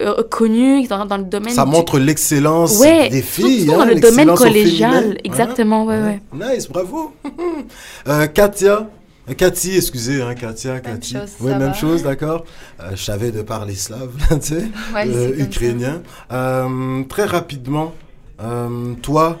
euh, 0.00 0.22
connues, 0.28 0.80
qui 0.82 0.86
sont 0.88 1.04
dans 1.04 1.16
le 1.18 1.24
domaine. 1.24 1.52
Ça 1.54 1.64
du- 1.64 1.70
montre 1.70 1.98
l'excellence 2.00 2.78
Ouais, 2.80 3.08
des 3.10 3.22
surtout 3.22 3.48
filles. 3.48 3.66
dans 3.66 3.80
hein, 3.80 3.84
le 3.86 3.94
domaine 3.94 4.26
l'excellence 4.28 4.40
au 4.40 4.44
collégial. 4.44 5.02
féminin. 5.02 5.16
Exactement, 5.22 5.84
ouais, 5.84 6.00
ouais. 6.00 6.20
Nice, 6.54 6.68
bravo. 6.68 7.12
euh, 8.08 8.26
Katia. 8.26 8.88
Euh, 9.30 9.32
Cathy, 9.34 9.76
excusez, 9.76 10.20
hein, 10.20 10.34
Katia, 10.34 10.80
Cathy. 10.80 11.12
chose, 11.14 11.30
Oui, 11.40 11.50
ça 11.52 11.58
même 11.58 11.68
va. 11.68 11.74
chose, 11.74 12.02
d'accord. 12.02 12.44
Euh, 12.80 12.90
je 12.94 13.02
savais 13.04 13.30
de 13.30 13.40
parler 13.42 13.74
slave, 13.74 14.10
tu 14.28 14.36
sais, 14.48 14.64
Ouais, 14.94 15.06
euh, 15.06 15.38
ukrainien. 15.38 16.02
Euh, 16.30 17.02
très 17.08 17.24
rapidement, 17.24 17.94
euh, 18.42 18.92
toi, 19.00 19.38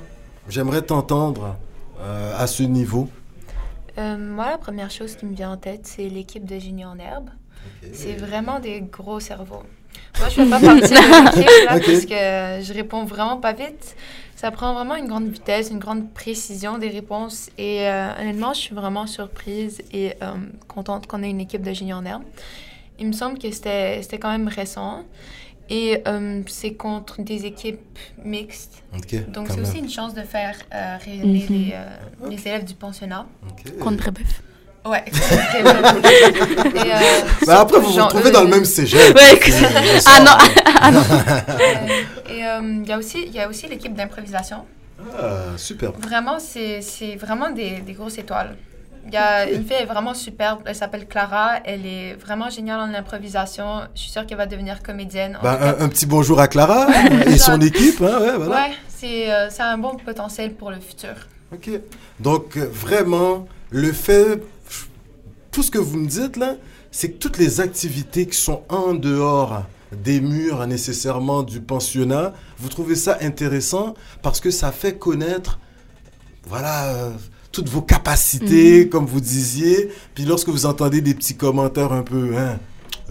j'aimerais 0.48 0.82
t'entendre 0.82 1.56
euh, 2.00 2.34
à 2.38 2.46
ce 2.46 2.62
niveau. 2.62 3.08
Euh, 3.98 4.16
moi, 4.16 4.50
la 4.50 4.58
première 4.58 4.90
chose 4.90 5.14
qui 5.16 5.26
me 5.26 5.34
vient 5.34 5.52
en 5.52 5.56
tête, 5.56 5.82
c'est 5.86 6.08
l'équipe 6.08 6.44
de 6.44 6.58
Génie 6.58 6.84
en 6.84 6.98
herbe. 6.98 7.30
C'est 7.92 8.14
vraiment 8.14 8.60
des 8.60 8.80
gros 8.80 9.20
cerveaux. 9.20 9.62
Moi, 10.18 10.28
je 10.28 10.34
fais 10.34 10.50
pas 10.50 10.60
partie 10.60 10.80
de 10.80 11.36
l'équipe 11.36 11.66
là, 11.66 11.80
parce 11.80 12.04
que 12.04 12.64
je 12.66 12.72
réponds 12.74 13.04
vraiment 13.04 13.36
pas 13.38 13.52
vite. 13.52 13.96
Ça 14.36 14.50
prend 14.50 14.74
vraiment 14.74 14.96
une 14.96 15.06
grande 15.06 15.28
vitesse, 15.28 15.70
une 15.70 15.78
grande 15.78 16.12
précision 16.12 16.78
des 16.78 16.88
réponses. 16.88 17.50
Et 17.56 17.88
euh, 17.88 18.10
honnêtement, 18.20 18.52
je 18.52 18.60
suis 18.60 18.74
vraiment 18.74 19.06
surprise 19.06 19.82
et 19.92 20.14
contente 20.68 21.06
qu'on 21.06 21.22
ait 21.22 21.30
une 21.30 21.40
équipe 21.40 21.62
de 21.62 21.72
Génie 21.72 21.92
en 21.92 22.04
herbe. 22.04 22.24
Il 22.98 23.06
me 23.06 23.12
semble 23.12 23.38
que 23.38 23.50
c'était 23.50 24.00
c'était 24.02 24.18
quand 24.18 24.30
même 24.30 24.48
récent. 24.48 25.04
Et 25.70 26.02
euh, 26.06 26.42
c'est 26.46 26.74
contre 26.74 27.22
des 27.22 27.46
équipes 27.46 27.80
mixtes. 28.22 28.82
Donc, 29.28 29.48
c'est 29.50 29.60
aussi 29.60 29.78
une 29.78 29.88
chance 29.90 30.12
de 30.14 30.22
faire 30.22 30.54
euh, 30.74 30.96
Mhm. 31.06 31.32
les, 31.32 31.72
euh, 31.74 32.28
les 32.30 32.40
élèves 32.48 32.64
du 32.64 32.74
pensionnat. 32.74 33.26
Ok. 33.48 33.78
Contre 33.78 34.10
Brébeuf. 34.10 34.42
Ouais. 34.86 35.02
Et, 35.08 35.66
euh, 35.66 36.92
Bah, 37.46 37.60
après, 37.60 37.78
vous 37.80 37.90
vous 37.92 38.04
retrouvez 38.04 38.30
dans 38.30 38.42
le 38.42 38.48
même 38.48 38.66
cégep. 38.66 39.16
Ouais, 39.16 39.40
euh, 39.48 40.00
Ah 40.06 40.20
non, 40.20 40.36
ah 40.80 40.90
non. 40.90 41.00
euh, 41.00 42.32
et 42.34 42.44
euh, 42.46 42.60
il 42.82 42.86
y 42.88 42.92
a 42.92 42.98
aussi, 42.98 43.24
il 43.26 43.32
y 43.34 43.40
a 43.40 43.48
aussi 43.48 43.66
l'équipe 43.66 43.94
d'improvisation. 43.94 44.58
Ah, 45.18 45.56
super. 45.56 45.92
Vraiment, 45.92 46.38
c'est 46.38 46.82
c'est 46.82 47.16
vraiment 47.16 47.50
des, 47.50 47.80
des 47.80 47.92
grosses 47.94 48.18
étoiles. 48.18 48.56
Il 49.06 49.12
y 49.12 49.16
a 49.16 49.50
une 49.50 49.64
fille 49.64 49.76
elle 49.76 49.82
est 49.82 49.86
vraiment 49.86 50.14
superbe. 50.14 50.60
Elle 50.64 50.74
s'appelle 50.74 51.06
Clara. 51.06 51.60
Elle 51.64 51.86
est 51.86 52.14
vraiment 52.14 52.50
géniale 52.50 52.80
en 52.80 52.94
improvisation. 52.94 53.82
Je 53.94 54.00
suis 54.00 54.10
sûre 54.10 54.26
qu'elle 54.26 54.38
va 54.38 54.46
devenir 54.46 54.82
comédienne. 54.82 55.36
En 55.36 55.42
Ben, 55.42 55.58
un, 55.60 55.84
un 55.84 55.88
petit 55.88 56.06
bonjour 56.06 56.40
à 56.40 56.48
Clara 56.48 56.86
et 57.26 57.38
son 57.38 57.60
équipe. 57.60 58.00
Hein, 58.00 58.20
ouais, 58.20 58.36
voilà. 58.36 58.54
Ouais, 58.54 58.72
c'est 58.88 59.30
euh, 59.32 59.50
ça 59.50 59.66
a 59.66 59.72
un 59.72 59.78
bon 59.78 59.96
potentiel 59.96 60.54
pour 60.54 60.70
le 60.70 60.80
futur. 60.80 61.14
Ok. 61.52 61.70
Donc, 62.18 62.56
euh, 62.56 62.66
vraiment, 62.72 63.46
le 63.70 63.92
fait, 63.92 64.42
tout 65.52 65.62
ce 65.62 65.70
que 65.70 65.78
vous 65.78 65.98
me 65.98 66.06
dites 66.08 66.36
là, 66.36 66.54
c'est 66.90 67.10
que 67.10 67.18
toutes 67.18 67.38
les 67.38 67.60
activités 67.60 68.26
qui 68.26 68.38
sont 68.38 68.62
en 68.68 68.94
dehors 68.94 69.64
des 69.92 70.20
murs 70.20 70.66
nécessairement 70.66 71.42
du 71.42 71.60
pensionnat, 71.60 72.32
vous 72.58 72.68
trouvez 72.68 72.96
ça 72.96 73.18
intéressant 73.20 73.94
parce 74.22 74.40
que 74.40 74.50
ça 74.50 74.72
fait 74.72 74.96
connaître, 74.96 75.58
voilà, 76.46 76.86
euh, 76.86 77.10
toutes 77.54 77.68
vos 77.68 77.80
capacités, 77.82 78.88
comme 78.88 79.06
vous 79.06 79.20
disiez. 79.20 79.90
Puis 80.14 80.24
lorsque 80.24 80.48
vous 80.48 80.66
entendez 80.66 81.00
des 81.00 81.14
petits 81.14 81.36
commentaires 81.36 81.92
un 81.92 82.02
peu, 82.02 82.32
hein, 82.36 82.58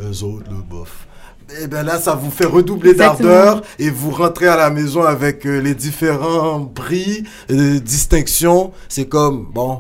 eux 0.02 0.24
autres, 0.24 0.46
le 0.50 0.58
bof. 0.70 1.08
Eh 1.62 1.68
bien 1.68 1.84
là, 1.84 2.00
ça 2.00 2.16
vous 2.16 2.32
fait 2.32 2.46
redoubler 2.46 2.94
d'ardeur 2.94 3.62
et 3.80 3.89
vous 3.89 4.12
rentrez 4.12 4.48
à 4.48 4.56
la 4.58 4.70
maison 4.70 5.04
avec 5.04 5.46
euh, 5.46 5.60
les 5.60 5.76
différents 5.76 6.66
prix, 6.66 7.24
euh, 7.52 7.80
distinctions. 7.80 8.72
C'est 8.89 9.06
comme, 9.06 9.48
bon, 9.54 9.80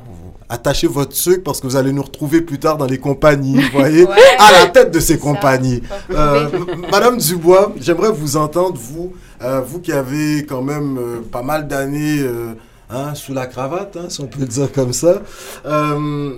attachez 0.49 0.87
votre 0.87 1.15
sucre 1.15 1.41
parce 1.43 1.59
que 1.61 1.67
vous 1.67 1.75
allez 1.75 1.91
nous 1.91 2.03
retrouver 2.03 2.41
plus 2.41 2.59
tard 2.59 2.77
dans 2.77 2.85
les 2.85 2.99
compagnies, 2.99 3.55
vous 3.59 3.77
voyez, 3.79 4.03
Ouais. 4.07 4.37
à 4.39 4.51
la 4.51 4.67
tête 4.67 4.91
de 4.91 4.99
ces 4.99 5.17
compagnies. 5.17 5.81
Euh, 6.11 6.47
Madame 6.91 7.17
Dubois, 7.17 7.73
j'aimerais 7.79 8.11
vous 8.11 8.37
entendre, 8.37 8.77
vous, 8.77 9.13
euh, 9.41 9.61
vous 9.61 9.79
qui 9.79 9.91
avez 9.93 10.45
quand 10.45 10.61
même 10.61 10.99
pas 11.31 11.41
mal 11.43 11.67
d'années 11.67 12.23
hein, 12.93 13.15
sous 13.15 13.33
la 13.33 13.47
cravate, 13.47 13.97
hein, 13.97 14.09
si 14.09 14.21
on 14.21 14.27
peut 14.27 14.45
dire 14.45 14.71
comme 14.71 14.93
ça. 14.93 15.21
Euh, 15.65 16.35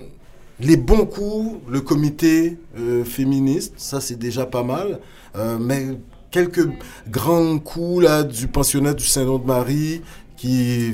les 0.60 0.78
bons 0.78 1.06
coups, 1.06 1.60
le 1.70 1.82
comité 1.82 2.58
euh, 2.78 3.04
féministe, 3.04 3.74
ça 3.78 4.00
c'est 4.00 4.18
déjà 4.18 4.46
pas 4.46 4.64
mal. 4.64 5.00
Euh, 5.36 5.58
mais 5.60 5.98
quelques 6.32 6.68
grands 7.10 7.60
coups 7.60 8.06
là, 8.06 8.24
du 8.24 8.48
pensionnat 8.48 8.94
du 8.94 9.06
Saint-Nom 9.06 9.38
de 9.38 9.46
Marie 9.46 10.02
qui 10.38 10.94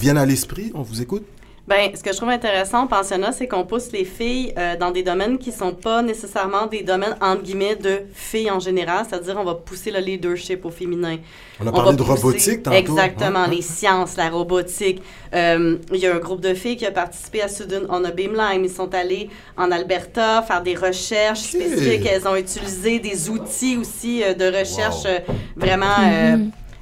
viennent 0.00 0.18
à 0.18 0.26
l'esprit, 0.26 0.72
on 0.74 0.82
vous 0.82 1.00
écoute 1.00 1.24
Ben, 1.68 1.90
ce 1.94 2.02
que 2.02 2.10
je 2.12 2.16
trouve 2.16 2.30
intéressant 2.30 2.84
au 2.84 2.88
pensionnat, 2.88 3.30
c'est 3.32 3.46
qu'on 3.46 3.64
pousse 3.66 3.92
les 3.92 4.06
filles 4.06 4.54
euh, 4.56 4.74
dans 4.78 4.90
des 4.90 5.02
domaines 5.02 5.36
qui 5.36 5.52
sont 5.52 5.74
pas 5.74 6.00
nécessairement 6.00 6.66
des 6.66 6.82
domaines, 6.82 7.14
entre 7.20 7.42
guillemets, 7.42 7.76
de 7.76 8.04
filles 8.14 8.50
en 8.50 8.58
général. 8.58 9.04
C'est-à-dire, 9.06 9.36
on 9.38 9.44
va 9.44 9.54
pousser 9.54 9.90
le 9.90 9.98
leadership 9.98 10.64
au 10.64 10.70
féminin. 10.70 11.18
On 11.60 11.66
a 11.66 11.70
On 11.70 11.72
parlé 11.74 11.90
va 11.90 11.96
de 11.96 12.02
pousser- 12.02 12.22
robotique 12.22 12.62
tantôt. 12.62 12.74
Exactement, 12.76 13.40
hein, 13.40 13.44
hein. 13.48 13.50
les 13.50 13.60
sciences, 13.60 14.16
la 14.16 14.30
robotique. 14.30 15.02
Euh, 15.34 15.76
Il 15.92 15.98
y 15.98 16.06
a 16.06 16.14
un 16.14 16.18
groupe 16.18 16.40
de 16.40 16.54
filles 16.54 16.78
qui 16.78 16.86
a 16.86 16.90
participé 16.90 17.42
à 17.42 17.48
Student 17.48 17.82
on 17.90 18.02
a 18.02 18.12
Beamline. 18.12 18.64
Ils 18.64 18.70
sont 18.70 18.94
allés 18.94 19.28
en 19.58 19.70
Alberta 19.70 20.40
faire 20.42 20.62
des 20.62 20.74
recherches 20.74 21.40
spécifiques. 21.40 22.06
Elles 22.10 22.26
ont 22.26 22.36
utilisé 22.36 22.98
des 22.98 23.28
outils 23.28 23.76
aussi 23.76 24.22
euh, 24.24 24.32
de 24.32 24.46
recherche 24.46 25.04
Wow. 25.04 25.10
euh, 25.10 25.18
vraiment 25.56 25.86
euh, 26.10 26.36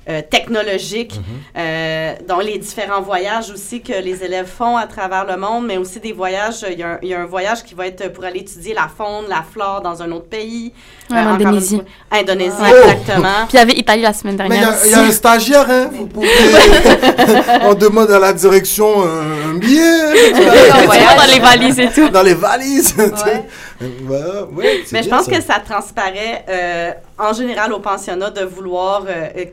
euh, 0.09 0.23
technologiques. 0.29 1.15
Mm-hmm. 1.15 1.59
Euh, 1.59 2.13
dans 2.29 2.39
les 2.41 2.59
différents 2.59 3.01
voyages 3.03 3.51
aussi 3.51 3.81
que 3.83 3.93
les 3.93 4.23
élèves 4.25 4.47
font 4.47 4.77
à 4.77 4.87
travers 4.87 5.25
le 5.25 5.37
monde, 5.37 5.67
mais 5.67 5.77
aussi 5.79 6.01
des 6.01 6.13
voyages. 6.13 6.65
Il 6.71 6.79
y 6.79 6.83
a 6.83 6.89
un, 6.93 6.99
il 7.03 7.09
y 7.09 7.15
a 7.15 7.21
un 7.21 7.27
voyage 7.27 7.63
qui 7.65 7.75
va 7.75 7.87
être 7.87 8.13
pour 8.13 8.25
aller 8.25 8.41
étudier 8.41 8.75
la 8.75 8.89
faune, 8.89 9.25
la 9.29 9.43
flore 9.51 9.81
dans 9.83 10.03
un 10.03 10.11
autre 10.13 10.29
pays. 10.29 10.73
Ouais, 11.11 11.17
en 11.19 11.21
encore 11.23 11.41
une 11.41 11.47
Indonésie. 11.49 11.83
Indonésie, 12.11 12.57
Oh! 12.61 12.75
exactement. 12.85 13.47
Puis 13.49 13.55
il 13.55 13.57
y 13.57 13.59
avait 13.61 13.73
Italie 13.79 14.03
la 14.03 14.13
semaine 14.13 14.37
Mais 14.39 14.57
il 14.57 14.57
y, 14.57 14.61
dernière. 14.61 14.79
il 14.87 14.91
y 14.91 14.95
a 14.95 15.01
un 15.01 15.11
stagiaire, 15.11 15.67
hein, 15.71 15.91
vous 15.93 16.07
pouvez... 16.07 16.29
on 17.63 17.75
demande 17.75 18.11
à 18.11 18.19
la 18.19 18.33
direction 18.33 19.03
un, 19.03 19.51
un 19.51 19.55
billet 19.55 19.83
voyage. 20.85 21.17
dans 21.17 21.33
les 21.33 21.41
valises 21.41 21.79
et 21.79 21.89
tout. 21.91 22.09
dans 22.09 22.23
les 22.23 22.35
valises. 22.35 22.95
tu 22.97 23.03
sais. 23.25 23.45
Ouais. 23.81 24.81
C'est 24.87 24.93
Mais 24.93 25.03
je 25.03 25.09
pense 25.09 25.27
ça. 25.27 25.31
que 25.33 25.43
ça 25.43 25.59
transparaît 25.65 26.45
euh, 26.49 26.91
en 27.19 27.33
général 27.33 27.73
au 27.73 27.81
pensionnat 27.81 28.31
de 28.31 28.43
vouloir 28.45 29.05
euh, 29.09 29.29
euh, 29.37 29.45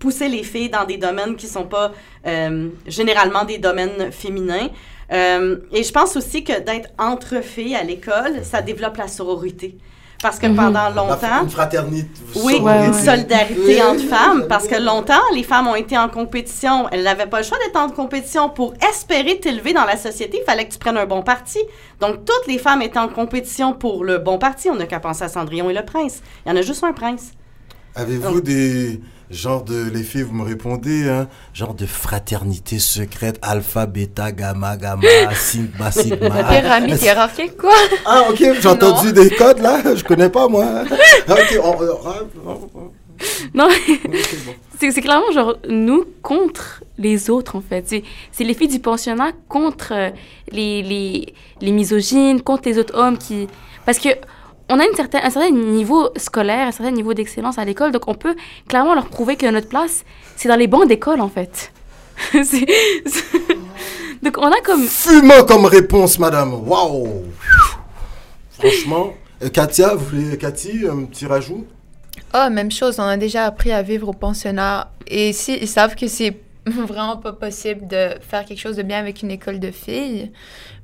pousser 0.00 0.28
les 0.28 0.42
filles 0.42 0.70
dans 0.70 0.84
des 0.84 0.96
domaines 0.96 1.36
qui 1.36 1.46
sont 1.46 1.66
pas 1.66 1.92
euh, 2.26 2.68
généralement 2.88 3.44
des 3.44 3.58
domaines 3.58 4.10
féminins. 4.10 4.68
Euh, 5.12 5.58
et 5.72 5.82
je 5.84 5.92
pense 5.92 6.16
aussi 6.16 6.42
que 6.42 6.58
d'être 6.60 6.88
entre 6.98 7.40
filles 7.42 7.76
à 7.76 7.84
l'école, 7.84 8.42
ça 8.42 8.62
développe 8.62 8.96
la 8.96 9.06
sororité. 9.08 9.76
Parce 10.22 10.38
que 10.38 10.48
pendant 10.48 10.88
La- 10.88 10.90
longtemps, 10.90 11.42
Une 11.44 11.48
fraternité. 11.48 12.08
oui, 12.44 12.56
une 12.58 12.64
ouais. 12.64 12.92
solidarité 12.92 13.82
entre 13.82 14.02
femmes, 14.04 14.46
parce 14.50 14.68
que 14.68 14.74
longtemps, 14.76 15.22
les 15.34 15.42
femmes 15.42 15.66
ont 15.68 15.74
été 15.74 15.96
en 15.96 16.10
compétition. 16.10 16.88
Elles 16.92 17.02
n'avaient 17.04 17.24
pas 17.26 17.38
le 17.38 17.44
choix 17.44 17.56
d'être 17.64 17.76
en 17.80 17.88
compétition. 17.88 18.50
Pour 18.50 18.74
espérer 18.90 19.40
t'élever 19.40 19.72
dans 19.72 19.86
la 19.86 19.96
société, 19.96 20.38
il 20.42 20.44
fallait 20.44 20.66
que 20.68 20.74
tu 20.74 20.78
prennes 20.78 20.98
un 20.98 21.06
bon 21.06 21.22
parti. 21.22 21.58
Donc, 22.00 22.16
toutes 22.26 22.46
les 22.48 22.58
femmes 22.58 22.82
étaient 22.82 22.98
en 22.98 23.08
compétition 23.08 23.72
pour 23.72 24.04
le 24.04 24.18
bon 24.18 24.36
parti. 24.36 24.68
On 24.68 24.74
n'a 24.76 24.84
qu'à 24.86 25.00
penser 25.00 25.22
à 25.24 25.28
Cendrillon 25.30 25.70
et 25.70 25.74
le 25.74 25.84
prince. 25.86 26.20
Il 26.44 26.50
y 26.50 26.52
en 26.52 26.56
a 26.56 26.62
juste 26.62 26.84
un 26.84 26.92
prince. 26.92 27.32
Avez-vous 27.94 28.40
des 28.40 29.00
genres 29.30 29.62
de... 29.64 29.88
Les 29.92 30.02
filles, 30.02 30.22
vous 30.22 30.34
me 30.34 30.44
répondez, 30.44 31.08
hein, 31.08 31.28
genre 31.54 31.74
de 31.74 31.86
fraternité 31.86 32.78
secrète, 32.78 33.38
alpha, 33.42 33.86
bêta, 33.86 34.32
gamma, 34.32 34.76
gamma, 34.76 35.02
sigma, 35.34 35.90
sigma. 35.90 36.44
Pyramide 36.44 37.00
hiérarchique, 37.02 37.56
quoi. 37.56 37.74
Ah, 38.06 38.24
ok, 38.30 38.38
j'ai 38.60 38.68
entendu 38.68 39.12
des 39.12 39.30
codes, 39.30 39.60
là. 39.60 39.94
Je 39.94 40.04
connais 40.04 40.28
pas, 40.30 40.48
moi. 40.48 40.66
Ok, 41.28 41.58
on- 41.62 41.68
on- 41.68 42.50
on- 42.50 42.70
on- 42.74 42.90
Non, 43.54 43.66
ok, 43.66 43.98
bon. 44.46 44.52
c'est 44.78 44.92
clairement 45.02 45.30
genre 45.32 45.56
nous 45.68 46.04
contre 46.22 46.82
les 46.96 47.28
autres 47.28 47.56
en 47.56 47.60
fait. 47.60 47.84
C'est 47.86 48.02
c'est 48.32 48.44
les 48.44 48.54
filles 48.54 48.68
du 48.68 48.78
pensionnat 48.80 49.32
contre 49.48 49.92
euh, 49.92 50.10
les, 50.52 50.82
les, 50.82 51.34
les 51.60 51.72
misogynes, 51.72 52.40
contre 52.40 52.68
les 52.68 52.78
autres 52.78 52.96
hommes 52.96 53.18
qui... 53.18 53.46
Parce 53.84 53.98
que 53.98 54.08
on 54.70 54.78
a 54.80 54.84
une 54.86 54.94
certaine, 54.94 55.20
un 55.24 55.30
certain 55.30 55.50
niveau 55.50 56.08
scolaire, 56.16 56.68
un 56.68 56.72
certain 56.72 56.92
niveau 56.92 57.12
d'excellence 57.14 57.58
à 57.58 57.64
l'école, 57.64 57.92
donc 57.92 58.08
on 58.08 58.14
peut 58.14 58.34
clairement 58.68 58.94
leur 58.94 59.06
prouver 59.08 59.36
que 59.36 59.46
notre 59.46 59.68
place, 59.68 60.04
c'est 60.36 60.48
dans 60.48 60.56
les 60.56 60.66
bancs 60.66 60.88
d'école 60.88 61.20
en 61.20 61.28
fait. 61.28 61.72
C'est- 62.32 62.66
c'est- 63.06 63.56
donc 64.22 64.36
on 64.38 64.46
a 64.50 64.60
comme... 64.62 64.82
Fumant 64.86 65.42
comme 65.46 65.64
réponse, 65.64 66.18
madame. 66.18 66.52
Waouh. 66.68 67.24
Franchement. 68.58 69.14
Euh, 69.42 69.48
Katia, 69.48 69.94
vous 69.94 70.04
voulez, 70.04 70.36
Cathy, 70.36 70.86
un 70.86 71.04
petit 71.04 71.24
rajout? 71.26 71.66
Ah, 72.32 72.50
même 72.50 72.70
chose, 72.70 72.96
on 72.98 73.04
a 73.04 73.16
déjà 73.16 73.46
appris 73.46 73.72
à 73.72 73.80
vivre 73.82 74.08
au 74.08 74.12
pensionnat. 74.12 74.90
Et 75.06 75.32
si 75.32 75.54
ils 75.56 75.66
savent 75.68 75.94
que 75.96 76.06
c'est 76.08 76.36
vraiment 76.86 77.16
pas 77.16 77.32
possible 77.32 77.86
de 77.86 78.10
faire 78.20 78.44
quelque 78.44 78.58
chose 78.60 78.76
de 78.76 78.82
bien 78.82 78.98
avec 78.98 79.22
une 79.22 79.30
école 79.30 79.58
de 79.60 79.70
filles, 79.70 80.30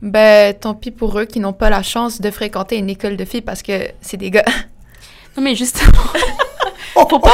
ben 0.02 0.54
tant 0.54 0.74
pis 0.74 0.90
pour 0.90 1.18
eux 1.18 1.24
qui 1.24 1.40
n'ont 1.40 1.52
pas 1.52 1.70
la 1.70 1.82
chance 1.82 2.20
de 2.20 2.30
fréquenter 2.30 2.76
une 2.76 2.90
école 2.90 3.16
de 3.16 3.24
filles 3.24 3.42
parce 3.42 3.62
que 3.62 3.88
c'est 4.00 4.16
des 4.16 4.30
gars. 4.30 4.44
Non 5.36 5.42
mais 5.42 5.54
justement... 5.54 5.92
Faut 7.08 7.18
pas, 7.20 7.30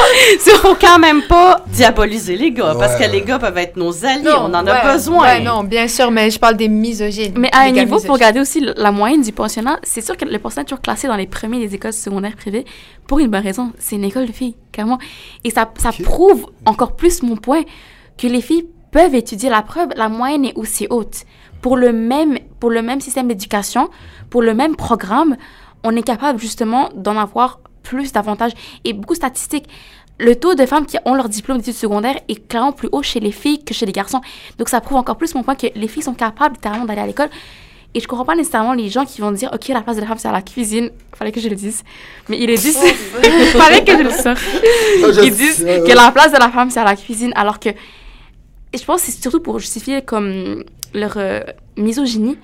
faut 0.61 0.75
quand 0.75 0.99
même 0.99 1.21
pas 1.23 1.63
diaboliser 1.67 2.35
les 2.35 2.51
gars, 2.51 2.75
parce 2.77 2.95
que 2.99 3.09
les 3.09 3.21
gars 3.21 3.39
peuvent 3.39 3.57
être 3.57 3.77
nos 3.77 4.05
alliés. 4.05 4.29
on 4.37 4.53
en 4.53 4.67
a 4.67 4.93
besoin. 4.93 5.21
ouais, 5.21 5.39
non, 5.39 5.63
bien 5.63 5.87
sûr, 5.87 6.11
mais 6.11 6.29
je 6.29 6.37
parle 6.37 6.57
des 6.57 6.67
misogynes. 6.67 7.33
Mais 7.37 7.49
à 7.53 7.61
un 7.61 7.71
niveau, 7.71 7.99
pour 8.01 8.15
regarder 8.15 8.41
aussi 8.41 8.59
le- 8.59 8.73
la 8.75 8.91
moyenne 8.91 9.21
du 9.21 9.31
pensionnat, 9.31 9.79
c'est 9.83 10.01
sûr 10.01 10.17
que 10.17 10.25
le 10.25 10.37
pensionnat 10.37 10.63
est 10.63 10.65
toujours 10.65 10.81
classé 10.81 11.07
dans 11.07 11.15
les 11.15 11.27
premiers 11.27 11.65
des 11.65 11.73
écoles 11.73 11.93
secondaires 11.93 12.35
privées 12.35 12.65
pour 13.07 13.19
une 13.19 13.27
bonne 13.29 13.41
raison. 13.43 13.71
C'est 13.79 13.95
une 13.95 14.03
école 14.03 14.27
de 14.27 14.33
filles, 14.33 14.55
clairement. 14.73 14.99
Et 15.45 15.49
ça, 15.49 15.71
ça 15.77 15.91
prouve 16.03 16.45
encore 16.65 16.95
plus 16.97 17.23
mon 17.23 17.37
point 17.37 17.63
que 18.17 18.27
les 18.27 18.41
filles 18.41 18.65
peuvent 18.91 19.15
étudier. 19.15 19.49
La 19.49 19.61
preuve, 19.61 19.89
la 19.95 20.09
moyenne 20.09 20.45
est 20.45 20.55
aussi 20.55 20.87
haute. 20.89 21.23
Pour 21.61 21.77
le 21.77 21.93
même, 21.93 22.37
pour 22.59 22.69
le 22.69 22.81
même 22.81 22.99
système 23.01 23.27
d'éducation, 23.27 23.89
pour 24.29 24.41
le 24.41 24.53
même 24.53 24.75
programme, 24.75 25.37
on 25.83 25.95
est 25.95 26.03
capable 26.03 26.39
justement 26.39 26.89
d'en 26.95 27.17
avoir 27.17 27.59
plus 27.83 28.11
d'avantages. 28.11 28.51
Et 28.85 28.93
beaucoup 28.93 29.13
de 29.13 29.17
statistiques. 29.19 29.67
Le 30.19 30.35
taux 30.35 30.53
de 30.53 30.65
femmes 30.65 30.85
qui 30.85 30.97
ont 31.05 31.15
leur 31.15 31.27
diplôme 31.27 31.57
d'études 31.57 31.73
secondaires 31.73 32.19
est 32.29 32.47
clairement 32.47 32.71
plus 32.71 32.87
haut 32.91 33.01
chez 33.01 33.19
les 33.19 33.31
filles 33.31 33.63
que 33.63 33.73
chez 33.73 33.85
les 33.85 33.91
garçons. 33.91 34.21
Donc 34.57 34.69
ça 34.69 34.79
prouve 34.79 34.97
encore 34.97 35.17
plus 35.17 35.33
mon 35.35 35.41
point 35.43 35.55
que 35.55 35.67
les 35.73 35.87
filles 35.87 36.03
sont 36.03 36.13
capables 36.13 36.55
littéralement 36.55 36.85
d'aller 36.85 37.01
à 37.01 37.07
l'école. 37.07 37.29
Et 37.95 37.99
je 37.99 38.07
comprends 38.07 38.25
pas 38.25 38.35
nécessairement 38.35 38.73
les 38.73 38.89
gens 38.89 39.05
qui 39.05 39.21
vont 39.21 39.31
dire 39.31 39.49
OK, 39.53 39.67
la 39.69 39.81
place 39.81 39.95
de 39.95 40.01
la 40.01 40.07
femme 40.07 40.17
c'est 40.19 40.27
à 40.27 40.31
la 40.31 40.41
cuisine. 40.41 40.91
Fallait 41.15 41.31
que 41.31 41.39
je 41.39 41.47
le 41.49 41.55
dise. 41.55 41.83
Mais 42.29 42.37
ils 42.39 42.47
le 42.47 42.55
disent. 42.55 42.77
Fallait 43.53 43.83
que 43.83 43.91
je 43.97 44.03
le 44.03 44.09
sorte. 44.11 44.37
Je- 44.39 45.21
Ils 45.25 45.33
disent 45.35 45.63
que 45.65 45.95
la 45.95 46.11
place 46.11 46.31
de 46.31 46.37
la 46.37 46.49
femme 46.49 46.69
c'est 46.69 46.79
à 46.79 46.83
la 46.85 46.95
cuisine 46.95 47.31
alors 47.35 47.59
que 47.59 47.69
et 48.73 48.77
je 48.77 48.83
pense 48.85 49.01
que 49.03 49.11
c'est 49.11 49.21
surtout 49.21 49.39
pour 49.39 49.59
justifier 49.59 50.01
comme 50.01 50.63
leur 50.93 51.13
euh, 51.17 51.39
misogynie 51.77 52.37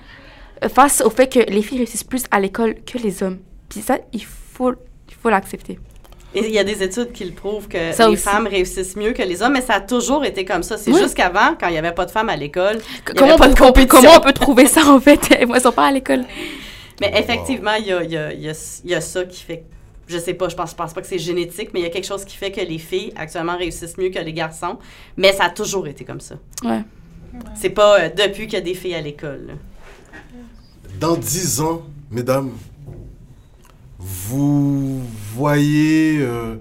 euh, 0.64 0.68
face 0.68 1.00
au 1.02 1.10
fait 1.10 1.28
que 1.28 1.38
les 1.50 1.62
filles 1.62 1.78
réussissent 1.78 2.04
plus 2.04 2.24
à 2.30 2.40
l'école 2.40 2.74
que 2.86 2.98
les 2.98 3.22
hommes. 3.22 3.38
Puis 3.68 3.80
ça, 3.80 3.98
il 4.12 4.24
faut 4.24 4.72
il 5.08 5.14
faut 5.20 5.30
l'accepter. 5.30 5.78
Et 6.34 6.46
il 6.46 6.52
y 6.52 6.58
a 6.60 6.64
des 6.64 6.80
études 6.82 7.10
qui 7.12 7.24
le 7.24 7.32
prouvent 7.32 7.66
que 7.66 7.90
Ça 7.92 8.06
les 8.06 8.14
aussi. 8.14 8.22
femmes 8.22 8.46
réussissent 8.46 8.94
mieux 8.94 9.12
que 9.12 9.22
les 9.22 9.42
hommes, 9.42 9.54
mais 9.54 9.60
ça 9.62 9.74
a 9.74 9.80
toujours 9.80 10.24
été 10.24 10.44
comme 10.44 10.62
ça. 10.62 10.76
C'est 10.78 10.92
Oui. 10.92 11.00
juste 11.00 11.14
qu'avant, 11.16 11.56
quand 11.60 11.66
il 11.66 11.72
n'y 11.72 11.78
avait 11.78 11.90
pas 11.92 12.06
de 12.06 12.12
femmes 12.12 12.28
à 12.28 12.36
l'école, 12.36 12.78
Comment 13.16 13.34
on, 13.34 13.38
peut, 13.38 13.48
de 13.48 13.58
compétition. 13.58 14.00
comment 14.00 14.16
on 14.18 14.20
peut 14.20 14.32
trouver 14.32 14.66
ça 14.66 14.86
en 14.86 15.00
fait? 15.00 15.20
Moi, 15.48 15.56
Ils 15.58 15.60
sont 15.60 15.72
pas 15.72 15.86
à 15.86 15.90
l'école. 15.90 16.24
Mais 17.00 17.12
effectivement, 17.16 17.74
il 17.80 17.86
y 17.86 17.92
a, 17.92 18.04
y 18.04 18.16
a- 18.16 18.32
y 18.32 18.48
a- 18.48 18.80
y 18.84 18.94
a 18.94 19.00
ça 19.00 19.24
qui 19.24 19.42
fait 19.42 19.64
je 20.10 20.18
sais 20.18 20.34
pas, 20.34 20.48
je 20.48 20.56
pense, 20.56 20.70
je 20.70 20.74
pense 20.74 20.92
pas 20.92 21.00
que 21.00 21.06
c'est 21.06 21.18
génétique, 21.18 21.70
mais 21.72 21.80
il 21.80 21.82
y 21.84 21.86
a 21.86 21.90
quelque 21.90 22.06
chose 22.06 22.24
qui 22.24 22.36
fait 22.36 22.50
que 22.50 22.60
les 22.60 22.78
filles 22.78 23.12
actuellement 23.16 23.56
réussissent 23.56 23.96
mieux 23.96 24.10
que 24.10 24.18
les 24.18 24.32
garçons. 24.32 24.78
Mais 25.16 25.32
ça 25.32 25.44
a 25.44 25.50
toujours 25.50 25.86
été 25.86 26.04
comme 26.04 26.20
ça. 26.20 26.36
Ouais. 26.64 26.82
C'est 27.54 27.70
pas 27.70 28.00
euh, 28.00 28.08
depuis 28.08 28.44
qu'il 28.44 28.54
y 28.54 28.56
a 28.56 28.60
des 28.60 28.74
filles 28.74 28.94
à 28.94 29.00
l'école. 29.00 29.56
Dans 30.98 31.16
dix 31.16 31.60
ans, 31.60 31.82
mesdames, 32.10 32.50
vous 33.98 35.02
voyez, 35.34 36.18
euh, 36.20 36.56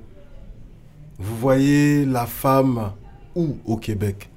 vous 1.18 1.36
voyez 1.38 2.06
la 2.06 2.26
femme 2.26 2.92
où 3.36 3.58
au 3.66 3.78
Québec? 3.78 4.30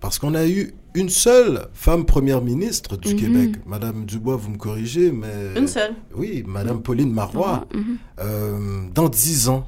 Parce 0.00 0.18
qu'on 0.18 0.34
a 0.34 0.46
eu 0.46 0.72
une 0.94 1.08
seule 1.08 1.68
femme 1.74 2.04
première 2.04 2.40
ministre 2.40 2.96
du 2.96 3.14
Mhm. 3.14 3.20
Québec. 3.20 3.50
Madame 3.66 4.04
Dubois, 4.04 4.36
vous 4.36 4.50
me 4.50 4.56
corrigez, 4.56 5.10
mais... 5.12 5.58
Une 5.58 5.66
seule. 5.68 5.94
Oui, 6.14 6.44
Madame 6.46 6.80
Pauline 6.82 7.12
Marois. 7.12 7.66
Mhm. 7.74 7.96
Euh, 8.20 8.80
dans 8.94 9.08
dix 9.08 9.48
ans, 9.48 9.64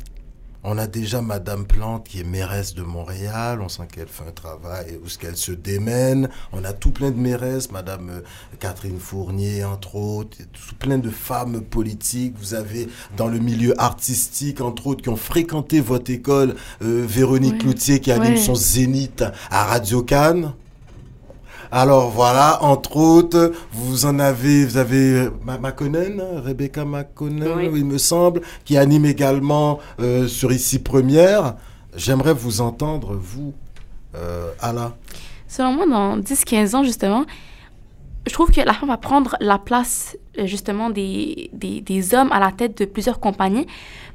on 0.69 0.79
a 0.79 0.87
déjà 0.89 1.23
Madame 1.23 1.65
Plante 1.65 2.09
qui 2.09 2.19
est 2.21 2.25
mairesse 2.25 2.75
de 2.75 2.83
Montréal. 2.83 3.61
On 3.63 3.69
sent 3.69 3.85
qu'elle 3.93 4.09
fait 4.09 4.25
un 4.29 4.33
travail 4.33 4.99
où 5.05 5.09
ce 5.09 5.17
qu'elle 5.17 5.37
se 5.37 5.53
démène. 5.53 6.29
On 6.53 6.65
a 6.65 6.73
tout 6.73 6.91
plein 6.91 7.13
de 7.13 7.17
mairesses, 7.19 7.71
Madame 7.71 8.09
euh, 8.11 8.21
Catherine 8.59 8.99
Fournier 8.99 9.63
entre 9.65 9.95
autres, 9.95 10.39
tout 10.39 10.75
plein 10.79 10.99
de 10.99 11.11
femmes 11.11 11.61
politiques. 11.61 12.35
Vous 12.39 12.55
avez 12.55 12.89
dans 13.17 13.29
le 13.29 13.39
milieu 13.39 13.81
artistique 13.81 14.61
entre 14.61 14.89
autres 14.89 15.03
qui 15.03 15.09
ont 15.09 15.15
fréquenté 15.17 15.81
votre 15.81 16.11
école 16.11 16.55
euh, 16.83 17.05
Véronique 17.07 17.53
Ouais. 17.55 17.59
Cloutier 17.59 18.01
qui 18.01 18.11
anime 18.11 18.33
Ouais. 18.35 18.37
son 18.41 18.55
Zénith 18.57 19.23
à 19.51 19.65
Radio 19.67 20.03
Cannes. 20.03 20.53
Alors 21.73 22.11
voilà, 22.11 22.63
entre 22.63 22.97
autres, 22.97 23.53
vous 23.73 24.07
en 24.07 24.19
avez, 24.19 24.65
vous 24.65 24.77
avez 24.77 25.15
euh, 25.27 25.31
Ma- 25.45 25.59
Makonnen, 25.59 26.23
Rebecca 26.45 26.85
Makonnen, 26.85 27.53
Oui. 27.57 27.71
il 27.75 27.85
me 27.85 27.99
semble, 27.99 28.41
qui 28.65 28.77
anime 28.77 29.05
également 29.07 29.79
euh, 30.01 30.29
sur 30.29 30.53
Ici 30.53 30.79
Première. 30.79 31.55
J'aimerais 31.97 32.35
vous 32.35 32.61
entendre, 32.61 33.15
vous, 33.21 33.53
euh, 34.15 34.51
Ala. 34.61 34.95
Selon 35.49 35.73
moi, 35.73 35.87
dans 35.87 36.19
10-15 36.19 36.77
ans, 36.77 36.83
justement, 36.85 37.25
je 38.27 38.33
trouve 38.33 38.51
que 38.51 38.61
la 38.61 38.73
femme 38.73 38.89
va 38.89 38.97
prendre 38.99 39.37
la 39.41 39.59
place, 39.59 40.17
justement, 40.45 40.91
des, 40.91 41.51
des, 41.53 41.81
des 41.81 42.15
hommes 42.15 42.31
à 42.33 42.41
la 42.41 42.51
tête 42.53 42.79
de 42.79 42.85
plusieurs 42.85 43.21
compagnies. 43.21 43.67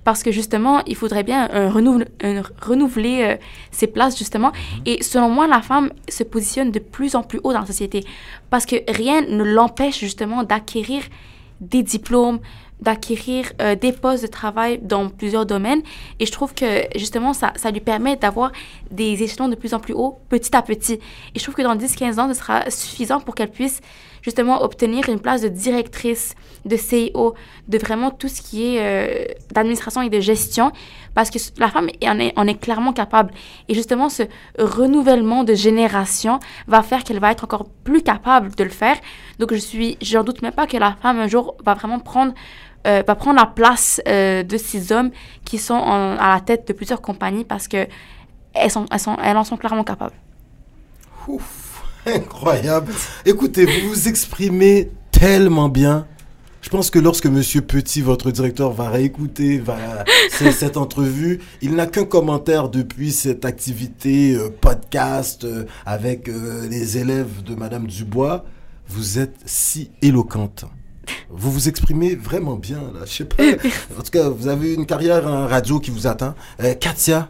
Parce 0.03 0.23
que, 0.23 0.31
justement, 0.31 0.81
il 0.87 0.95
faudrait 0.95 1.23
bien 1.23 1.49
un 1.51 1.69
renouvel- 1.69 2.07
un 2.23 2.41
renouveler 2.61 3.23
euh, 3.23 3.35
ces 3.71 3.87
places, 3.87 4.17
justement. 4.17 4.51
Et 4.85 5.03
selon 5.03 5.29
moi, 5.29 5.47
la 5.47 5.61
femme 5.61 5.91
se 6.09 6.23
positionne 6.23 6.71
de 6.71 6.79
plus 6.79 7.15
en 7.15 7.23
plus 7.23 7.39
haut 7.43 7.53
dans 7.53 7.59
la 7.61 7.65
société. 7.65 8.03
Parce 8.49 8.65
que 8.65 8.77
rien 8.91 9.21
ne 9.21 9.43
l'empêche, 9.43 9.99
justement, 9.99 10.43
d'acquérir 10.43 11.03
des 11.59 11.83
diplômes, 11.83 12.39
d'acquérir 12.79 13.51
euh, 13.61 13.75
des 13.75 13.91
postes 13.91 14.23
de 14.23 14.27
travail 14.27 14.79
dans 14.81 15.07
plusieurs 15.09 15.45
domaines. 15.45 15.83
Et 16.19 16.25
je 16.25 16.31
trouve 16.31 16.53
que 16.55 16.65
justement, 16.95 17.33
ça, 17.33 17.53
ça 17.55 17.69
lui 17.69 17.79
permet 17.79 18.15
d'avoir 18.15 18.51
des 18.89 19.21
échelons 19.21 19.47
de 19.47 19.55
plus 19.55 19.75
en 19.75 19.79
plus 19.79 19.93
haut, 19.93 20.19
petit 20.29 20.55
à 20.55 20.63
petit. 20.63 20.93
Et 20.93 21.37
je 21.37 21.43
trouve 21.43 21.53
que 21.53 21.61
dans 21.61 21.75
10-15 21.75 22.19
ans, 22.19 22.27
ce 22.29 22.33
sera 22.33 22.69
suffisant 22.71 23.19
pour 23.19 23.35
qu'elle 23.35 23.51
puisse 23.51 23.81
justement 24.22 24.63
obtenir 24.63 25.09
une 25.09 25.19
place 25.19 25.41
de 25.41 25.47
directrice, 25.47 26.36
de 26.65 26.76
CEO, 26.76 27.36
de 27.67 27.78
vraiment 27.78 28.11
tout 28.11 28.28
ce 28.28 28.41
qui 28.41 28.76
est 28.76 28.80
euh, 28.80 29.26
d'administration 29.51 30.01
et 30.01 30.09
de 30.09 30.19
gestion, 30.19 30.72
parce 31.13 31.30
que 31.30 31.39
la 31.57 31.69
femme 31.69 31.89
en 32.03 32.19
est, 32.19 32.34
en 32.38 32.47
est 32.47 32.59
clairement 32.59 32.93
capable. 32.93 33.34
Et 33.67 33.74
justement, 33.74 34.09
ce 34.09 34.24
renouvellement 34.57 35.43
de 35.43 35.53
génération 35.53 36.39
va 36.67 36.84
faire 36.84 37.03
qu'elle 37.03 37.19
va 37.19 37.32
être 37.32 37.43
encore 37.43 37.65
plus 37.84 38.01
capable 38.01 38.53
de 38.55 38.63
le 38.63 38.69
faire. 38.69 38.97
Donc, 39.39 39.53
je 39.53 39.59
suis, 39.59 39.97
j'en 40.01 40.24
doute 40.24 40.41
même 40.41 40.53
pas 40.53 40.67
que 40.67 40.78
la 40.78 40.95
femme 41.01 41.19
un 41.19 41.28
jour 41.28 41.55
va 41.65 41.74
vraiment 41.74 41.99
prendre, 41.99 42.34
euh, 42.88 43.03
va 43.05 43.15
prendre 43.15 43.39
la 43.39 43.47
place 43.47 44.01
euh, 44.07 44.43
de 44.43 44.57
ces 44.57 44.91
hommes 44.91 45.11
qui 45.45 45.57
sont 45.57 45.80
à 45.80 46.34
la 46.34 46.39
tête 46.41 46.67
de 46.67 46.74
plusieurs 46.74 47.01
compagnies 47.01 47.45
parce 47.45 47.67
que 47.67 47.88
elles, 48.53 48.72
elles, 48.91 48.99
elles 49.24 49.38
en 49.38 49.43
sont 49.43 49.57
clairement 49.57 49.84
capables. 49.84 50.15
Ouf, 51.28 51.70
incroyable. 52.05 52.93
Écoutez, 53.25 53.65
vous 53.65 53.89
vous 53.89 54.07
exprimez 54.07 54.89
tellement 55.11 55.69
bien. 55.69 56.07
Je 56.61 56.69
pense 56.69 56.91
que 56.91 56.99
lorsque 56.99 57.25
Monsieur 57.25 57.61
Petit, 57.61 58.01
votre 58.01 58.29
directeur, 58.29 58.71
va 58.71 58.89
réécouter 58.89 59.57
va, 59.57 59.77
cette 60.29 60.77
entrevue, 60.77 61.39
il 61.61 61.75
n'a 61.75 61.87
qu'un 61.87 62.05
commentaire 62.05 62.69
depuis 62.69 63.11
cette 63.11 63.45
activité 63.45 64.35
euh, 64.35 64.49
podcast 64.49 65.43
euh, 65.43 65.65
avec 65.85 66.29
euh, 66.29 66.67
les 66.69 66.97
élèves 66.99 67.43
de 67.43 67.55
Madame 67.55 67.87
Dubois. 67.87 68.45
Vous 68.87 69.17
êtes 69.17 69.35
si 69.45 69.89
éloquente. 70.03 70.65
Vous 71.31 71.51
vous 71.51 71.67
exprimez 71.67 72.15
vraiment 72.15 72.57
bien, 72.57 72.79
là. 72.93 73.05
Je 73.05 73.11
sais 73.11 73.25
pas. 73.25 73.43
En 73.99 74.03
tout 74.03 74.11
cas, 74.11 74.29
vous 74.29 74.47
avez 74.47 74.75
une 74.75 74.85
carrière 74.85 75.25
en 75.27 75.47
radio 75.47 75.79
qui 75.79 75.89
vous 75.89 76.05
attend. 76.05 76.35
Euh, 76.61 76.75
Katia, 76.75 77.29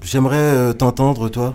j'aimerais 0.00 0.72
t'entendre, 0.74 1.28
toi. 1.28 1.54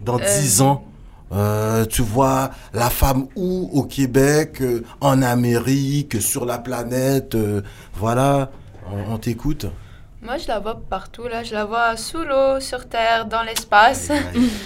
Dans 0.00 0.16
10 0.16 0.62
ans, 0.62 0.87
euh, 1.32 1.84
tu 1.84 2.02
vois 2.02 2.50
la 2.72 2.88
femme 2.88 3.26
où 3.36 3.68
au 3.72 3.82
Québec, 3.84 4.62
euh, 4.62 4.82
en 5.00 5.20
Amérique, 5.20 6.22
sur 6.22 6.46
la 6.46 6.58
planète, 6.58 7.34
euh, 7.34 7.60
voilà, 7.94 8.50
on, 8.90 9.14
on 9.14 9.18
t'écoute. 9.18 9.66
Moi, 10.22 10.38
je 10.38 10.48
la 10.48 10.58
vois 10.58 10.80
partout, 10.80 11.28
là. 11.28 11.44
Je 11.44 11.54
la 11.54 11.64
vois 11.64 11.96
sous 11.96 12.22
l'eau, 12.24 12.60
sur 12.60 12.88
Terre, 12.88 13.26
dans 13.26 13.42
l'espace. 13.42 14.10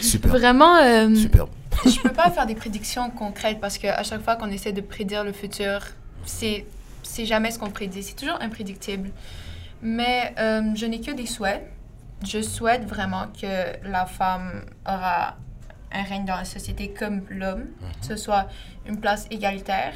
Super, 0.00 0.30
Vraiment, 0.32 0.78
super. 1.14 1.46
je 1.84 2.00
peux 2.00 2.12
pas 2.12 2.30
faire 2.30 2.46
des 2.46 2.54
prédictions 2.54 3.10
concrètes 3.10 3.60
parce 3.60 3.76
qu'à 3.76 4.02
chaque 4.02 4.22
fois 4.22 4.36
qu'on 4.36 4.50
essaie 4.50 4.72
de 4.72 4.80
prédire 4.80 5.24
le 5.24 5.32
futur, 5.32 5.80
c'est 6.24 6.64
c'est 7.02 7.26
jamais 7.26 7.50
ce 7.50 7.58
qu'on 7.58 7.68
prédit. 7.70 8.02
C'est 8.02 8.14
toujours 8.14 8.40
imprédictible. 8.40 9.10
Mais 9.82 10.32
je 10.38 10.86
n'ai 10.86 11.00
que 11.00 11.10
des 11.10 11.26
souhaits. 11.26 11.70
Je 12.24 12.40
souhaite 12.40 12.84
vraiment 12.86 13.26
que 13.38 13.86
la 13.86 14.06
femme 14.06 14.62
aura 14.86 15.34
un 15.93 16.03
règne 16.03 16.24
dans 16.24 16.36
la 16.36 16.45
société 16.45 16.88
comme 16.88 17.22
l'homme, 17.30 17.66
que 18.01 18.07
ce 18.07 18.16
soit 18.16 18.49
une 18.86 18.99
place 18.99 19.26
égalitaire. 19.30 19.95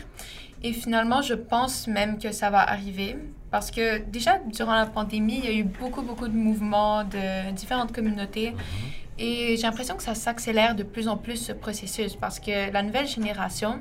Et 0.63 0.73
finalement, 0.73 1.23
je 1.23 1.35
pense 1.35 1.87
même 1.87 2.19
que 2.19 2.33
ça 2.33 2.51
va 2.51 2.61
arriver 2.61 3.17
parce 3.51 3.71
que 3.71 3.99
déjà, 3.99 4.39
durant 4.47 4.75
la 4.75 4.87
pandémie, 4.87 5.39
il 5.39 5.45
y 5.45 5.49
a 5.49 5.53
eu 5.53 5.65
beaucoup, 5.65 6.03
beaucoup 6.03 6.29
de 6.29 6.37
mouvements 6.37 7.05
de 7.05 7.51
différentes 7.53 7.93
communautés. 7.93 8.55
Et 9.19 9.57
j'ai 9.57 9.63
l'impression 9.63 9.97
que 9.97 10.03
ça 10.03 10.15
s'accélère 10.15 10.75
de 10.75 10.83
plus 10.83 11.09
en 11.09 11.17
plus 11.17 11.37
ce 11.37 11.53
processus 11.53 12.17
parce 12.17 12.39
que 12.39 12.71
la 12.73 12.83
nouvelle 12.83 13.07
génération, 13.07 13.79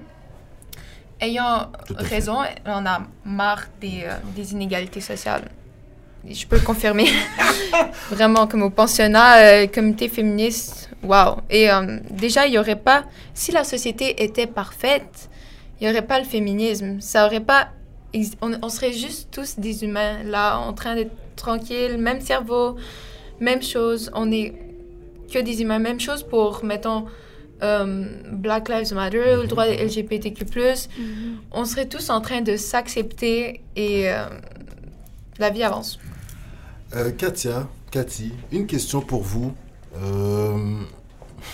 ayant 1.20 1.72
raison, 1.89 2.39
on 2.66 2.86
a 2.86 3.01
marre 3.26 3.66
des, 3.82 4.03
euh, 4.05 4.18
des 4.36 4.53
inégalités 4.53 5.01
sociales. 5.01 5.49
Je 6.30 6.45
peux 6.47 6.55
le 6.55 6.61
confirmer. 6.63 7.07
Vraiment, 8.09 8.47
comme 8.47 8.63
au 8.63 8.69
pensionnat, 8.69 9.38
euh, 9.38 9.67
comité 9.67 10.09
féministe, 10.09 10.89
waouh. 11.03 11.38
Et 11.49 11.71
euh, 11.71 11.99
déjà, 12.09 12.47
il 12.47 12.51
n'y 12.51 12.57
aurait 12.57 12.80
pas, 12.80 13.03
si 13.34 13.51
la 13.51 13.63
société 13.63 14.23
était 14.23 14.47
parfaite, 14.47 15.30
il 15.80 15.86
n'y 15.86 15.93
aurait 15.93 16.05
pas 16.05 16.19
le 16.19 16.26
féminisme. 16.26 16.99
Ça 16.99 17.26
aurait 17.26 17.41
pas, 17.41 17.69
on, 18.41 18.51
on 18.61 18.69
serait 18.69 18.93
juste 18.93 19.30
tous 19.32 19.59
des 19.59 19.84
humains 19.84 20.23
là, 20.23 20.57
en 20.57 20.73
train 20.73 20.95
d'être 20.95 21.15
tranquilles, 21.36 21.97
même 21.97 22.21
cerveau, 22.21 22.76
même 23.39 23.61
chose. 23.61 24.09
On 24.13 24.32
est 24.32 24.53
que 25.32 25.39
des 25.39 25.61
humains, 25.61 25.80
même 25.80 25.99
chose 25.99 26.23
pour, 26.23 26.63
mettons, 26.63 27.05
euh, 27.63 28.05
Black 28.32 28.69
Lives 28.69 28.93
Matter 28.93 29.38
le 29.41 29.47
droit 29.47 29.65
des 29.65 29.78
LGBTQ+. 29.78 30.45
On 31.51 31.65
serait 31.65 31.88
tous 31.88 32.09
en 32.09 32.21
train 32.21 32.41
de 32.41 32.57
s'accepter 32.57 33.61
et 33.76 34.09
euh, 34.09 34.26
la 35.39 35.49
vie 35.49 35.63
avance. 35.63 35.99
Euh, 36.95 37.11
Katia, 37.11 37.67
Cathy, 37.91 38.31
une 38.53 38.67
question 38.67 39.01
pour 39.01 39.21
vous. 39.21 39.53
Euh, 39.97 40.79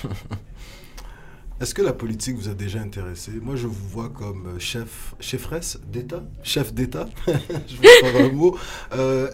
Est-ce 1.59 1.73
que 1.73 1.81
la 1.81 1.93
politique 1.93 2.35
vous 2.37 2.47
a 2.47 2.53
déjà 2.53 2.79
intéressé? 2.79 3.31
Moi, 3.41 3.55
je 3.55 3.65
vous 3.65 3.87
vois 3.89 4.09
comme 4.09 4.45
euh, 4.45 4.59
chef, 4.59 5.15
chefresse 5.19 5.79
d'État, 5.91 6.21
chef 6.43 6.75
d'État. 6.75 7.09
je 7.27 7.75
vous 7.75 7.81
parle 8.01 8.17
un 8.17 8.31
mot. 8.31 8.55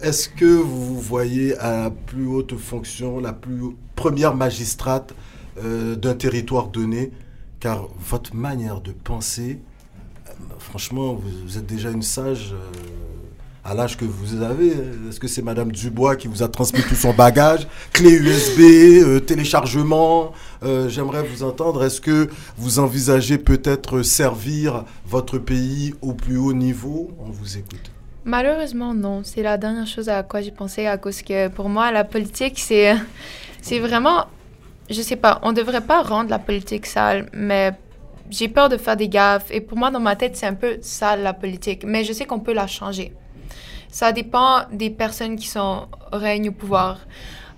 Est-ce 0.02 0.30
que 0.30 0.46
vous 0.46 0.94
vous 0.94 1.00
voyez 1.00 1.58
à 1.58 1.84
la 1.84 1.90
plus 1.90 2.26
haute 2.26 2.56
fonction, 2.56 3.20
la 3.20 3.34
plus 3.34 3.76
première 3.94 4.34
magistrate 4.34 5.14
d'un 5.62 6.14
territoire 6.14 6.68
donné? 6.68 7.12
Car 7.60 7.88
votre 7.98 8.34
manière 8.34 8.80
de 8.80 8.92
penser, 8.92 9.60
franchement, 10.58 11.14
vous, 11.14 11.58
êtes 11.58 11.66
déjà 11.66 11.90
une 11.90 12.02
sage. 12.02 12.54
À 13.64 13.74
l'âge 13.74 13.96
que 13.96 14.04
vous 14.04 14.42
avez, 14.42 14.72
est-ce 15.08 15.20
que 15.20 15.28
c'est 15.28 15.42
Madame 15.42 15.72
Dubois 15.72 16.16
qui 16.16 16.28
vous 16.28 16.42
a 16.42 16.48
transmis 16.48 16.82
tout 16.82 16.94
son 16.94 17.12
bagage? 17.12 17.66
Clé 17.92 18.12
USB, 18.12 18.60
euh, 18.60 19.20
téléchargement 19.20 20.32
euh, 20.62 20.88
J'aimerais 20.88 21.22
vous 21.22 21.42
entendre. 21.42 21.84
Est-ce 21.84 22.00
que 22.00 22.28
vous 22.56 22.78
envisagez 22.78 23.38
peut-être 23.38 24.02
servir 24.02 24.84
votre 25.06 25.38
pays 25.38 25.94
au 26.02 26.14
plus 26.14 26.36
haut 26.36 26.52
niveau? 26.52 27.10
On 27.20 27.30
vous 27.30 27.56
écoute. 27.56 27.90
Malheureusement, 28.24 28.94
non. 28.94 29.22
C'est 29.24 29.42
la 29.42 29.56
dernière 29.56 29.86
chose 29.86 30.08
à 30.08 30.22
quoi 30.22 30.40
j'ai 30.40 30.50
pensé 30.50 30.86
à 30.86 30.98
cause 30.98 31.22
que 31.22 31.48
pour 31.48 31.68
moi, 31.68 31.90
la 31.92 32.04
politique, 32.04 32.58
c'est, 32.58 32.94
vraiment, 33.78 34.26
je 34.90 35.00
sais 35.00 35.16
pas, 35.16 35.40
on 35.42 35.52
devrait 35.52 35.80
pas 35.80 36.02
rendre 36.02 36.30
la 36.30 36.38
politique 36.38 36.86
sale, 36.86 37.28
mais 37.32 37.72
j'ai 38.30 38.48
peur 38.48 38.68
de 38.68 38.76
faire 38.76 38.96
des 38.96 39.08
gaffes. 39.08 39.50
Et 39.50 39.60
pour 39.60 39.78
moi, 39.78 39.90
dans 39.90 40.00
ma 40.00 40.16
tête, 40.16 40.36
c'est 40.36 40.46
un 40.46 40.54
peu 40.54 40.78
sale 40.82 41.22
la 41.22 41.32
politique, 41.32 41.84
mais 41.86 42.04
je 42.04 42.12
sais 42.12 42.26
qu'on 42.26 42.40
peut 42.40 42.52
la 42.52 42.66
changer. 42.66 43.12
Ça 43.90 44.12
dépend 44.12 44.62
des 44.72 44.90
personnes 44.90 45.36
qui 45.36 45.46
sont 45.46 45.88
au 46.12 46.18
règne 46.18 46.50
au 46.50 46.52
pouvoir. 46.52 46.98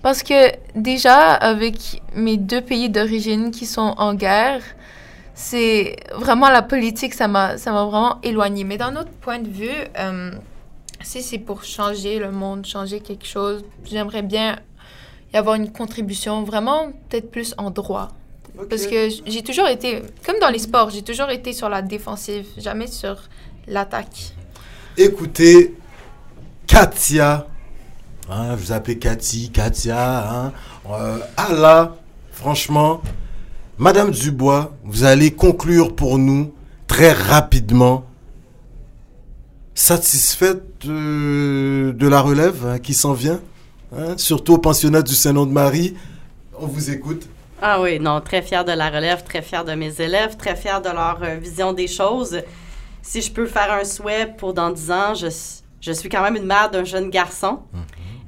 Parce 0.01 0.23
que 0.23 0.51
déjà, 0.75 1.33
avec 1.33 2.01
mes 2.15 2.37
deux 2.37 2.61
pays 2.61 2.89
d'origine 2.89 3.51
qui 3.51 3.65
sont 3.65 3.93
en 3.97 4.13
guerre, 4.15 4.61
c'est 5.35 5.97
vraiment 6.15 6.49
la 6.49 6.61
politique, 6.61 7.13
ça 7.13 7.27
m'a 7.27 7.57
ça 7.57 7.71
m'a 7.71 7.85
vraiment 7.85 8.19
éloigné. 8.23 8.63
Mais 8.63 8.77
d'un 8.77 8.95
autre 8.95 9.11
point 9.21 9.39
de 9.39 9.49
vue, 9.49 9.69
euh, 9.97 10.31
si 11.01 11.21
c'est 11.21 11.37
pour 11.37 11.63
changer 11.63 12.19
le 12.19 12.31
monde, 12.31 12.65
changer 12.65 12.99
quelque 12.99 13.25
chose, 13.25 13.63
j'aimerais 13.85 14.23
bien 14.23 14.57
y 15.33 15.37
avoir 15.37 15.55
une 15.55 15.71
contribution 15.71 16.43
vraiment 16.43 16.91
peut-être 17.09 17.31
plus 17.31 17.53
en 17.57 17.69
droit. 17.69 18.09
Parce 18.69 18.85
que 18.85 19.07
j'ai 19.25 19.43
toujours 19.43 19.67
été, 19.67 20.01
comme 20.25 20.37
dans 20.39 20.49
les 20.49 20.59
sports, 20.59 20.89
j'ai 20.89 21.03
toujours 21.03 21.29
été 21.29 21.53
sur 21.53 21.69
la 21.69 21.81
défensive, 21.81 22.45
jamais 22.57 22.87
sur 22.87 23.17
l'attaque. 23.67 24.33
Écoutez, 24.97 25.73
Katia, 26.71 27.47
hein, 28.29 28.55
vous 28.55 28.71
appelez 28.71 28.97
Cathy, 28.97 29.51
Katia, 29.51 30.31
hein, 30.31 30.53
euh, 30.89 31.17
Allah, 31.35 31.97
franchement, 32.31 33.01
Madame 33.77 34.11
Dubois, 34.11 34.71
vous 34.85 35.03
allez 35.03 35.31
conclure 35.31 35.93
pour 35.93 36.17
nous 36.17 36.53
très 36.87 37.11
rapidement. 37.11 38.05
Satisfaite 39.75 40.87
de, 40.87 42.07
la 42.07 42.21
relève 42.21 42.65
hein, 42.65 42.79
qui 42.79 42.93
s'en 42.93 43.11
vient, 43.11 43.41
hein, 43.93 44.15
surtout 44.15 44.53
au 44.53 44.57
pensionnat 44.57 45.01
du 45.01 45.13
Saint-Nom 45.13 45.45
de 45.45 45.51
Marie. 45.51 45.97
On 46.57 46.67
vous 46.67 46.89
écoute. 46.89 47.27
Ah 47.61 47.81
oui, 47.81 47.99
non, 47.99 48.21
très 48.21 48.41
fière 48.41 48.63
de 48.63 48.71
la 48.71 48.89
relève, 48.89 49.25
très 49.25 49.41
fière 49.41 49.65
de 49.65 49.73
mes 49.73 49.99
élèves, 49.99 50.37
très 50.37 50.55
fière 50.55 50.81
de 50.81 50.87
leur 50.87 51.19
euh, 51.21 51.35
vision 51.35 51.73
des 51.73 51.87
choses. 51.87 52.39
Si 53.01 53.21
je 53.21 53.29
peux 53.29 53.45
faire 53.45 53.73
un 53.73 53.83
souhait 53.83 54.33
pour 54.37 54.53
dans 54.53 54.69
10 54.71 54.91
ans, 54.91 55.13
je, 55.15 55.27
je 55.81 55.91
suis 55.91 56.09
quand 56.09 56.21
même 56.21 56.35
une 56.35 56.45
mère 56.45 56.69
d'un 56.71 56.83
jeune 56.83 57.09
garçon. 57.09 57.59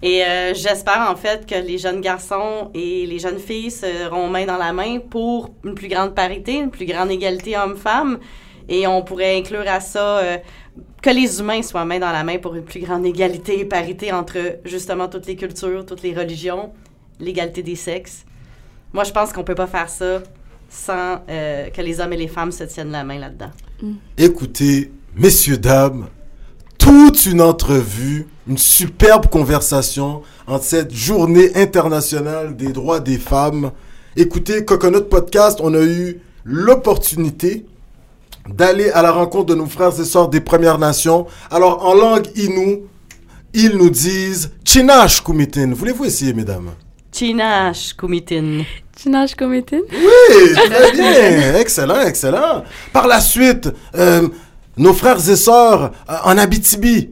Et 0.02 0.22
euh, 0.26 0.54
j'espère 0.54 1.08
en 1.10 1.16
fait 1.16 1.46
que 1.46 1.56
les 1.56 1.78
jeunes 1.78 2.02
garçons 2.02 2.70
et 2.74 3.06
les 3.06 3.20
jeunes 3.20 3.40
filles 3.40 3.72
seront 3.72 4.28
main 4.28 4.46
dans 4.46 4.58
la 4.58 4.74
main 4.74 5.00
pour 5.00 5.52
une 5.64 5.76
plus 5.76 5.88
grande 5.88 6.14
parité, 6.14 6.56
une 6.56 6.72
plus 6.72 6.86
grande 6.86 7.10
égalité 7.10 7.58
homme-femme. 7.58 8.20
Et 8.68 8.86
on 8.86 9.02
pourrait 9.02 9.38
inclure 9.38 9.64
à 9.66 9.80
ça 9.80 10.18
euh, 10.18 10.38
que 11.02 11.10
les 11.10 11.40
humains 11.40 11.62
soient 11.62 11.86
main 11.86 12.00
dans 12.00 12.12
la 12.12 12.26
main 12.26 12.38
pour 12.38 12.56
une 12.56 12.64
plus 12.64 12.82
grande 12.82 13.06
égalité 13.06 13.60
et 13.60 13.66
parité 13.66 14.12
entre 14.12 14.60
justement 14.66 15.08
toutes 15.08 15.26
les 15.26 15.38
cultures, 15.38 15.86
toutes 15.86 16.02
les 16.02 16.14
religions, 16.14 16.74
l'égalité 17.20 17.64
des 17.64 17.76
sexes. 17.76 18.26
Moi, 18.92 19.06
je 19.06 19.12
pense 19.12 19.32
qu'on 19.32 19.44
peut 19.44 19.56
pas 19.56 19.68
faire 19.68 19.90
ça 19.90 20.22
sans 20.70 21.22
euh, 21.30 21.70
que 21.70 21.82
les 21.82 22.02
hommes 22.02 22.14
et 22.14 22.18
les 22.18 22.28
femmes 22.28 22.52
se 22.52 22.66
tiennent 22.66 22.92
la 22.92 23.06
main 23.06 23.20
là-dedans. 23.20 23.52
Écoutez, 24.18 24.92
messieurs, 25.16 25.58
dames, 25.58 26.08
toute 26.84 27.26
une 27.26 27.42
entrevue, 27.42 28.28
une 28.46 28.58
superbe 28.58 29.28
conversation 29.28 30.22
en 30.48 30.60
cette 30.60 30.94
journée 30.94 31.56
internationale 31.56 32.58
des 32.58 32.74
droits 32.74 33.00
des 33.00 33.18
femmes. 33.18 33.72
Écoutez, 34.18 34.66
Coconut 34.66 35.04
Podcast, 35.10 35.60
on 35.64 35.74
a 35.76 35.82
eu 35.82 36.20
l'opportunité 36.44 37.66
d'aller 38.50 38.92
à 38.92 39.02
la 39.02 39.12
rencontre 39.12 39.46
de 39.46 39.56
nos 39.56 39.66
frères 39.66 39.98
et 39.98 40.04
sœurs 40.04 40.28
des 40.28 40.42
Premières 40.42 40.78
Nations. 40.78 41.26
Alors, 41.50 41.86
en 41.86 41.94
langue 41.94 42.28
inou, 42.36 42.82
ils 43.54 43.78
nous 43.78 43.90
disent 43.90 44.52
Chinash 44.66 45.24
Kumitin. 45.24 45.72
Voulez-vous 45.74 46.04
essayer, 46.04 46.34
mesdames? 46.34 46.72
Chinash 47.14 47.94
Kumitin. 47.94 48.64
Comme 49.38 49.54
Étienne? 49.54 49.84
Oui, 49.92 50.54
très 50.54 50.92
bien. 50.92 51.56
Excellent, 51.56 52.02
excellent. 52.02 52.64
Par 52.92 53.08
la 53.08 53.22
suite, 53.22 53.70
euh, 53.96 54.28
nos 54.78 54.94
frères 54.94 55.30
et 55.30 55.36
sœurs 55.36 55.92
euh, 56.10 56.14
en 56.24 56.38
Abitibi, 56.38 57.10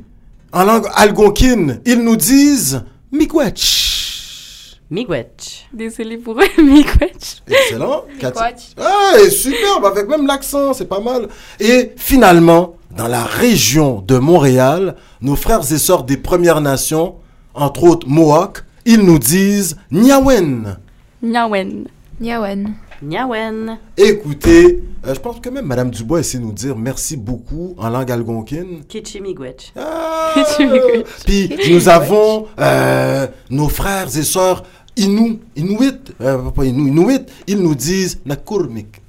en 0.51 0.63
langue 0.63 0.87
algonquine, 0.95 1.81
ils 1.85 2.01
nous 2.03 2.15
disent 2.17 2.83
Miigwech. 3.11 4.77
Miigwech. 4.89 5.67
Désolée 5.71 6.17
pour 6.17 6.39
eux, 6.39 6.45
Miigwech. 6.61 7.41
Excellent. 7.47 8.03
Miigwech. 8.09 8.75
Ah, 8.77 9.13
superbe, 9.29 9.85
avec 9.85 10.07
même 10.09 10.27
l'accent, 10.27 10.73
c'est 10.73 10.85
pas 10.87 10.99
mal. 10.99 11.29
Et 11.59 11.93
finalement, 11.95 12.75
dans 12.97 13.07
la 13.07 13.23
région 13.23 14.01
de 14.05 14.17
Montréal, 14.17 14.95
nos 15.21 15.35
frères 15.37 15.71
et 15.71 15.77
sœurs 15.77 16.03
des 16.03 16.17
Premières 16.17 16.59
Nations, 16.59 17.15
entre 17.53 17.83
autres 17.83 18.07
Mohawk, 18.07 18.63
ils 18.85 18.99
nous 19.01 19.19
disent 19.19 19.77
Nyawen. 19.91 20.77
Nyawen. 21.21 21.85
Nyawen. 22.19 22.73
Nyawen. 23.03 23.77
Écoutez, 23.97 24.83
euh, 25.05 25.13
je 25.15 25.19
pense 25.19 25.39
que 25.39 25.49
même 25.49 25.65
Madame 25.65 25.89
Dubois 25.89 26.19
essaie 26.19 26.37
de 26.37 26.43
nous 26.43 26.51
dire 26.51 26.77
merci 26.77 27.17
beaucoup 27.17 27.73
en 27.77 27.89
langue 27.89 28.11
algonquine. 28.11 28.83
Kichimigwech. 28.87 29.73
Ah! 29.75 30.33
Kichimigwech. 30.35 31.05
Puis 31.25 31.49
nous 31.71 31.89
avons 31.89 32.47
euh, 32.59 33.27
nos 33.49 33.69
frères 33.69 34.15
et 34.15 34.23
sœurs 34.23 34.63
Inou, 34.97 35.39
Inuit, 35.55 36.13
euh, 36.21 36.49
pas 36.51 36.65
Inou, 36.65 36.87
Inuit, 36.87 37.25
ils 37.47 37.57
nous 37.57 37.75
disent 37.75 38.19
Nakurmik. 38.25 39.00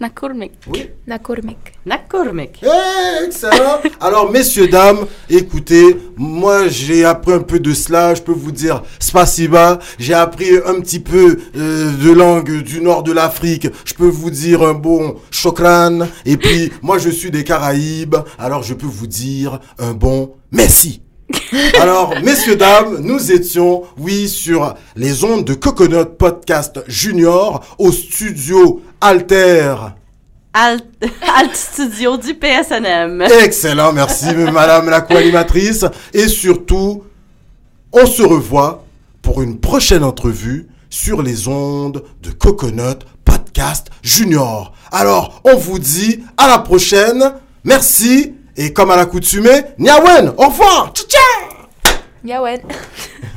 Nakurmik. 0.00 0.52
Oui. 0.66 0.90
Nakurmik. 1.06 1.58
Nakurmik. 1.86 2.60
Eh, 2.62 3.26
excellent. 3.26 3.80
Alors, 4.00 4.30
messieurs, 4.30 4.66
dames, 4.66 5.06
écoutez, 5.30 5.96
moi, 6.16 6.68
j'ai 6.68 7.04
appris 7.04 7.32
un 7.32 7.40
peu 7.40 7.60
de 7.60 7.72
cela. 7.72 8.14
Je 8.14 8.22
peux 8.22 8.32
vous 8.32 8.50
dire 8.50 8.82
spasiba. 8.98 9.78
J'ai 9.98 10.14
appris 10.14 10.50
un 10.66 10.80
petit 10.80 11.00
peu 11.00 11.38
euh, 11.56 11.92
de 11.96 12.10
langue 12.10 12.62
du 12.62 12.80
nord 12.80 13.04
de 13.04 13.12
l'Afrique. 13.12 13.68
Je 13.84 13.94
peux 13.94 14.08
vous 14.08 14.30
dire 14.30 14.62
un 14.62 14.74
bon 14.74 15.16
chokran. 15.30 16.00
Et 16.26 16.36
puis, 16.36 16.72
moi, 16.82 16.98
je 16.98 17.10
suis 17.10 17.30
des 17.30 17.44
Caraïbes. 17.44 18.16
Alors, 18.38 18.64
je 18.64 18.74
peux 18.74 18.86
vous 18.86 19.06
dire 19.06 19.60
un 19.78 19.92
bon 19.92 20.34
merci. 20.50 21.03
Alors, 21.80 22.14
messieurs, 22.22 22.56
dames, 22.56 22.98
nous 23.00 23.32
étions, 23.32 23.84
oui, 23.98 24.28
sur 24.28 24.74
les 24.96 25.24
ondes 25.24 25.44
de 25.44 25.54
Coconut 25.54 26.06
Podcast 26.18 26.80
Junior 26.86 27.64
au 27.78 27.92
studio 27.92 28.82
Alter. 29.00 29.74
Alt, 30.52 30.84
Alt 31.36 31.56
Studio 31.56 32.16
du 32.16 32.34
PSNM. 32.34 33.22
Excellent, 33.42 33.92
merci 33.92 34.26
madame 34.34 34.88
la 34.88 35.00
co-animatrice. 35.00 35.84
Et 36.12 36.28
surtout, 36.28 37.02
on 37.92 38.06
se 38.06 38.22
revoit 38.22 38.84
pour 39.22 39.42
une 39.42 39.58
prochaine 39.58 40.04
entrevue 40.04 40.68
sur 40.90 41.22
les 41.22 41.48
ondes 41.48 42.04
de 42.22 42.30
Coconut 42.30 43.00
Podcast 43.24 43.88
Junior. 44.02 44.72
Alors, 44.92 45.40
on 45.44 45.56
vous 45.56 45.78
dit 45.78 46.22
à 46.36 46.46
la 46.46 46.58
prochaine. 46.58 47.32
Merci. 47.64 48.34
Et 48.56 48.72
comme 48.72 48.90
à 48.90 48.96
l'accoutumée, 48.96 49.62
Niawen, 49.78 50.32
au 50.36 50.46
revoir. 50.46 50.92
Tchou. 50.94 51.06
Nyawen. 52.22 52.60